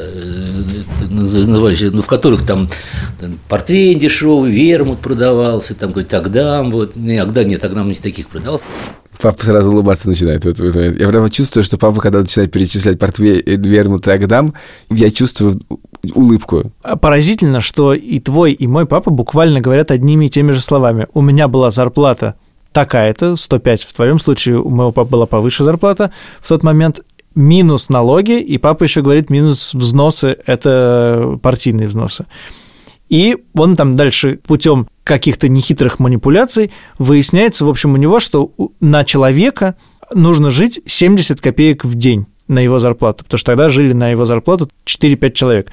Э, 1.26 1.46
назывались, 1.46 1.80
ну, 1.80 2.02
в 2.02 2.06
которых 2.06 2.46
там, 2.46 2.68
там 3.20 3.38
портвейн 3.48 3.98
дешевый, 3.98 4.50
вермут 4.50 4.98
продавался, 4.98 5.74
там 5.74 5.90
какой-то 5.90 6.18
Агдам, 6.18 6.70
вот. 6.70 6.96
Не, 6.96 7.18
Агдам, 7.18 7.46
нет, 7.46 7.64
Агдам 7.64 7.88
не 7.88 7.94
таких 7.94 8.28
продавался. 8.28 8.64
Папа 9.20 9.44
сразу 9.44 9.72
улыбаться 9.72 10.08
начинает. 10.08 10.44
Вот, 10.44 10.60
вот, 10.60 10.74
вот. 10.74 10.82
Я 10.82 11.08
прямо 11.08 11.28
чувствую, 11.28 11.64
что 11.64 11.76
папа, 11.76 12.00
когда 12.00 12.20
начинает 12.20 12.52
перечислять 12.52 12.98
портвей, 12.98 13.42
вермут 13.42 14.06
и 14.06 14.10
агдам, 14.12 14.54
я 14.90 15.10
чувствую 15.10 15.60
улыбку. 16.14 16.70
А 16.82 16.96
Поразительно, 16.96 17.60
что 17.60 17.94
и 17.94 18.20
твой, 18.20 18.52
и 18.52 18.66
мой 18.68 18.86
папа 18.86 19.10
буквально 19.10 19.60
говорят 19.60 19.90
одними 19.90 20.26
и 20.26 20.28
теми 20.28 20.52
же 20.52 20.60
словами. 20.60 21.08
У 21.14 21.20
меня 21.20 21.48
была 21.48 21.72
зарплата 21.72 22.36
такая-то, 22.72 23.34
105 23.34 23.82
в 23.82 23.92
твоем 23.92 24.20
случае, 24.20 24.60
у 24.60 24.70
моего 24.70 24.92
папы 24.92 25.10
была 25.10 25.26
повыше 25.26 25.64
зарплата 25.64 26.12
в 26.40 26.48
тот 26.48 26.62
момент, 26.62 27.00
минус 27.38 27.88
налоги, 27.88 28.40
и 28.40 28.58
папа 28.58 28.82
еще 28.82 29.00
говорит 29.00 29.30
минус 29.30 29.72
взносы, 29.72 30.36
это 30.44 31.38
партийные 31.40 31.86
взносы. 31.86 32.26
И 33.08 33.36
он 33.54 33.76
там 33.76 33.94
дальше 33.94 34.40
путем 34.44 34.88
каких-то 35.04 35.48
нехитрых 35.48 36.00
манипуляций 36.00 36.72
выясняется, 36.98 37.64
в 37.64 37.68
общем, 37.68 37.94
у 37.94 37.96
него, 37.96 38.20
что 38.20 38.52
на 38.80 39.04
человека 39.04 39.76
нужно 40.12 40.50
жить 40.50 40.80
70 40.84 41.40
копеек 41.40 41.84
в 41.84 41.94
день 41.94 42.26
на 42.48 42.58
его 42.58 42.80
зарплату, 42.80 43.24
потому 43.24 43.38
что 43.38 43.52
тогда 43.52 43.68
жили 43.68 43.92
на 43.92 44.10
его 44.10 44.26
зарплату 44.26 44.68
4-5 44.84 45.30
человек. 45.32 45.70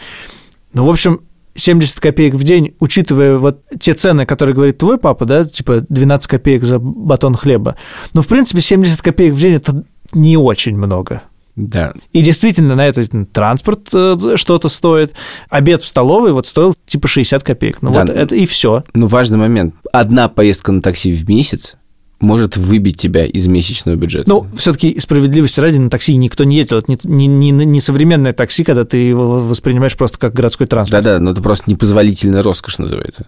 Ну, 0.74 0.86
в 0.86 0.90
общем, 0.90 1.22
70 1.56 2.00
копеек 2.00 2.36
в 2.36 2.44
день, 2.44 2.76
учитывая 2.80 3.38
вот 3.38 3.64
те 3.80 3.96
цены, 3.96 4.26
которые 4.26 4.54
говорит 4.54 4.78
твой 4.78 5.00
папа, 5.00 5.26
да, 5.26 5.46
типа 5.46 5.86
12 5.90 6.30
копеек 6.30 6.64
за 6.64 6.78
батон 6.80 7.34
хлеба, 7.34 7.76
ну, 8.14 8.22
в 8.22 8.28
принципе, 8.28 8.62
70 8.62 9.02
копеек 9.02 9.34
в 9.34 9.40
день– 9.40 9.54
это 9.56 9.84
не 10.14 10.38
очень 10.38 10.78
много. 10.78 11.24
Да. 11.56 11.94
И 12.12 12.22
действительно, 12.22 12.76
на 12.76 12.86
это 12.88 13.06
транспорт 13.26 13.88
э, 13.94 14.36
что-то 14.36 14.68
стоит. 14.70 15.14
Обед 15.50 15.82
в 15.82 15.88
столовой 15.88 16.34
вот 16.34 16.48
стоил 16.48 16.76
типа 16.86 17.08
60 17.08 17.44
копеек. 17.44 17.82
Ну 17.82 17.92
Да, 17.94 18.00
вот 18.02 18.10
ну- 18.10 18.14
это 18.14 18.36
и 18.36 18.46
все. 18.46 18.84
Ну, 18.94 19.08
важный 19.08 19.38
момент. 19.38 19.74
Одна 19.94 20.28
поездка 20.28 20.72
на 20.72 20.82
такси 20.82 21.14
в 21.14 21.28
месяц 21.30 21.76
может 22.20 22.58
выбить 22.58 22.98
тебя 23.00 23.26
из 23.26 23.46
месячного 23.48 23.96
бюджета. 23.96 24.28
Ну, 24.30 24.48
все-таки 24.58 25.00
справедливости 25.00 25.60
ради 25.60 25.78
на 25.78 25.90
такси 25.90 26.16
никто 26.16 26.44
не 26.44 26.58
ездил. 26.58 26.78
Это 26.78 26.88
не, 26.90 27.28
не, 27.28 27.28
не- 27.52 27.66
не 27.66 27.82
современное 27.82 28.34
такси, 28.34 28.64
когда 28.64 28.84
ты 28.86 28.98
его 28.98 29.40
воспринимаешь 29.40 29.96
просто 29.96 30.18
как 30.18 30.34
городской 30.34 30.66
транспорт. 30.68 31.04
Да-да, 31.04 31.20
но 31.20 31.32
это 31.32 31.42
просто 31.42 31.70
непозволительная 31.70 32.42
роскошь 32.42 32.78
называется. 32.80 33.28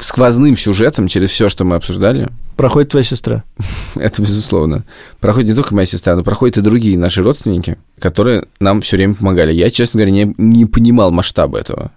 Сквозным 0.00 0.56
сюжетом 0.56 1.08
через 1.08 1.30
все, 1.30 1.48
что 1.48 1.64
мы 1.64 1.76
обсуждали, 1.76 2.28
Проходит 2.58 2.90
твоя 2.90 3.04
сестра. 3.04 3.44
это 3.94 4.20
безусловно, 4.20 4.84
проходит 5.20 5.50
не 5.50 5.54
только 5.54 5.72
моя 5.76 5.86
сестра, 5.86 6.16
но 6.16 6.24
проходят 6.24 6.56
и 6.56 6.60
другие 6.60 6.98
наши 6.98 7.22
родственники, 7.22 7.78
которые 8.00 8.46
нам 8.58 8.80
все 8.80 8.96
время 8.96 9.14
помогали. 9.14 9.52
Я, 9.52 9.70
честно 9.70 9.98
говоря, 9.98 10.12
не, 10.12 10.34
не 10.38 10.66
понимал 10.66 11.12
масштаба 11.12 11.60
этого. 11.60 11.92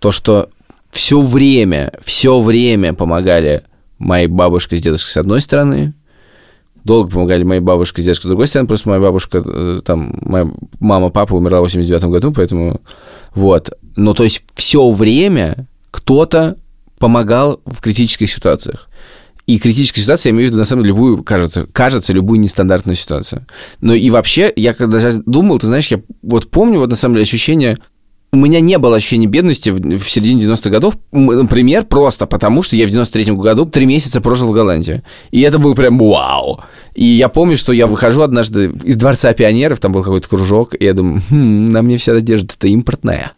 То, 0.00 0.10
что 0.10 0.50
все 0.90 1.20
время, 1.20 1.92
все 2.04 2.40
время 2.40 2.92
помогали 2.92 3.62
моей 3.98 4.26
бабушка 4.26 4.76
с 4.76 4.80
дедушкой 4.80 5.12
с 5.12 5.16
одной 5.16 5.40
стороны, 5.40 5.94
долго 6.82 7.08
помогали 7.08 7.44
моей 7.44 7.60
бабушке 7.60 8.02
с 8.02 8.04
дедушкой 8.04 8.30
с 8.30 8.30
другой 8.30 8.48
стороны, 8.48 8.66
просто 8.66 8.88
моя 8.88 9.00
бабушка, 9.00 9.44
э, 9.46 9.80
там, 9.84 10.18
моя 10.22 10.50
мама, 10.80 11.10
папа 11.10 11.34
умерла 11.34 11.60
в 11.60 11.64
89 11.66 12.04
году, 12.06 12.32
поэтому 12.32 12.80
вот. 13.36 13.70
Ну, 13.94 14.12
то 14.12 14.24
есть 14.24 14.42
все 14.56 14.90
время 14.90 15.68
кто-то 15.92 16.56
помогал 17.00 17.60
в 17.64 17.80
критических 17.80 18.30
ситуациях. 18.30 18.88
И 19.46 19.58
критическая 19.58 20.02
ситуация, 20.02 20.30
я 20.30 20.34
имею 20.34 20.46
в 20.46 20.50
виду, 20.50 20.58
на 20.58 20.64
самом 20.64 20.82
деле, 20.82 20.94
любую, 20.94 21.24
кажется, 21.24 21.66
кажется, 21.72 22.12
любую 22.12 22.38
нестандартную 22.38 22.94
ситуацию. 22.94 23.46
Но 23.80 23.94
и 23.94 24.08
вообще, 24.10 24.52
я 24.54 24.74
когда 24.74 25.00
думал, 25.26 25.58
ты 25.58 25.66
знаешь, 25.66 25.88
я 25.88 26.02
вот 26.22 26.48
помню, 26.50 26.78
вот 26.78 26.90
на 26.90 26.94
самом 26.94 27.16
деле, 27.16 27.24
ощущение 27.24 27.78
у 28.32 28.36
меня 28.36 28.60
не 28.60 28.78
было 28.78 28.96
ощущения 28.96 29.26
бедности 29.26 29.70
в, 29.70 30.08
середине 30.08 30.42
90-х 30.42 30.70
годов, 30.70 30.94
например, 31.10 31.84
просто 31.84 32.26
потому, 32.26 32.62
что 32.62 32.76
я 32.76 32.86
в 32.86 32.90
93-м 32.90 33.36
году 33.38 33.66
три 33.66 33.86
месяца 33.86 34.20
прожил 34.20 34.48
в 34.48 34.52
Голландии. 34.52 35.02
И 35.32 35.40
это 35.40 35.58
был 35.58 35.74
прям 35.74 35.98
вау. 35.98 36.60
И 36.94 37.04
я 37.04 37.28
помню, 37.28 37.56
что 37.56 37.72
я 37.72 37.88
выхожу 37.88 38.22
однажды 38.22 38.72
из 38.84 38.96
Дворца 38.96 39.32
пионеров, 39.32 39.80
там 39.80 39.90
был 39.90 40.04
какой-то 40.04 40.28
кружок, 40.28 40.76
и 40.78 40.84
я 40.84 40.94
думаю, 40.94 41.22
«Хм, 41.28 41.70
на 41.70 41.82
мне 41.82 41.98
вся 41.98 42.12
одежда-то 42.12 42.68
импортная. 42.68 43.32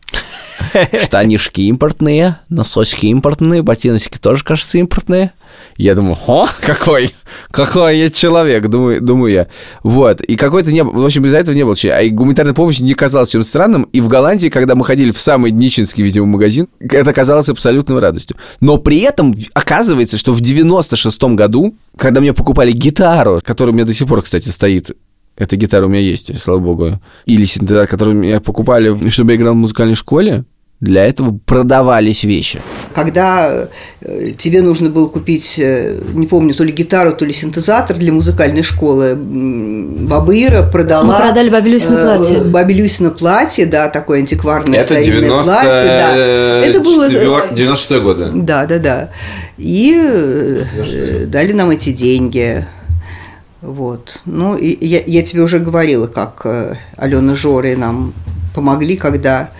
Штанишки 1.02 1.62
импортные, 1.62 2.38
носочки 2.48 3.06
импортные, 3.06 3.62
ботиночки 3.62 4.18
тоже, 4.18 4.44
кажется, 4.44 4.78
импортные. 4.78 5.32
Я 5.76 5.94
думаю, 5.94 6.16
о, 6.26 6.48
какой, 6.60 7.14
какой 7.50 7.98
я 7.98 8.10
человек, 8.10 8.68
думаю, 8.68 9.00
думаю 9.00 9.32
я. 9.32 9.46
Вот, 9.82 10.20
и 10.20 10.36
какой-то 10.36 10.72
не 10.72 10.82
в 10.82 11.04
общем, 11.04 11.24
из-за 11.26 11.38
этого 11.38 11.54
не 11.54 11.64
было. 11.64 11.74
А 11.84 12.02
и 12.02 12.10
гуманитарная 12.10 12.54
помощь 12.54 12.80
не 12.80 12.94
казалась 12.94 13.30
чем 13.30 13.42
странным. 13.42 13.84
И 13.92 14.00
в 14.00 14.08
Голландии, 14.08 14.48
когда 14.48 14.74
мы 14.74 14.84
ходили 14.84 15.10
в 15.10 15.20
самый 15.20 15.50
днищенский, 15.50 16.04
видимо, 16.04 16.26
магазин, 16.26 16.68
это 16.80 17.12
казалось 17.12 17.48
абсолютной 17.48 17.98
радостью. 18.00 18.36
Но 18.60 18.78
при 18.78 19.00
этом 19.00 19.34
оказывается, 19.54 20.18
что 20.18 20.32
в 20.32 20.40
96-м 20.40 21.36
году, 21.36 21.74
когда 21.96 22.20
мне 22.20 22.32
покупали 22.32 22.72
гитару, 22.72 23.40
которая 23.42 23.72
у 23.72 23.74
меня 23.74 23.84
до 23.84 23.94
сих 23.94 24.08
пор, 24.08 24.22
кстати, 24.22 24.48
стоит 24.48 24.92
эта 25.36 25.56
гитара 25.56 25.86
у 25.86 25.88
меня 25.88 26.00
есть, 26.00 26.38
слава 26.40 26.58
богу. 26.58 27.00
Или 27.26 27.44
синтезатор, 27.44 27.88
который 27.88 28.14
меня 28.14 28.40
покупали, 28.40 29.08
чтобы 29.10 29.32
я 29.32 29.38
играл 29.38 29.54
в 29.54 29.58
музыкальной 29.58 29.94
школе. 29.94 30.44
Для 30.82 31.06
этого 31.06 31.38
продавались 31.46 32.24
вещи. 32.24 32.60
Когда 32.92 33.68
э, 34.00 34.32
тебе 34.36 34.62
нужно 34.62 34.90
было 34.90 35.06
купить, 35.06 35.54
э, 35.56 35.96
не 36.12 36.26
помню, 36.26 36.54
то 36.54 36.64
ли 36.64 36.72
гитару, 36.72 37.14
то 37.14 37.24
ли 37.24 37.32
синтезатор 37.32 37.96
для 37.96 38.12
музыкальной 38.12 38.64
школы, 38.64 39.12
Ира 39.12 40.68
продала... 40.68 41.04
Мы 41.04 41.14
продали 41.14 41.50
Бабе 41.50 41.70
Люсино 41.70 41.98
э, 41.98 42.02
платье. 42.02 42.40
Бабе 42.40 42.74
Люсино 42.74 43.10
платье, 43.10 43.66
да, 43.66 43.88
такое 43.90 44.18
антикварное 44.18 44.80
Это 44.80 44.94
старинное 44.94 45.44
90... 45.44 45.52
платье. 45.52 45.86
Да. 45.86 46.16
Это 46.16 46.80
было... 46.80 47.08
96 47.08 48.02
года. 48.02 48.32
Да, 48.34 48.66
да, 48.66 48.78
да. 48.80 49.10
И 49.58 49.96
э, 49.96 51.26
дали 51.26 51.52
нам 51.52 51.70
эти 51.70 51.92
деньги. 51.92 52.66
Вот. 53.62 54.20
Ну, 54.26 54.56
и 54.56 54.84
я, 54.84 55.00
я 55.06 55.22
тебе 55.22 55.42
уже 55.42 55.60
говорила, 55.60 56.08
как 56.08 56.40
э, 56.44 56.76
Алена 56.96 57.36
Жоры 57.36 57.76
нам 57.76 58.12
помогли, 58.54 58.96
когда 58.96 59.50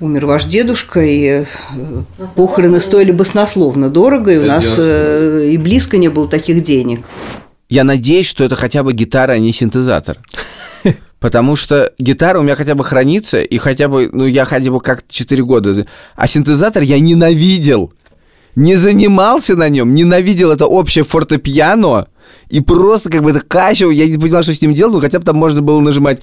умер 0.00 0.24
ваш 0.24 0.46
дедушка, 0.46 1.00
и 1.00 1.44
э, 1.44 2.02
похороны 2.34 2.80
стоили 2.80 3.12
баснословно 3.12 3.90
дорого, 3.90 4.32
и 4.32 4.38
у 4.38 4.46
нас 4.46 4.76
э, 4.78 5.50
и 5.52 5.58
близко 5.58 5.98
не 5.98 6.08
было 6.08 6.28
таких 6.28 6.62
денег. 6.62 7.04
Я 7.68 7.84
надеюсь, 7.84 8.26
что 8.26 8.42
это 8.42 8.56
хотя 8.56 8.82
бы 8.82 8.94
гитара, 8.94 9.32
а 9.32 9.38
не 9.38 9.52
синтезатор. 9.52 10.18
Потому 11.20 11.56
что 11.56 11.92
гитара 11.98 12.38
у 12.38 12.42
меня 12.42 12.56
хотя 12.56 12.74
бы 12.74 12.84
хранится, 12.84 13.42
и 13.42 13.58
хотя 13.58 13.88
бы, 13.88 14.08
ну, 14.12 14.24
я 14.26 14.46
хотя 14.46 14.70
бы 14.70 14.80
как 14.80 15.04
4 15.08 15.42
года. 15.44 15.86
А 16.16 16.26
синтезатор 16.26 16.82
я 16.82 16.98
ненавидел. 17.00 17.92
Не 18.56 18.76
занимался 18.76 19.56
на 19.56 19.68
нем, 19.68 19.94
ненавидел 19.94 20.52
это 20.52 20.66
общее 20.66 21.04
фортепиано. 21.04 22.06
И 22.48 22.60
просто 22.60 23.10
как 23.10 23.22
бы 23.22 23.30
это 23.30 23.40
качал, 23.40 23.90
я 23.90 24.06
не 24.06 24.18
понимал, 24.18 24.42
что 24.42 24.54
с 24.54 24.60
ним 24.60 24.74
делать, 24.74 24.94
но 24.94 25.00
хотя 25.00 25.18
бы 25.18 25.24
там 25.24 25.36
можно 25.36 25.62
было 25.62 25.80
нажимать... 25.80 26.22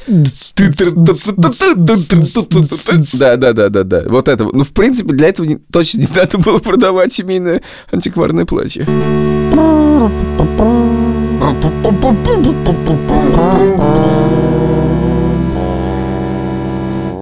Да, 3.19 3.37
да, 3.37 3.53
да, 3.53 3.69
да, 3.69 3.83
да. 3.83 4.03
Вот 4.07 4.27
это. 4.27 4.43
Ну, 4.43 4.63
в 4.63 4.69
принципе, 4.69 5.13
для 5.13 5.29
этого 5.29 5.45
не- 5.45 5.57
точно 5.57 5.99
не 6.01 6.07
надо 6.15 6.37
было 6.37 6.59
продавать 6.59 7.11
семейное 7.13 7.61
антикварное 7.91 8.45
платье. 8.45 8.87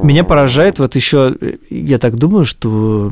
Меня 0.03 0.23
поражает 0.23 0.79
вот 0.79 0.95
еще, 0.95 1.35
я 1.69 1.99
так 1.99 2.15
думаю, 2.15 2.45
что 2.45 3.11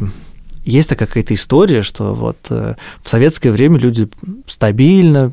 есть 0.68 0.90
такая 0.90 1.08
какая-то 1.08 1.34
история, 1.34 1.82
что 1.82 2.14
вот 2.14 2.38
э, 2.50 2.76
в 3.02 3.10
советское 3.10 3.52
время 3.52 3.80
люди 3.80 4.08
стабильно 4.48 5.32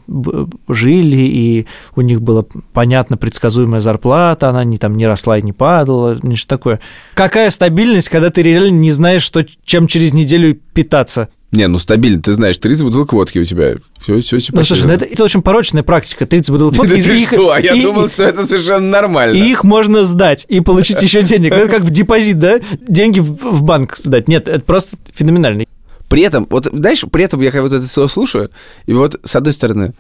жили, 0.69 1.17
и 1.17 1.67
у 1.97 2.01
них 2.01 2.23
была 2.23 2.45
понятно 2.73 3.17
предсказуемая 3.17 3.81
зарплата, 3.81 4.49
она 4.49 4.65
не, 4.65 4.79
там, 4.79 4.97
не 4.97 5.07
росла 5.07 5.39
и 5.39 5.43
не 5.43 5.53
падала, 5.53 6.19
ничего 6.23 6.49
такое. 6.49 6.81
Какая 7.15 7.51
стабильность, 7.51 8.09
когда 8.09 8.31
ты 8.31 8.43
реально 8.43 8.77
не 8.77 8.91
знаешь, 8.91 9.23
что, 9.23 9.45
чем 9.65 9.87
через 9.87 10.13
неделю 10.13 10.59
питаться? 10.73 11.29
Не, 11.55 11.69
ну 11.69 11.79
стабильно, 11.79 12.21
ты 12.21 12.33
знаешь, 12.33 12.59
30 12.59 12.83
бутылок 12.85 13.13
водки 13.13 13.39
у 13.39 13.45
тебя. 13.45 13.77
Все, 14.03 14.21
все, 14.21 14.39
все. 14.39 14.53
Ну, 14.53 14.65
слушай, 14.65 14.87
ну 14.87 14.93
это, 14.93 15.05
это 15.05 15.23
очень 15.23 15.41
порочная 15.41 15.85
практика, 15.85 16.27
30 16.27 16.51
бутылок 16.51 16.75
водки. 16.77 16.97
Да 16.97 17.03
ты 17.03 17.21
их- 17.21 17.29
что? 17.29 17.57
Я 17.57 17.75
и- 17.75 17.83
думал, 17.83 18.09
что 18.09 18.25
это 18.25 18.45
совершенно 18.45 18.89
нормально. 18.89 19.37
И 19.37 19.51
их 19.51 19.63
можно 19.63 20.05
сдать 20.05 20.47
и 20.49 20.61
получить 20.61 21.01
еще 21.01 21.23
денег. 21.23 21.53
Это 21.53 21.71
как 21.71 21.83
в 21.83 21.91
депозит, 21.91 22.39
да? 22.41 22.59
Деньги 22.89 23.21
в 23.21 23.35
в 23.35 23.63
банк 23.63 23.97
сдать. 23.97 24.27
Нет, 24.27 24.49
это 24.49 24.65
просто 24.65 24.97
феноменально. 25.15 25.65
При 26.09 26.23
этом, 26.23 26.47
вот 26.51 26.67
знаешь, 26.73 27.05
при 27.11 27.25
этом 27.25 27.41
я 27.41 27.51
вот 27.63 27.73
это 27.73 27.87
все 27.87 28.09
слушаю, 28.09 28.51
и 28.87 28.93
вот 28.93 29.19
с 29.23 29.37
одной 29.37 29.53
стороны, 29.53 29.95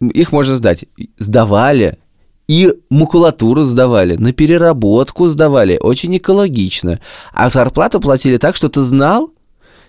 их 0.00 0.32
можно 0.32 0.54
сдать. 0.56 0.84
Сдавали, 1.18 1.98
и 2.46 2.72
макулатуру 2.90 3.62
сдавали, 3.64 4.16
на 4.16 4.32
переработку 4.32 5.28
сдавали, 5.28 5.78
очень 5.80 6.16
экологично. 6.16 7.00
А 7.32 7.48
зарплату 7.48 8.00
платили 8.00 8.36
так, 8.36 8.54
что 8.56 8.68
ты 8.68 8.82
знал, 8.82 9.30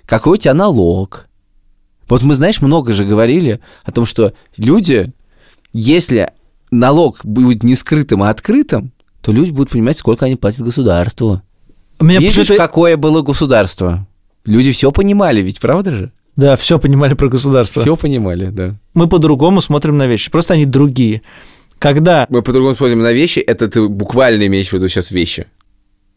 какой 0.06 0.34
у 0.34 0.38
тебя 0.38 0.54
налог. 0.54 1.28
Вот 2.08 2.22
мы, 2.22 2.36
знаешь, 2.36 2.62
много 2.62 2.94
же 2.94 3.06
говорили 3.06 3.60
о 3.84 3.92
том, 3.92 4.06
что 4.06 4.34
люди, 4.58 5.12
если 5.74 6.32
налог 6.72 7.20
будет 7.24 7.64
не 7.64 7.76
скрытым, 7.76 8.24
а 8.24 8.30
открытым, 8.30 8.92
то 9.22 9.32
люди 9.32 9.50
будут 9.52 9.72
понимать, 9.72 9.98
сколько 9.98 10.26
они 10.26 10.36
платят 10.36 10.62
государству. 10.62 11.42
Меня 12.00 12.20
Видишь, 12.20 12.36
почему-то- 12.36 12.62
какое 12.64 12.98
было 12.98 13.22
государство? 13.22 14.08
Люди 14.46 14.72
все 14.72 14.92
понимали, 14.92 15.42
ведь 15.42 15.60
правда 15.60 15.92
же? 15.92 16.12
Да, 16.36 16.56
все 16.58 16.78
понимали 16.78 17.14
про 17.14 17.30
государство. 17.30 17.82
Все 17.82 17.96
понимали, 17.96 18.50
да. 18.50 18.76
Мы 18.94 19.08
по-другому 19.08 19.62
смотрим 19.62 19.98
на 19.98 20.06
вещи. 20.06 20.30
Просто 20.30 20.54
они 20.54 20.66
другие. 20.66 21.22
Когда 21.80 22.28
Мы 22.30 22.42
по-другому 22.42 22.76
смотрим 22.76 23.00
на 23.00 23.14
вещи, 23.14 23.40
это 23.40 23.68
ты 23.68 23.88
буквально 23.88 24.46
имеешь 24.48 24.70
в 24.70 24.74
виду 24.74 24.88
сейчас 24.90 25.12
вещи. 25.12 25.48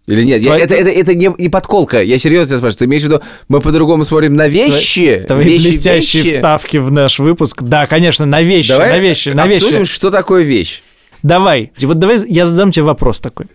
Или 0.08 0.24
нет? 0.24 0.40
Я- 0.40 0.48
Твои- 0.52 0.62
это, 0.62 0.74
это, 0.74 0.90
это 0.90 1.14
не, 1.14 1.30
не 1.38 1.48
подколка. 1.48 2.02
Я 2.02 2.18
серьезно 2.18 2.46
тебя 2.46 2.58
спрашиваю. 2.58 2.78
Ты 2.78 2.84
имеешь 2.86 3.02
в 3.02 3.04
виду, 3.06 3.20
мы 3.48 3.60
по-другому 3.60 4.04
смотрим 4.04 4.34
на 4.34 4.48
вещи? 4.48 5.24
твои 5.28 5.44
вещи, 5.44 5.64
блестящие 5.64 6.22
вещи? 6.24 6.34
вставки 6.36 6.78
в 6.78 6.90
наш 6.90 7.18
выпуск, 7.18 7.62
да, 7.62 7.86
конечно, 7.86 8.24
на 8.24 8.40
вещи, 8.42 8.70
Давай 8.70 8.90
на 8.90 8.98
вещи, 8.98 9.28
на 9.28 9.46
вещи. 9.46 9.84
что 9.84 10.10
такое 10.10 10.42
вещь. 10.44 10.82
Давай, 11.22 11.72
вот 11.82 11.98
давай 11.98 12.18
я 12.28 12.46
задам 12.46 12.70
тебе 12.72 12.84
вопрос 12.84 13.20
такой. 13.20 13.46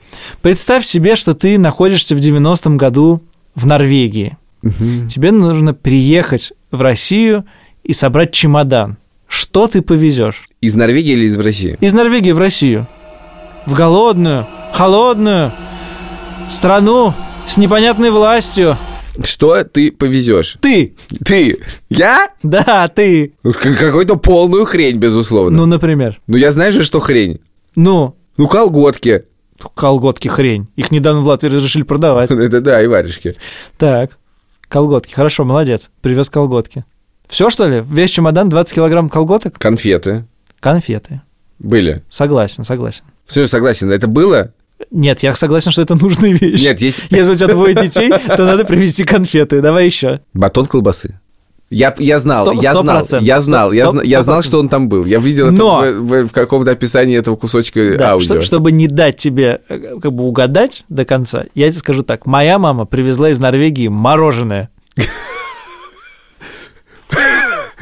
Представь 0.42 0.86
себе, 0.86 1.16
что 1.16 1.34
ты 1.34 1.58
находишься 1.58 2.14
в 2.16 2.20
90-м 2.20 2.78
году 2.78 3.24
в 3.56 3.66
Норвегии. 3.66 4.38
Тебе 5.10 5.32
нужно 5.32 5.74
приехать 5.74 6.54
в 6.72 6.82
Россию 6.82 7.46
и 7.84 7.94
собрать 7.94 8.32
чемодан. 8.32 8.98
Что 9.28 9.68
ты 9.68 9.82
повезешь? 9.82 10.44
Из 10.62 10.76
Норвегии 10.76 11.14
или 11.14 11.26
из 11.26 11.38
России? 11.38 11.78
Из 11.82 11.94
Норвегии 11.94 12.32
в 12.32 12.38
Россию. 12.38 12.86
В 13.66 13.74
голодную, 13.74 14.46
холодную 14.74 15.52
страну 16.50 17.14
с 17.48 17.58
непонятной 17.58 18.12
властью. 18.12 18.78
Что 19.24 19.64
ты 19.64 19.92
повезешь? 19.92 20.58
Ты! 20.60 20.96
Ты! 21.24 21.60
Я? 21.90 22.30
Да, 22.42 22.88
ты! 22.88 23.34
Ну, 23.44 23.54
Какую-то 23.54 24.16
полную 24.16 24.66
хрень, 24.66 24.98
безусловно. 24.98 25.56
Ну, 25.56 25.66
например. 25.68 26.20
Ну, 26.28 26.36
я 26.38 26.50
знаю 26.52 26.72
же, 26.72 26.84
что 26.84 27.00
хрень. 27.00 27.40
Ну, 27.76 28.16
Ну, 28.38 28.48
колготки. 28.48 29.26
колготки 29.76 30.28
хрень. 30.30 30.68
Их 30.76 30.90
недавно 30.92 31.22
в 31.22 31.28
Латвии 31.28 31.50
разрешили 31.50 31.84
продавать. 31.84 32.32
Это 32.32 32.60
да, 32.62 32.82
и 32.82 32.88
варежки. 32.88 33.36
Так, 33.78 34.18
колготки. 34.68 35.14
Хорошо, 35.14 35.46
молодец. 35.46 35.92
Привез 36.02 36.30
колготки. 36.32 36.84
Все, 37.28 37.52
что 37.52 37.68
ли? 37.68 37.84
Весь 37.88 38.10
чемодан 38.10 38.50
20 38.50 38.74
килограмм 38.74 39.10
колготок? 39.10 39.58
Конфеты 39.60 40.26
Конфеты. 40.60 41.22
были. 41.60 42.04
Согласен, 42.10 42.64
согласен. 42.64 43.04
Все, 43.28 43.46
согласен, 43.48 43.92
это 43.92 44.08
было? 44.08 44.54
Нет, 44.92 45.24
я 45.24 45.34
согласен, 45.36 45.72
что 45.72 45.82
это 45.82 45.96
нужная 45.96 46.32
вещь. 46.32 46.62
Нет, 46.64 46.82
есть 46.82 47.04
Если 47.10 47.32
у 47.32 47.36
тебя 47.36 47.48
двое 47.48 47.76
детей, 47.76 48.12
то 48.28 48.46
надо 48.46 48.66
привезти 48.66 49.04
конфеты. 49.04 49.62
Давай 49.62 49.86
еще. 49.86 50.22
батон 50.34 50.66
колбасы. 50.66 51.20
Я, 51.70 51.96
я 51.98 52.20
знал, 52.20 52.46
Сто- 52.46 52.62
я 52.62 52.72
сто 52.72 52.82
знал, 52.84 53.06
я 53.22 53.42
знал, 53.42 53.72
я, 53.72 53.90
я 54.04 54.22
знал, 54.22 54.44
что 54.44 54.60
он 54.60 54.70
там 54.70 54.90
был. 54.90 55.06
Я 55.06 55.18
видел 55.18 55.50
Но- 55.50 55.84
это 55.84 56.00
в, 56.00 56.04
в- 56.06 56.28
в 56.28 56.32
каком-то 56.32 56.70
описании 56.70 57.18
этого 57.18 57.36
кусочка 57.36 57.96
Да, 57.98 58.12
аудио. 58.12 58.26
что- 58.26 58.42
чтобы 58.44 58.72
не 58.72 58.88
дать 58.88 59.18
тебе 59.18 59.62
э, 59.70 59.98
как 60.00 60.14
бы 60.14 60.24
угадать 60.26 60.84
до 60.90 61.04
конца, 61.04 61.46
я 61.56 61.70
тебе 61.72 61.80
скажу 61.80 62.04
так. 62.04 62.28
Моя 62.28 62.60
мама 62.60 62.86
привезла 62.86 63.30
из 63.32 63.40
Норвегии 63.40 63.88
мороженое. 63.88 64.70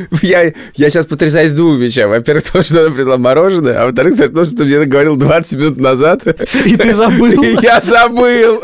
Я, 0.22 0.52
я 0.76 0.90
сейчас 0.90 1.06
потрясаюсь 1.06 1.54
двум 1.54 1.78
вещам. 1.78 2.10
Во-первых, 2.10 2.50
то, 2.52 2.64
что 2.64 2.82
она 2.82 2.92
привезла 2.92 3.18
мороженое, 3.18 3.82
а 3.82 3.86
во-вторых, 3.86 4.18
то, 4.18 4.46
что 4.46 4.58
ты 4.58 4.66
мне 4.66 4.86
говорил 4.86 5.16
20 5.16 5.60
минут 5.60 5.78
назад. 5.78 6.26
И 6.66 6.76
ты 6.76 6.94
забыл. 6.94 7.30
И 7.44 7.58
я 7.62 7.82
забыл. 7.82 8.62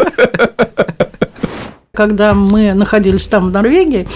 Когда 1.94 2.34
мы 2.34 2.74
находились 2.74 3.28
там, 3.28 3.50
в 3.50 3.52
Норвегии, 3.52 4.08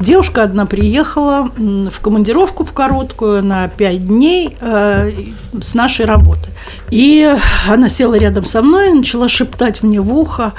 девушка 0.00 0.42
одна 0.42 0.64
приехала 0.64 1.50
в 1.56 2.00
командировку 2.00 2.64
в 2.64 2.72
короткую 2.72 3.44
на 3.44 3.68
пять 3.68 4.06
дней 4.06 4.56
э, 4.60 5.12
с 5.60 5.74
нашей 5.74 6.06
работы. 6.06 6.48
И 6.90 7.30
она 7.68 7.90
села 7.90 8.14
рядом 8.14 8.46
со 8.46 8.62
мной 8.62 8.90
и 8.90 8.94
начала 8.94 9.28
шептать 9.28 9.82
мне 9.82 10.00
в 10.00 10.16
ухо, 10.16 10.54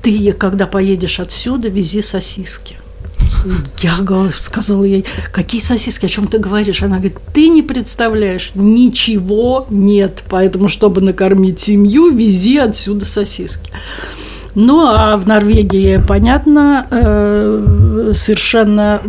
ты, 0.00 0.32
когда 0.32 0.66
поедешь 0.66 1.20
отсюда, 1.20 1.68
вези 1.68 2.02
сосиски. 2.02 2.76
Я 3.78 3.98
сказала 4.34 4.84
ей, 4.84 5.04
какие 5.32 5.60
сосиски, 5.60 6.06
о 6.06 6.08
чем 6.08 6.26
ты 6.26 6.38
говоришь? 6.38 6.82
Она 6.82 6.98
говорит, 6.98 7.18
ты 7.34 7.48
не 7.48 7.62
представляешь, 7.62 8.52
ничего 8.54 9.66
нет, 9.70 10.22
поэтому, 10.28 10.68
чтобы 10.68 11.00
накормить 11.00 11.60
семью, 11.60 12.10
вези 12.10 12.58
отсюда 12.58 13.04
сосиски. 13.04 13.70
Ну, 14.54 14.86
а 14.86 15.16
в 15.16 15.26
Норвегии, 15.26 15.98
понятно, 16.06 16.86
э, 16.90 18.12
совершенно 18.12 19.00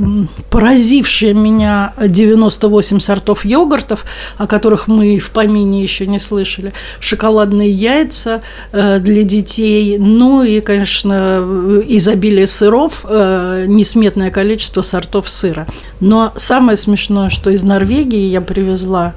поразившие 0.49 1.33
меня 1.33 1.93
98 1.99 2.99
сортов 3.01 3.43
йогуртов, 3.43 4.05
о 4.37 4.47
которых 4.47 4.87
мы 4.87 5.19
в 5.19 5.31
помине 5.31 5.83
еще 5.83 6.07
не 6.07 6.19
слышали, 6.19 6.71
шоколадные 7.01 7.69
яйца 7.71 8.41
э, 8.71 8.99
для 8.99 9.23
детей, 9.23 9.97
ну 9.97 10.43
и, 10.43 10.61
конечно, 10.61 11.45
изобилие 11.87 12.47
сыров, 12.47 13.03
э, 13.03 13.65
несметное 13.67 14.31
количество 14.31 14.81
сортов 14.81 15.29
сыра. 15.29 15.67
Но 15.99 16.31
самое 16.37 16.77
смешное, 16.77 17.29
что 17.29 17.49
из 17.49 17.63
Норвегии 17.63 18.29
я 18.29 18.39
привезла 18.39 19.13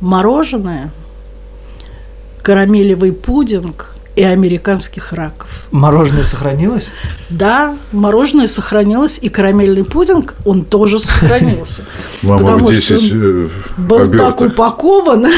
мороженое, 0.00 0.90
карамелевый 2.42 3.12
пудинг 3.12 3.97
и 4.18 4.22
американских 4.24 5.12
раков. 5.12 5.48
Мороженое 5.70 6.24
сохранилось? 6.24 6.88
Да, 7.30 7.76
мороженое 7.92 8.48
сохранилось, 8.48 9.20
и 9.22 9.28
карамельный 9.28 9.84
пудинг, 9.84 10.34
он 10.44 10.64
тоже 10.64 10.98
сохранился. 10.98 11.84
Мама 12.24 12.40
Потому 12.40 12.72
что 12.72 12.98
10 12.98 13.12
э, 13.12 13.48
был 13.76 14.10
так 14.10 14.40
упакован. 14.40 15.28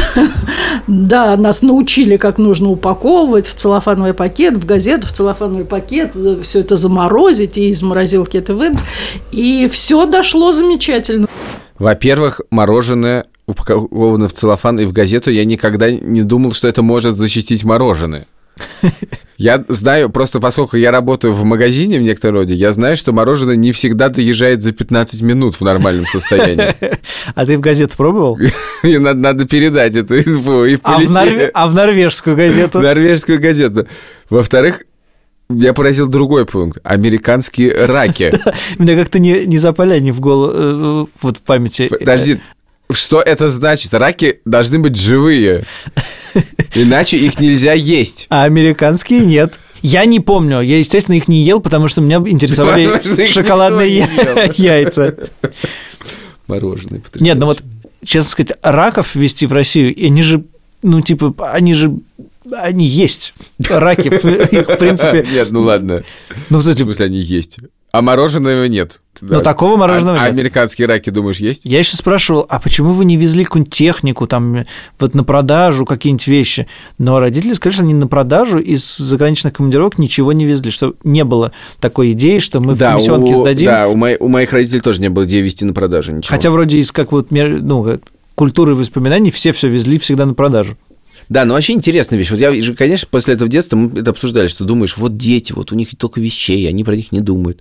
да, 0.87 1.37
нас 1.37 1.61
научили, 1.61 2.17
как 2.17 2.39
нужно 2.39 2.71
упаковывать 2.71 3.49
в 3.49 3.55
целлофановый 3.55 4.15
пакет, 4.15 4.55
в 4.55 4.65
газету, 4.65 5.07
в 5.09 5.13
целлофановый 5.13 5.67
пакет, 5.67 6.13
все 6.43 6.61
это 6.61 6.77
заморозить 6.77 7.59
и 7.59 7.69
из 7.69 7.83
морозилки 7.83 8.39
это 8.39 8.55
выдать. 8.55 8.83
И 9.31 9.69
все 9.71 10.07
дошло 10.07 10.53
замечательно. 10.53 11.27
Во-первых, 11.79 12.41
мороженое 12.51 13.27
упаковано 13.47 14.27
в 14.27 14.33
целлофан 14.33 14.81
и 14.81 14.87
в 14.87 14.93
газету. 14.93 15.31
Я 15.31 15.45
никогда 15.45 15.91
не 15.91 16.23
думал, 16.23 16.53
что 16.53 16.67
это 16.67 16.83
может 16.83 17.19
защитить 17.19 17.63
мороженое. 17.63 18.25
Я 19.37 19.65
знаю, 19.69 20.11
просто 20.11 20.39
поскольку 20.39 20.77
я 20.77 20.91
работаю 20.91 21.33
в 21.33 21.45
магазине 21.45 21.99
в 21.99 22.03
некотором 22.03 22.37
роде, 22.37 22.55
я 22.55 22.73
знаю, 22.73 22.97
что 22.99 23.13
мороженое 23.13 23.57
не 23.57 23.73
всегда 23.73 24.11
доезжает 24.11 24.63
за 24.63 24.73
15 24.73 25.23
минут 25.23 25.55
в 25.55 25.63
нормальном 25.63 26.05
состоянии. 26.07 26.75
А 27.35 27.47
ты 27.47 27.57
в 27.57 27.61
газету 27.61 27.97
пробовал? 27.97 28.39
И 28.83 28.99
надо, 28.99 29.19
надо 29.19 29.47
передать 29.47 29.97
эту 29.97 30.19
инфу 30.19 30.65
и 30.65 30.77
А 30.83 30.99
в, 30.99 31.11
норве- 31.11 31.51
а 31.55 31.69
в 31.69 31.75
норвежскую 31.75 32.37
газету? 32.37 32.81
Норвежскую 32.81 33.41
газету. 33.41 33.87
Во-вторых, 34.29 34.83
меня 35.49 35.73
поразил 35.75 36.09
другой 36.09 36.47
пункт. 36.47 36.79
Американские 36.85 37.87
раки. 37.87 38.33
Мне 38.79 38.97
как-то 38.97 39.19
не, 39.19 39.47
не 39.47 39.59
запали 39.59 39.95
они 39.95 40.13
в 40.13 40.21
голову, 40.21 41.09
вот 41.23 41.39
в 41.39 41.41
памяти. 41.41 41.89
Подожди, 41.89 42.41
что 42.93 43.21
это 43.21 43.49
значит? 43.49 43.95
Раки 43.95 44.41
должны 44.45 44.79
быть 44.79 44.97
живые. 44.97 45.65
Иначе 46.75 47.17
их 47.19 47.39
нельзя 47.41 47.73
есть. 47.73 48.27
А 48.31 48.45
американские 48.45 49.21
нет. 49.21 49.59
Я 49.83 50.05
не 50.05 50.21
помню. 50.21 50.61
Я, 50.61 50.79
естественно, 50.79 51.17
их 51.17 51.27
не 51.29 51.43
ел, 51.43 51.61
потому 51.61 51.89
что 51.89 52.01
меня 52.01 52.17
интересовали 52.17 53.27
шоколадные 53.27 54.09
яйца. 54.57 55.15
Мороженое. 56.47 57.01
Нет, 57.19 57.39
ну 57.39 57.47
вот, 57.47 57.63
честно 58.05 58.31
сказать, 58.31 58.53
раков 58.63 59.15
ввести 59.15 59.47
в 59.47 59.53
Россию, 59.53 59.95
они 60.05 60.23
же, 60.23 60.45
ну, 60.83 61.01
типа, 61.01 61.35
они 61.53 61.75
же, 61.75 61.93
они 62.53 62.87
есть. 62.87 63.33
Раки, 63.69 64.09
их, 64.09 64.69
в 64.69 64.77
принципе, 64.77 65.25
Нет, 65.33 65.51
ну 65.51 65.63
ладно. 65.63 66.03
ну, 66.51 66.59
в 66.59 66.61
В 66.61 66.65
смысле, 66.65 66.85
смысле, 66.85 67.07
они 67.07 67.19
есть. 67.21 67.59
А 67.93 68.03
мороженого 68.03 68.67
нет. 68.67 69.01
Ну, 69.21 69.41
такого 69.43 69.77
мороженого 69.77 70.19
а, 70.19 70.23
а 70.23 70.31
нет. 70.31 70.39
американские 70.39 70.87
раки, 70.87 71.11
думаешь, 71.11 71.39
есть? 71.39 71.63
Я 71.65 71.81
еще 71.81 71.97
спрашивал, 71.97 72.47
а 72.49 72.61
почему 72.61 72.93
вы 72.93 73.05
не 73.05 73.17
везли 73.17 73.45
какую-нибудь 73.45 73.75
технику, 73.75 74.27
там, 74.27 74.65
вот 74.99 75.15
на 75.15 75.25
продажу 75.25 75.85
какие-нибудь 75.85 76.27
вещи? 76.27 76.69
Но 76.99 77.19
родители 77.19 77.53
сказали, 77.53 77.75
что 77.75 77.85
они 77.85 77.95
на 77.95 78.07
продажу 78.07 78.59
из 78.59 78.97
заграничных 78.97 79.53
командировок 79.53 79.99
ничего 79.99 80.33
не 80.33 80.47
везли, 80.47 80.71
что 80.71 80.95
не 81.05 81.25
было 81.25 81.53
такой 81.81 82.13
идеи, 82.13 82.39
что 82.39 82.61
мы 82.61 82.75
в 82.75 82.79
комиссионке 82.79 83.35
у, 83.35 83.41
сдадим. 83.41 83.67
да, 83.67 83.89
у, 83.89 83.97
мои- 83.97 84.17
у 84.19 84.29
моих 84.29 84.53
родителей 84.53 84.81
тоже 84.81 85.01
не 85.01 85.11
было 85.11 85.25
идеи 85.25 85.43
вести 85.43 85.65
на 85.65 85.75
продажу 85.75 86.13
ничего. 86.13 86.31
Хотя 86.31 86.51
вроде 86.51 86.79
из 86.79 86.93
как 86.93 87.13
вот 87.13 87.31
ну, 87.31 87.99
культуры 88.37 88.75
воспоминаний 88.75 89.31
все 89.31 89.53
все 89.53 89.69
везли 89.69 89.99
всегда 89.99 90.25
на 90.25 90.35
продажу. 90.35 90.79
Да, 91.31 91.45
но 91.45 91.55
вообще 91.55 91.75
интересная 91.75 92.19
вещь. 92.19 92.31
Вот 92.31 92.41
я, 92.41 92.53
же, 92.61 92.75
конечно, 92.75 93.07
после 93.09 93.35
этого 93.35 93.49
детства 93.49 93.77
мы 93.77 94.01
это 94.01 94.11
обсуждали, 94.11 94.49
что 94.49 94.65
думаешь, 94.65 94.97
вот 94.97 95.17
дети, 95.17 95.53
вот 95.53 95.71
у 95.71 95.77
них 95.77 95.97
только 95.97 96.21
вещей, 96.21 96.69
они 96.69 96.83
про 96.83 96.97
них 96.97 97.13
не 97.13 97.21
думают. 97.21 97.61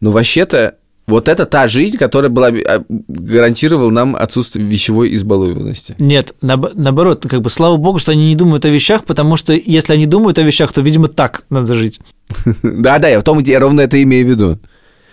Но 0.00 0.12
вообще-то 0.12 0.76
вот 1.08 1.28
это 1.28 1.44
та 1.44 1.66
жизнь, 1.66 1.98
которая 1.98 2.30
была, 2.30 2.48
а, 2.48 2.84
гарантировала 2.88 3.90
нам 3.90 4.14
отсутствие 4.14 4.64
вещевой 4.64 5.12
избалованности. 5.16 5.96
Нет, 5.98 6.36
наоб- 6.40 6.70
наоборот, 6.74 7.26
как 7.28 7.40
бы 7.40 7.50
слава 7.50 7.76
богу, 7.78 7.98
что 7.98 8.12
они 8.12 8.28
не 8.28 8.36
думают 8.36 8.64
о 8.64 8.68
вещах, 8.68 9.04
потому 9.04 9.36
что 9.36 9.52
если 9.52 9.92
они 9.92 10.06
думают 10.06 10.38
о 10.38 10.42
вещах, 10.42 10.72
то, 10.72 10.80
видимо, 10.80 11.08
так 11.08 11.42
надо 11.50 11.74
жить. 11.74 11.98
Да-да, 12.62 13.08
я 13.08 13.18
в 13.18 13.24
том 13.24 13.40
я 13.40 13.58
ровно 13.58 13.80
это 13.80 14.00
имею 14.00 14.24
в 14.24 14.30
виду. 14.30 14.58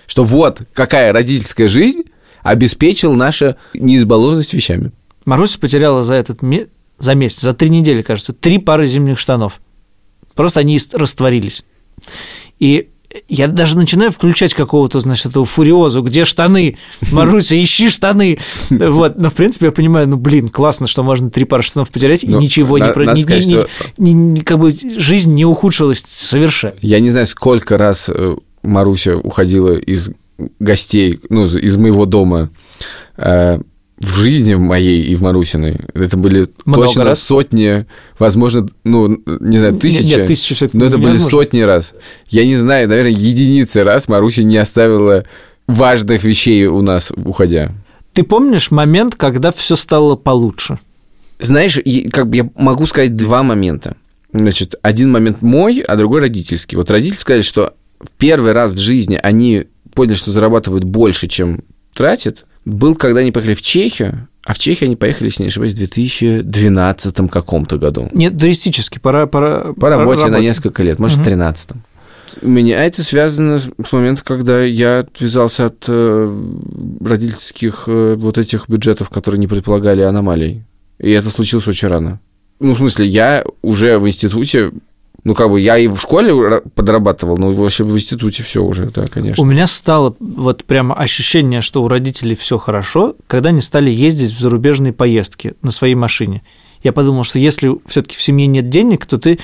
Что 0.05 0.23
вот 0.23 0.61
какая 0.71 1.11
родительская 1.11 1.67
жизнь 1.67 2.03
обеспечила 2.43 3.15
наша 3.15 3.57
неизбалованность 3.73 4.53
вещами. 4.53 4.91
Маруся 5.25 5.57
потеряла 5.59 6.03
за 6.03 6.13
этот 6.13 6.43
за 6.99 7.15
месяц, 7.15 7.41
за 7.41 7.53
три 7.53 7.69
недели, 7.69 8.01
кажется, 8.01 8.33
три 8.33 8.57
пары 8.57 8.87
зимних 8.87 9.19
штанов. 9.19 9.59
Просто 10.35 10.59
они 10.61 10.77
ис- 10.77 10.95
растворились. 10.97 11.63
И 12.59 12.89
я 13.29 13.47
даже 13.47 13.77
начинаю 13.77 14.11
включать 14.11 14.53
какого-то, 14.53 14.99
значит, 14.99 15.27
этого 15.27 15.45
фуриозу, 15.45 16.01
где 16.03 16.25
штаны? 16.25 16.77
Маруся, 17.11 17.61
ищи 17.61 17.89
штаны. 17.89 18.37
Вот, 18.69 19.17
но 19.17 19.29
в 19.29 19.33
принципе 19.33 19.67
я 19.67 19.71
понимаю, 19.71 20.07
ну 20.09 20.17
блин, 20.17 20.49
классно, 20.49 20.87
что 20.87 21.03
можно 21.03 21.29
три 21.29 21.45
пары 21.45 21.63
штанов 21.63 21.89
потерять 21.89 22.23
и 22.23 22.27
Ну, 22.27 22.39
ничего 22.39 22.77
не 22.77 22.85
на- 22.85 22.93
про, 22.93 23.15
сказать, 23.15 23.43
что- 23.43 23.67
ни- 23.97 24.11
ни- 24.11 24.39
как 24.41 24.59
бы 24.59 24.71
жизнь 24.71 25.33
не 25.33 25.45
ухудшилась 25.45 26.03
совершенно. 26.05 26.75
Я 26.81 26.99
не 26.99 27.09
знаю, 27.09 27.25
сколько 27.27 27.77
раз 27.77 28.09
э, 28.13 28.35
Маруся 28.63 29.15
уходила 29.17 29.75
из 29.77 30.09
гостей, 30.59 31.19
ну, 31.29 31.45
из 31.45 31.77
моего 31.77 32.05
дома 32.05 32.49
э, 33.17 33.59
в 33.99 34.07
жизни 34.19 34.53
моей 34.55 35.03
и 35.03 35.15
в 35.15 35.21
Марусиной. 35.23 35.79
Это 35.93 36.17
были 36.17 36.47
Много 36.65 36.85
точно 36.87 37.03
раз? 37.03 37.21
сотни, 37.21 37.85
возможно, 38.19 38.67
ну, 38.83 39.07
не 39.25 39.57
знаю, 39.59 39.75
тысячи. 39.77 40.03
Нет, 40.03 40.17
нет, 40.17 40.27
тысячи 40.27 40.53
всё-таки 40.53 40.77
Но 40.77 40.85
это 40.85 40.97
были 40.97 41.09
невозможно. 41.15 41.29
сотни 41.39 41.61
раз. 41.61 41.93
Я 42.29 42.45
не 42.45 42.55
знаю, 42.55 42.87
наверное, 42.87 43.11
единицы 43.11 43.83
раз 43.83 44.07
Маруся 44.07 44.43
не 44.43 44.57
оставила 44.57 45.23
важных 45.67 46.23
вещей 46.23 46.67
у 46.67 46.81
нас, 46.81 47.11
уходя. 47.15 47.71
Ты 48.13 48.23
помнишь 48.23 48.71
момент, 48.71 49.15
когда 49.15 49.51
все 49.51 49.75
стало 49.75 50.15
получше? 50.15 50.79
Знаешь, 51.39 51.79
как 52.11 52.29
бы 52.29 52.35
я 52.37 52.49
могу 52.55 52.85
сказать 52.85 53.15
два 53.15 53.43
момента. 53.43 53.95
Значит, 54.33 54.75
один 54.81 55.11
момент 55.11 55.41
мой, 55.41 55.79
а 55.79 55.95
другой 55.95 56.21
родительский. 56.21 56.77
Вот 56.77 56.91
родители 56.91 57.17
сказали, 57.17 57.41
что 57.41 57.73
в 57.99 58.09
первый 58.17 58.51
раз 58.51 58.71
в 58.71 58.77
жизни 58.77 59.19
они 59.21 59.65
поняли, 59.93 60.15
что 60.15 60.31
зарабатывают 60.31 60.83
больше, 60.83 61.27
чем 61.27 61.63
тратят, 61.93 62.45
был, 62.67 62.95
когда 62.95 63.21
они 63.21 63.31
поехали 63.31 63.55
в 63.55 63.61
Чехию, 63.61 64.27
а 64.43 64.53
в 64.53 64.59
Чехию 64.59 64.87
они 64.87 64.95
поехали, 64.95 65.27
если 65.27 65.43
не 65.43 65.49
ошибаюсь, 65.49 65.73
в 65.73 65.77
2012 65.77 67.29
каком-то 67.29 67.77
году. 67.77 68.09
Нет, 68.13 68.37
туристически, 68.37 68.99
пора... 68.99 69.25
Пора, 69.25 69.73
По 69.73 69.89
работе 69.89 70.27
на 70.27 70.39
несколько 70.39 70.83
лет, 70.83 70.99
может, 70.99 71.19
в 71.19 71.23
13 71.23 71.71
У 72.41 72.47
меня 72.47 72.83
это 72.83 73.03
связано 73.03 73.59
с 73.59 73.67
с 73.83 73.91
момента, 73.91 74.23
когда 74.23 74.63
я 74.63 74.99
отвязался 74.99 75.67
от 75.67 75.85
э, 75.87 76.43
родительских 77.01 77.83
э, 77.87 78.15
вот 78.17 78.37
этих 78.37 78.69
бюджетов, 78.69 79.09
которые 79.09 79.39
не 79.39 79.47
предполагали 79.47 80.01
аномалий. 80.01 80.63
И 80.99 81.11
это 81.11 81.29
случилось 81.29 81.67
очень 81.67 81.87
рано. 81.87 82.19
Ну, 82.59 82.73
в 82.73 82.77
смысле, 82.77 83.05
я 83.05 83.43
уже 83.61 83.99
в 83.99 84.07
институте, 84.07 84.71
ну, 85.27 85.33
как 85.33 85.49
бы, 85.49 85.59
я 85.59 85.77
и 85.77 85.87
в 85.87 85.97
школе 85.99 86.31
ра- 86.31 86.63
подрабатывал, 86.73 87.37
но 87.37 87.51
вообще 87.51 87.83
в 87.83 87.93
институте 87.93 88.43
все 88.43 88.63
уже, 88.63 88.85
да, 88.85 89.05
конечно. 89.07 89.43
У 89.43 89.45
меня 89.45 89.67
стало 89.67 90.15
вот 90.19 90.63
прямо 90.63 90.95
ощущение, 90.95 91.59
что 91.59 91.83
у 91.83 91.87
родителей 91.89 92.33
все 92.35 92.57
хорошо, 92.57 93.15
когда 93.27 93.49
они 93.49 93.61
стали 93.61 93.91
ездить 93.91 94.31
в 94.31 94.39
зарубежные 94.39 94.93
поездки 94.93 95.53
на 95.61 95.71
своей 95.71 95.95
машине. 95.95 96.43
Я 96.81 96.93
подумал, 96.93 97.25
что 97.25 97.39
если 97.39 97.71
все-таки 97.87 98.15
в 98.15 98.21
семье 98.21 98.47
нет 98.47 98.69
денег, 98.69 99.05
то 99.05 99.17
ты 99.17 99.39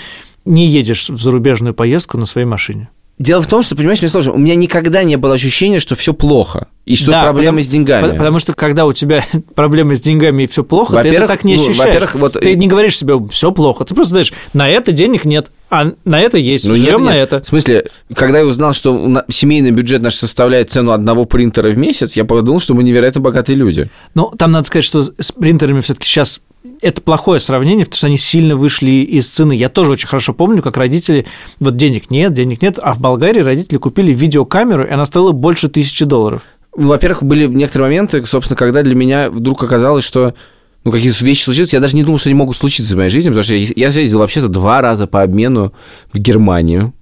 не 0.46 0.68
едешь 0.68 1.10
в 1.10 1.22
зарубежную 1.22 1.74
поездку 1.74 2.18
на 2.18 2.26
своей 2.26 2.48
машине. 2.48 2.90
Дело 3.20 3.42
в 3.44 3.48
том, 3.48 3.62
что, 3.62 3.76
понимаешь, 3.76 4.02
мне 4.02 4.10
сложно. 4.10 4.34
У 4.34 4.38
меня 4.40 4.56
никогда 4.56 5.04
не 5.04 5.18
было 5.18 5.36
ощущения, 5.36 5.80
что 5.80 5.96
все 5.96 6.14
плохо. 6.16 6.68
И 6.86 6.96
что 6.96 7.12
Да, 7.12 7.24
проблемы 7.24 7.60
потому- 7.60 7.64
с 7.64 7.68
деньгами. 7.68 8.08
по- 8.12 8.18
Потому 8.18 8.40
что 8.40 8.54
когда 8.54 8.86
у 8.88 8.92
тебя 8.94 9.24
проблемы 9.56 9.96
с 9.96 10.02
деньгами 10.02 10.44
и 10.44 10.48
все 10.48 10.64
плохо, 10.64 10.94
ты 10.94 11.00
это 11.00 11.08
Во-первых, 11.10 11.28
так 11.30 11.44
не 11.44 11.56
ну, 11.56 11.62
ощущаешь. 11.64 11.88
во-первых, 11.88 12.16
вот- 12.16 12.34
Ты 12.42 12.56
не 12.56 12.68
говоришь 12.68 12.98
себе, 12.98 13.14
все 13.30 13.52
плохо. 13.52 13.86
Ты 13.86 13.94
просто 13.94 14.10
знаешь, 14.10 14.34
на 14.54 14.68
это 14.68 14.92
денег 14.92 15.26
нет, 15.26 15.52
а 15.74 15.92
на 16.06 16.22
это 16.22 16.38
есть. 16.38 16.68
Ну, 16.68 16.76
Живем 16.76 17.00
нет, 17.00 17.10
на 17.10 17.14
нет. 17.14 17.34
это. 17.34 17.44
В 17.44 17.48
смысле, 17.48 17.90
когда 18.14 18.40
я 18.40 18.46
узнал, 18.46 18.74
что 18.74 19.24
семейный 19.28 19.72
бюджет 19.72 20.04
наш 20.04 20.14
составляет 20.14 20.70
цену 20.70 20.92
одного 20.92 21.26
принтера 21.26 21.70
в 21.70 21.78
месяц, 21.78 22.16
я 22.16 22.26
подумал, 22.26 22.60
что 22.60 22.76
мы 22.76 22.84
невероятно 22.84 23.22
богатые 23.22 23.56
люди. 23.56 23.90
Ну, 24.14 24.32
там 24.38 24.52
надо 24.52 24.68
сказать, 24.68 24.86
что 24.86 25.04
с 25.04 25.32
принтерами 25.32 25.82
все-таки 25.82 26.06
сейчас 26.06 26.42
это 26.82 27.02
плохое 27.02 27.40
сравнение, 27.40 27.86
потому 27.86 27.98
что 27.98 28.08
они 28.08 28.20
сильно 28.20 28.56
вышли 28.56 28.92
из 28.92 29.28
цены. 29.30 29.54
Я 29.54 29.70
тоже 29.70 29.92
очень 29.92 30.08
хорошо 30.08 30.34
помню, 30.34 30.62
как 30.62 30.78
родители, 30.78 31.26
вот 31.60 31.76
денег 31.76 32.12
нет, 32.12 32.34
денег 32.34 32.62
нет, 32.62 32.78
а 32.80 32.94
в 32.94 33.00
Болгарии 33.00 33.42
родители 33.42 33.78
купили 33.78 34.14
видеокамеру, 34.14 34.86
и 34.86 34.92
она 34.92 35.08
стоила 35.08 35.32
больше 35.32 35.70
тысячи 35.70 36.06
долларов. 36.06 36.44
Во-первых, 36.72 37.24
были 37.24 37.48
некоторые 37.48 37.88
моменты, 37.88 38.24
собственно, 38.26 38.58
когда 38.58 38.84
для 38.84 38.96
меня 38.96 39.32
вдруг 39.32 39.64
оказалось, 39.64 40.04
что 40.04 40.36
ну, 40.84 40.92
какие-то 40.92 41.26
вещи 41.26 41.44
случились, 41.44 41.74
я 41.74 41.80
даже 41.80 41.96
не 41.96 42.04
думал, 42.04 42.20
что 42.20 42.30
они 42.30 42.36
могут 42.36 42.58
случиться 42.58 42.94
в 42.94 42.98
моей 42.98 43.10
жизни, 43.10 43.30
потому 43.30 43.44
что 43.44 43.56
я, 43.56 43.68
я 43.76 43.88
ездил 43.90 44.20
вообще-то 44.20 44.48
два 44.48 44.82
раза 44.82 45.08
по 45.08 45.22
обмену 45.22 45.74
в 46.12 46.18
Германию, 46.18 46.94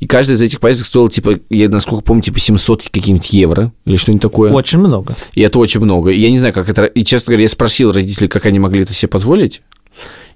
и 0.00 0.06
каждая 0.06 0.36
из 0.36 0.42
этих 0.42 0.60
поездок 0.60 0.86
стоила, 0.86 1.10
типа, 1.10 1.40
я, 1.50 1.68
насколько 1.68 2.04
помню, 2.04 2.22
типа 2.22 2.38
700 2.38 2.84
каких-нибудь 2.84 3.32
евро 3.32 3.72
или 3.84 3.96
что-нибудь 3.96 4.22
такое. 4.22 4.52
Очень 4.52 4.78
много. 4.78 5.14
И 5.32 5.40
это 5.40 5.58
очень 5.58 5.80
много. 5.80 6.10
И 6.10 6.20
я 6.20 6.30
не 6.30 6.38
знаю, 6.38 6.54
как 6.54 6.68
это... 6.68 6.84
И, 6.84 7.04
честно 7.04 7.32
говоря, 7.32 7.44
я 7.44 7.48
спросил 7.48 7.92
родителей, 7.92 8.28
как 8.28 8.46
они 8.46 8.58
могли 8.58 8.82
это 8.82 8.92
себе 8.92 9.08
позволить. 9.08 9.62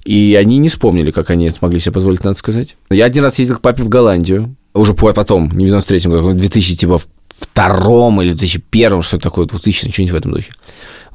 И 0.05 0.37
они 0.39 0.59
не 0.59 0.69
вспомнили, 0.69 1.11
как 1.11 1.31
они 1.31 1.47
это 1.47 1.59
могли 1.61 1.81
себе 1.81 1.93
позволить, 1.93 2.23
надо 2.23 2.39
сказать. 2.39 2.77
Я 2.91 3.07
один 3.07 3.25
раз 3.25 3.39
ездил 3.39 3.57
к 3.57 3.61
папе 3.61 3.83
в 3.83 3.89
Голландию. 3.89 4.55
Уже 4.73 4.95
по- 4.95 5.13
потом, 5.13 5.51
не 5.57 5.67
в 5.67 5.73
93-м 5.73 6.13
году, 6.13 6.29
в 6.29 6.35
2000, 6.35 6.77
типа, 6.77 7.01
втором 7.29 8.23
или 8.23 8.31
2001, 8.31 9.03
что 9.03 9.19
такое, 9.19 9.47
2000, 9.47 9.91
что-нибудь 9.91 10.13
в 10.13 10.17
этом 10.17 10.33
духе. 10.33 10.53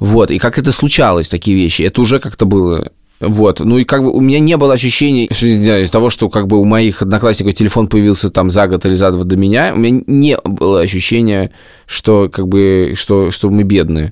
Вот, 0.02 0.32
и 0.32 0.40
как 0.40 0.58
это 0.58 0.72
случалось, 0.72 1.30
такие 1.30 1.56
вещи, 1.56 1.84
это 1.84 2.02
уже 2.02 2.20
как-то 2.20 2.48
было... 2.48 2.92
Вот, 3.20 3.60
ну 3.60 3.78
и 3.78 3.84
как 3.84 4.02
бы 4.02 4.12
у 4.12 4.20
меня 4.20 4.40
не 4.40 4.58
было 4.58 4.74
знаю, 5.30 5.84
из 5.84 5.92
того, 5.92 6.10
что 6.10 6.28
как 6.28 6.48
бы 6.48 6.60
у 6.60 6.64
моих 6.64 7.04
одноклассников 7.04 7.54
телефон 7.54 7.86
появился 7.86 8.32
там 8.32 8.50
за 8.50 8.68
год 8.68 8.84
или 8.88 8.96
за 8.96 9.12
два 9.12 9.26
до 9.26 9.38
меня, 9.38 9.74
у 9.76 9.78
меня 9.78 10.02
не 10.08 10.38
было 10.40 10.80
ощущения, 10.82 11.52
что 11.86 12.30
как 12.34 12.48
бы, 12.48 12.94
что, 12.96 13.30
что 13.30 13.52
мы 13.52 13.62
бедные. 13.62 14.12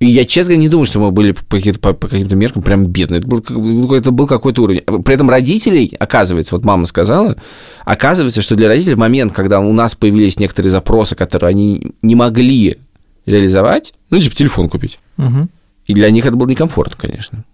И 0.00 0.06
я, 0.06 0.24
честно 0.24 0.54
говоря, 0.54 0.62
не 0.62 0.68
думаю, 0.70 0.86
что 0.86 1.00
мы 1.00 1.10
были 1.10 1.32
по, 1.32 1.56
каким-то- 1.56 1.80
по, 1.80 1.92
по 1.92 2.08
каким-то 2.08 2.34
меркам 2.34 2.62
прям 2.62 2.86
бедные. 2.86 3.18
Это 3.18 3.28
был, 3.28 3.44
ну, 3.50 3.92
это 3.92 4.12
был 4.12 4.26
какой-то 4.26 4.62
уровень. 4.62 4.80
При 5.02 5.14
этом 5.14 5.28
родителей, 5.28 5.94
оказывается, 5.98 6.54
вот 6.56 6.64
мама 6.64 6.86
сказала, 6.86 7.36
оказывается, 7.84 8.40
что 8.40 8.56
для 8.56 8.68
родителей 8.68 8.94
момент, 8.94 9.34
когда 9.34 9.60
у 9.60 9.74
нас 9.74 9.94
появились 9.94 10.38
некоторые 10.38 10.70
запросы, 10.70 11.14
которые 11.14 11.50
они 11.50 11.92
не 12.00 12.14
могли 12.14 12.78
реализовать, 13.26 13.92
ну, 14.10 14.20
типа 14.20 14.34
телефон 14.34 14.68
купить. 14.68 14.98
Мгм. 15.16 15.50
И 15.86 15.94
для 15.94 16.10
них 16.10 16.24
это 16.26 16.36
было 16.36 16.48
некомфортно, 16.48 16.96
конечно. 16.98 17.44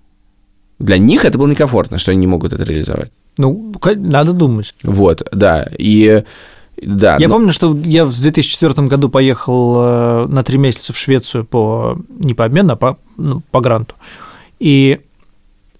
Для 0.79 0.99
них 0.99 1.25
это 1.25 1.39
было 1.39 1.49
некомфортно, 1.49 1.99
что 1.99 2.11
они 2.11 2.21
не 2.21 2.27
могут 2.27 2.53
это 2.53 2.65
реализовать. 2.65 3.11
Ну, 3.39 3.75
надо 3.97 4.33
думать. 4.33 4.75
Вот, 4.83 5.27
да. 5.33 5.69
И 5.79 6.25
да. 6.81 7.17
Я 7.19 7.29
но- 7.29 7.35
помню, 7.35 7.53
что 7.53 7.77
я 7.85 8.05
в 8.05 8.21
2004 8.21 8.89
году 8.89 9.09
поехал 9.09 9.77
э, 9.79 10.27
на 10.27 10.43
три 10.43 10.59
месяца 10.59 10.93
в 10.93 10.99
Швецию 10.99 11.45
по 11.45 11.99
не 12.09 12.35
по 12.35 12.45
обмену, 12.45 12.73
а 12.73 12.77
по, 12.77 12.99
ну, 13.17 13.43
по 13.51 13.61
гранту. 13.61 13.95
И 14.59 15.01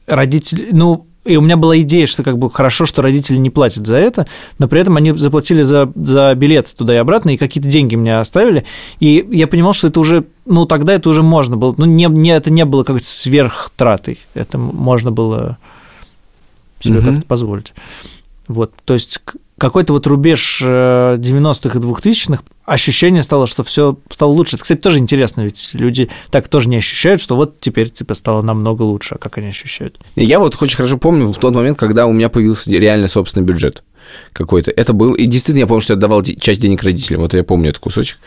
родители, 0.07 0.69
ну, 0.73 1.07
и 1.25 1.37
у 1.37 1.41
меня 1.41 1.57
была 1.57 1.81
идея, 1.81 2.07
что 2.07 2.23
как 2.23 2.39
бы 2.39 2.51
хорошо, 2.51 2.85
что 2.85 3.01
родители 3.03 3.37
не 3.37 3.51
платят 3.51 3.87
за 3.87 3.97
это, 3.97 4.27
но 4.59 4.67
при 4.67 4.81
этом 4.81 4.97
они 4.97 5.13
заплатили 5.13 5.63
за, 5.63 5.91
за 5.95 6.35
билет 6.35 6.75
туда 6.77 6.95
и 6.95 6.99
обратно, 6.99 7.31
и 7.31 7.37
какие-то 7.37 7.69
деньги 7.69 7.95
мне 7.95 8.19
оставили. 8.19 8.65
И 8.99 9.27
я 9.31 9.47
понимал, 9.47 9.73
что 9.73 9.89
это 9.89 10.01
уже, 10.01 10.25
ну, 10.47 10.67
тогда 10.67 10.95
это 10.95 11.09
уже 11.09 11.23
можно 11.23 11.57
было. 11.57 11.75
Ну, 11.77 11.85
не, 11.85 12.07
не, 12.07 12.31
это 12.31 12.51
не 12.51 12.65
было 12.65 12.83
как-то 12.83 13.05
сверхтратой. 13.05 14.19
Это 14.35 14.59
можно 14.59 15.13
было 15.13 15.59
себе 16.81 16.99
Мгм. 16.99 17.05
как-то 17.05 17.27
позволить. 17.27 17.73
Вот, 18.49 18.73
то 18.85 18.95
есть 18.95 19.21
какой-то 19.63 19.93
вот 19.93 20.09
рубеж 20.09 20.61
э, 20.61 21.17
90-х 21.19 21.79
и 21.79 21.83
2000-х 21.83 22.43
ощущение 22.65 23.23
стало, 23.23 23.47
что 23.47 23.63
все 23.63 23.97
стало 24.11 24.33
лучше. 24.33 24.57
Это, 24.57 24.65
кстати, 24.65 24.81
тоже 24.81 24.99
интересно, 24.99 25.43
ведь 25.43 25.71
люди 25.75 26.11
так 26.31 26.49
тоже 26.49 26.69
не 26.69 26.79
ощущают, 26.79 27.23
что 27.23 27.37
вот 27.37 27.61
теперь 27.61 27.89
типа 27.89 28.15
стало 28.15 28.43
намного 28.43 28.83
лучше, 28.83 29.15
а 29.15 29.19
как 29.19 29.39
они 29.39 29.47
ощущают. 29.47 30.01
Я 30.17 30.41
вот 30.41 30.61
очень 30.61 30.77
хорошо 30.77 30.99
помню 30.99 31.33
в 31.33 31.39
тот 31.39 31.55
момент, 31.55 31.79
когда 31.79 32.07
у 32.07 32.13
меня 32.13 32.29
появился 32.29 32.73
реально 32.73 33.07
собственный 33.07 33.47
бюджет 33.47 33.85
какой-то. 34.33 34.73
Это 34.73 34.93
был... 34.95 35.15
И 35.15 35.27
действительно, 35.27 35.61
я 35.61 35.67
помню, 35.69 35.81
что 35.81 35.93
я 35.93 35.99
давал 36.01 36.23
де- 36.23 36.35
часть 36.35 36.61
денег 36.61 36.83
родителям. 36.83 37.21
Вот 37.21 37.33
я 37.33 37.45
помню 37.45 37.71
этот 37.71 37.81
кусочек. 37.81 38.19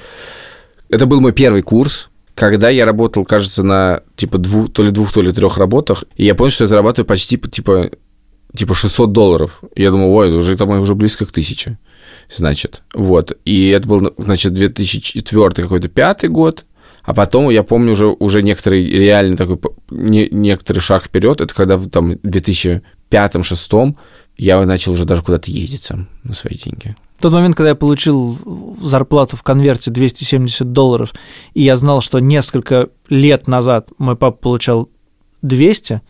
Это 0.90 1.06
был 1.06 1.20
мой 1.20 1.34
первый 1.34 1.64
курс, 1.64 2.08
когда 2.34 2.70
я 2.70 2.86
работал, 2.86 3.26
кажется, 3.26 3.62
на 3.62 4.04
типа 4.16 4.38
двух, 4.38 4.72
то 4.72 4.84
ли 4.84 4.92
двух, 4.92 5.12
то 5.12 5.22
ли 5.22 5.34
трех 5.34 5.58
работах. 5.58 6.06
И 6.16 6.24
я 6.24 6.34
понял, 6.34 6.52
что 6.52 6.64
я 6.64 6.70
зарабатываю 6.70 7.06
почти 7.06 7.38
типа, 7.38 7.90
типа 8.56 8.74
600 8.74 9.12
долларов. 9.12 9.62
Я 9.76 9.91
думал, 9.91 10.14
ой, 10.14 10.36
уже, 10.36 10.56
там 10.58 10.70
уже 10.70 10.95
близко 10.95 11.26
к 11.26 11.32
тысяче. 11.32 11.78
Значит, 12.30 12.82
вот. 12.93 13.38
И 13.45 13.68
это 13.68 13.88
был, 13.88 14.14
значит, 14.18 14.53
2004 14.53 15.49
какой-то 15.64 15.88
пятый 15.88 16.30
год. 16.30 16.66
А 17.03 17.14
потом, 17.14 17.49
я 17.51 17.62
помню, 17.62 17.91
уже, 17.93 18.08
уже 18.08 18.41
некоторый 18.41 18.88
реальный 18.88 19.38
такой, 19.38 19.60
не- 19.91 20.30
некоторый 20.32 20.80
шаг 20.80 21.06
вперед. 21.06 21.39
Это 21.39 21.53
когда 21.53 21.78
в 21.78 21.88
там, 21.88 22.14
2005-2006 22.14 23.95
я 24.38 24.64
начал 24.66 24.93
уже 24.93 25.06
даже 25.06 25.22
куда-то 25.22 25.51
ездить 25.51 25.84
сам 25.84 26.10
на 26.24 26.34
свои 26.34 26.58
деньги. 26.58 26.95
В 27.18 27.22
тот 27.22 27.32
момент, 27.32 27.56
когда 27.56 27.70
я 27.70 27.76
получил 27.76 28.38
зарплату 28.82 29.38
в 29.38 29.43
конверте 29.43 29.89
270 29.91 30.72
долларов, 30.74 31.14
и 31.53 31.62
я 31.62 31.76
знал, 31.76 32.01
что 32.01 32.20
несколько 32.20 32.89
лет 33.08 33.47
назад 33.47 33.89
мой 33.97 34.18
папа 34.18 34.38
получал 34.38 34.89
200, 35.41 36.01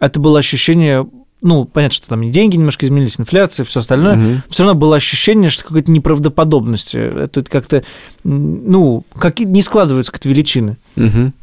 это 0.00 0.20
было 0.20 0.40
ощущение, 0.40 1.06
ну, 1.44 1.64
понятно, 1.66 1.94
что 1.94 2.08
там 2.08 2.22
и 2.22 2.30
деньги 2.30 2.56
немножко 2.56 2.86
изменились, 2.86 3.20
инфляция, 3.20 3.64
все 3.64 3.80
остальное, 3.80 4.16
Мгм. 4.16 4.42
все 4.48 4.64
равно 4.64 4.78
было 4.80 4.96
ощущение, 4.96 5.50
что 5.50 5.62
какой-то 5.64 5.92
неправдоподобности. 5.92 6.96
Это 6.96 7.44
как-то, 7.44 7.84
ну, 8.24 9.04
как 9.16 9.38
не 9.40 9.62
складываются 9.62 10.10
как-то 10.10 10.28
величины. 10.28 10.78
Мгм. 10.96 11.34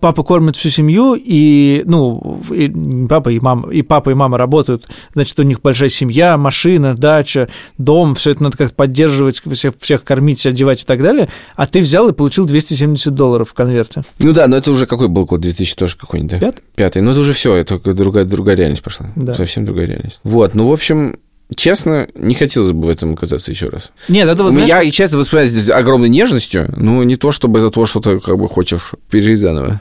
Папа 0.00 0.22
кормит 0.22 0.56
всю 0.56 0.70
семью, 0.70 1.14
и, 1.14 1.82
ну, 1.86 2.40
и 2.52 2.72
папа 3.08 3.30
и 3.30 3.40
мама, 3.40 3.70
и 3.70 3.82
папа 3.82 4.10
и 4.10 4.14
мама 4.14 4.38
работают, 4.38 4.88
значит, 5.14 5.38
у 5.38 5.42
них 5.42 5.62
большая 5.62 5.88
семья, 5.88 6.36
машина, 6.36 6.94
дача, 6.94 7.48
дом, 7.78 8.14
все 8.14 8.32
это 8.32 8.42
надо 8.42 8.56
как-то 8.56 8.74
поддерживать, 8.74 9.40
всех, 9.52 9.74
всех 9.80 10.04
кормить, 10.04 10.44
одевать 10.46 10.82
и 10.82 10.84
так 10.84 11.02
далее, 11.02 11.28
а 11.54 11.66
ты 11.66 11.80
взял 11.80 12.08
и 12.08 12.12
получил 12.12 12.46
270 12.46 13.14
долларов 13.14 13.50
в 13.50 13.54
конверте. 13.54 14.02
Ну 14.18 14.32
да, 14.32 14.46
но 14.46 14.56
это 14.56 14.70
уже 14.70 14.86
какой 14.86 15.08
был 15.08 15.24
год? 15.24 15.40
2000 15.40 15.76
тоже 15.76 15.96
какой-нибудь, 15.96 16.32
да? 16.32 16.38
Пятый? 16.38 16.62
Пятый. 16.74 17.02
Ну 17.02 17.10
это 17.12 17.20
уже 17.20 17.32
все, 17.32 17.54
это 17.54 17.78
другая, 17.78 18.24
другая 18.24 18.56
реальность 18.56 18.82
пошла. 18.82 19.06
Да. 19.16 19.34
Совсем 19.34 19.64
другая 19.64 19.86
реальность. 19.86 20.20
Вот, 20.22 20.54
ну, 20.54 20.68
в 20.68 20.72
общем, 20.72 21.16
честно, 21.54 22.08
не 22.14 22.34
хотелось 22.34 22.72
бы 22.72 22.86
в 22.86 22.88
этом 22.88 23.14
оказаться 23.14 23.50
еще 23.50 23.68
раз. 23.68 23.90
Нет, 24.08 24.28
это 24.28 24.42
вот, 24.42 24.52
знаешь, 24.52 24.68
Я 24.68 24.82
и 24.82 24.90
честно 24.90 25.18
воспринимаю 25.18 25.48
здесь 25.48 25.70
огромной 25.70 26.08
нежностью, 26.08 26.72
но 26.76 27.04
не 27.04 27.16
то, 27.16 27.30
чтобы 27.30 27.60
это 27.60 27.70
то, 27.70 27.86
что 27.86 28.00
ты 28.00 28.18
как 28.18 28.38
бы 28.38 28.48
хочешь 28.48 28.92
пережить 29.10 29.38
заново. 29.38 29.80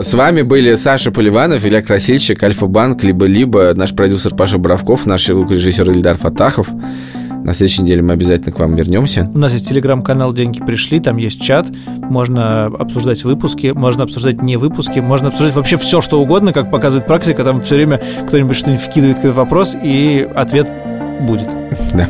С 0.00 0.14
вами 0.14 0.42
были 0.42 0.74
Саша 0.74 1.12
Поливанов, 1.12 1.64
Илья 1.64 1.80
Красильщик, 1.80 2.42
Альфа-Банк, 2.42 3.04
либо-либо 3.04 3.72
наш 3.74 3.94
продюсер 3.94 4.34
Паша 4.34 4.58
Боровков, 4.58 5.06
наш 5.06 5.26
звукорежиссер 5.26 5.88
Ильдар 5.90 6.16
Фатахов. 6.16 6.68
На 7.44 7.54
следующей 7.54 7.82
неделе 7.82 8.02
мы 8.02 8.12
обязательно 8.12 8.52
к 8.52 8.58
вам 8.58 8.76
вернемся. 8.76 9.28
У 9.34 9.38
нас 9.38 9.52
есть 9.52 9.68
телеграм-канал 9.68 10.32
«Деньги 10.32 10.60
пришли», 10.60 11.00
там 11.00 11.16
есть 11.16 11.40
чат, 11.42 11.66
можно 11.98 12.66
обсуждать 12.66 13.24
выпуски, 13.24 13.72
можно 13.74 14.04
обсуждать 14.04 14.42
не 14.42 14.56
выпуски, 14.56 15.00
можно 15.00 15.28
обсуждать 15.28 15.54
вообще 15.54 15.76
все, 15.76 16.00
что 16.00 16.20
угодно, 16.20 16.52
как 16.52 16.70
показывает 16.70 17.06
практика, 17.06 17.42
там 17.42 17.60
все 17.60 17.76
время 17.76 18.00
кто-нибудь 18.26 18.56
что-нибудь 18.56 18.82
вкидывает 18.82 19.16
какой-то 19.16 19.36
вопрос, 19.36 19.74
и 19.82 20.28
ответ 20.34 20.70
будет. 21.22 21.48
Да. 21.94 22.08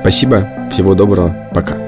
Спасибо, 0.00 0.48
всего 0.70 0.94
доброго, 0.94 1.48
пока. 1.52 1.87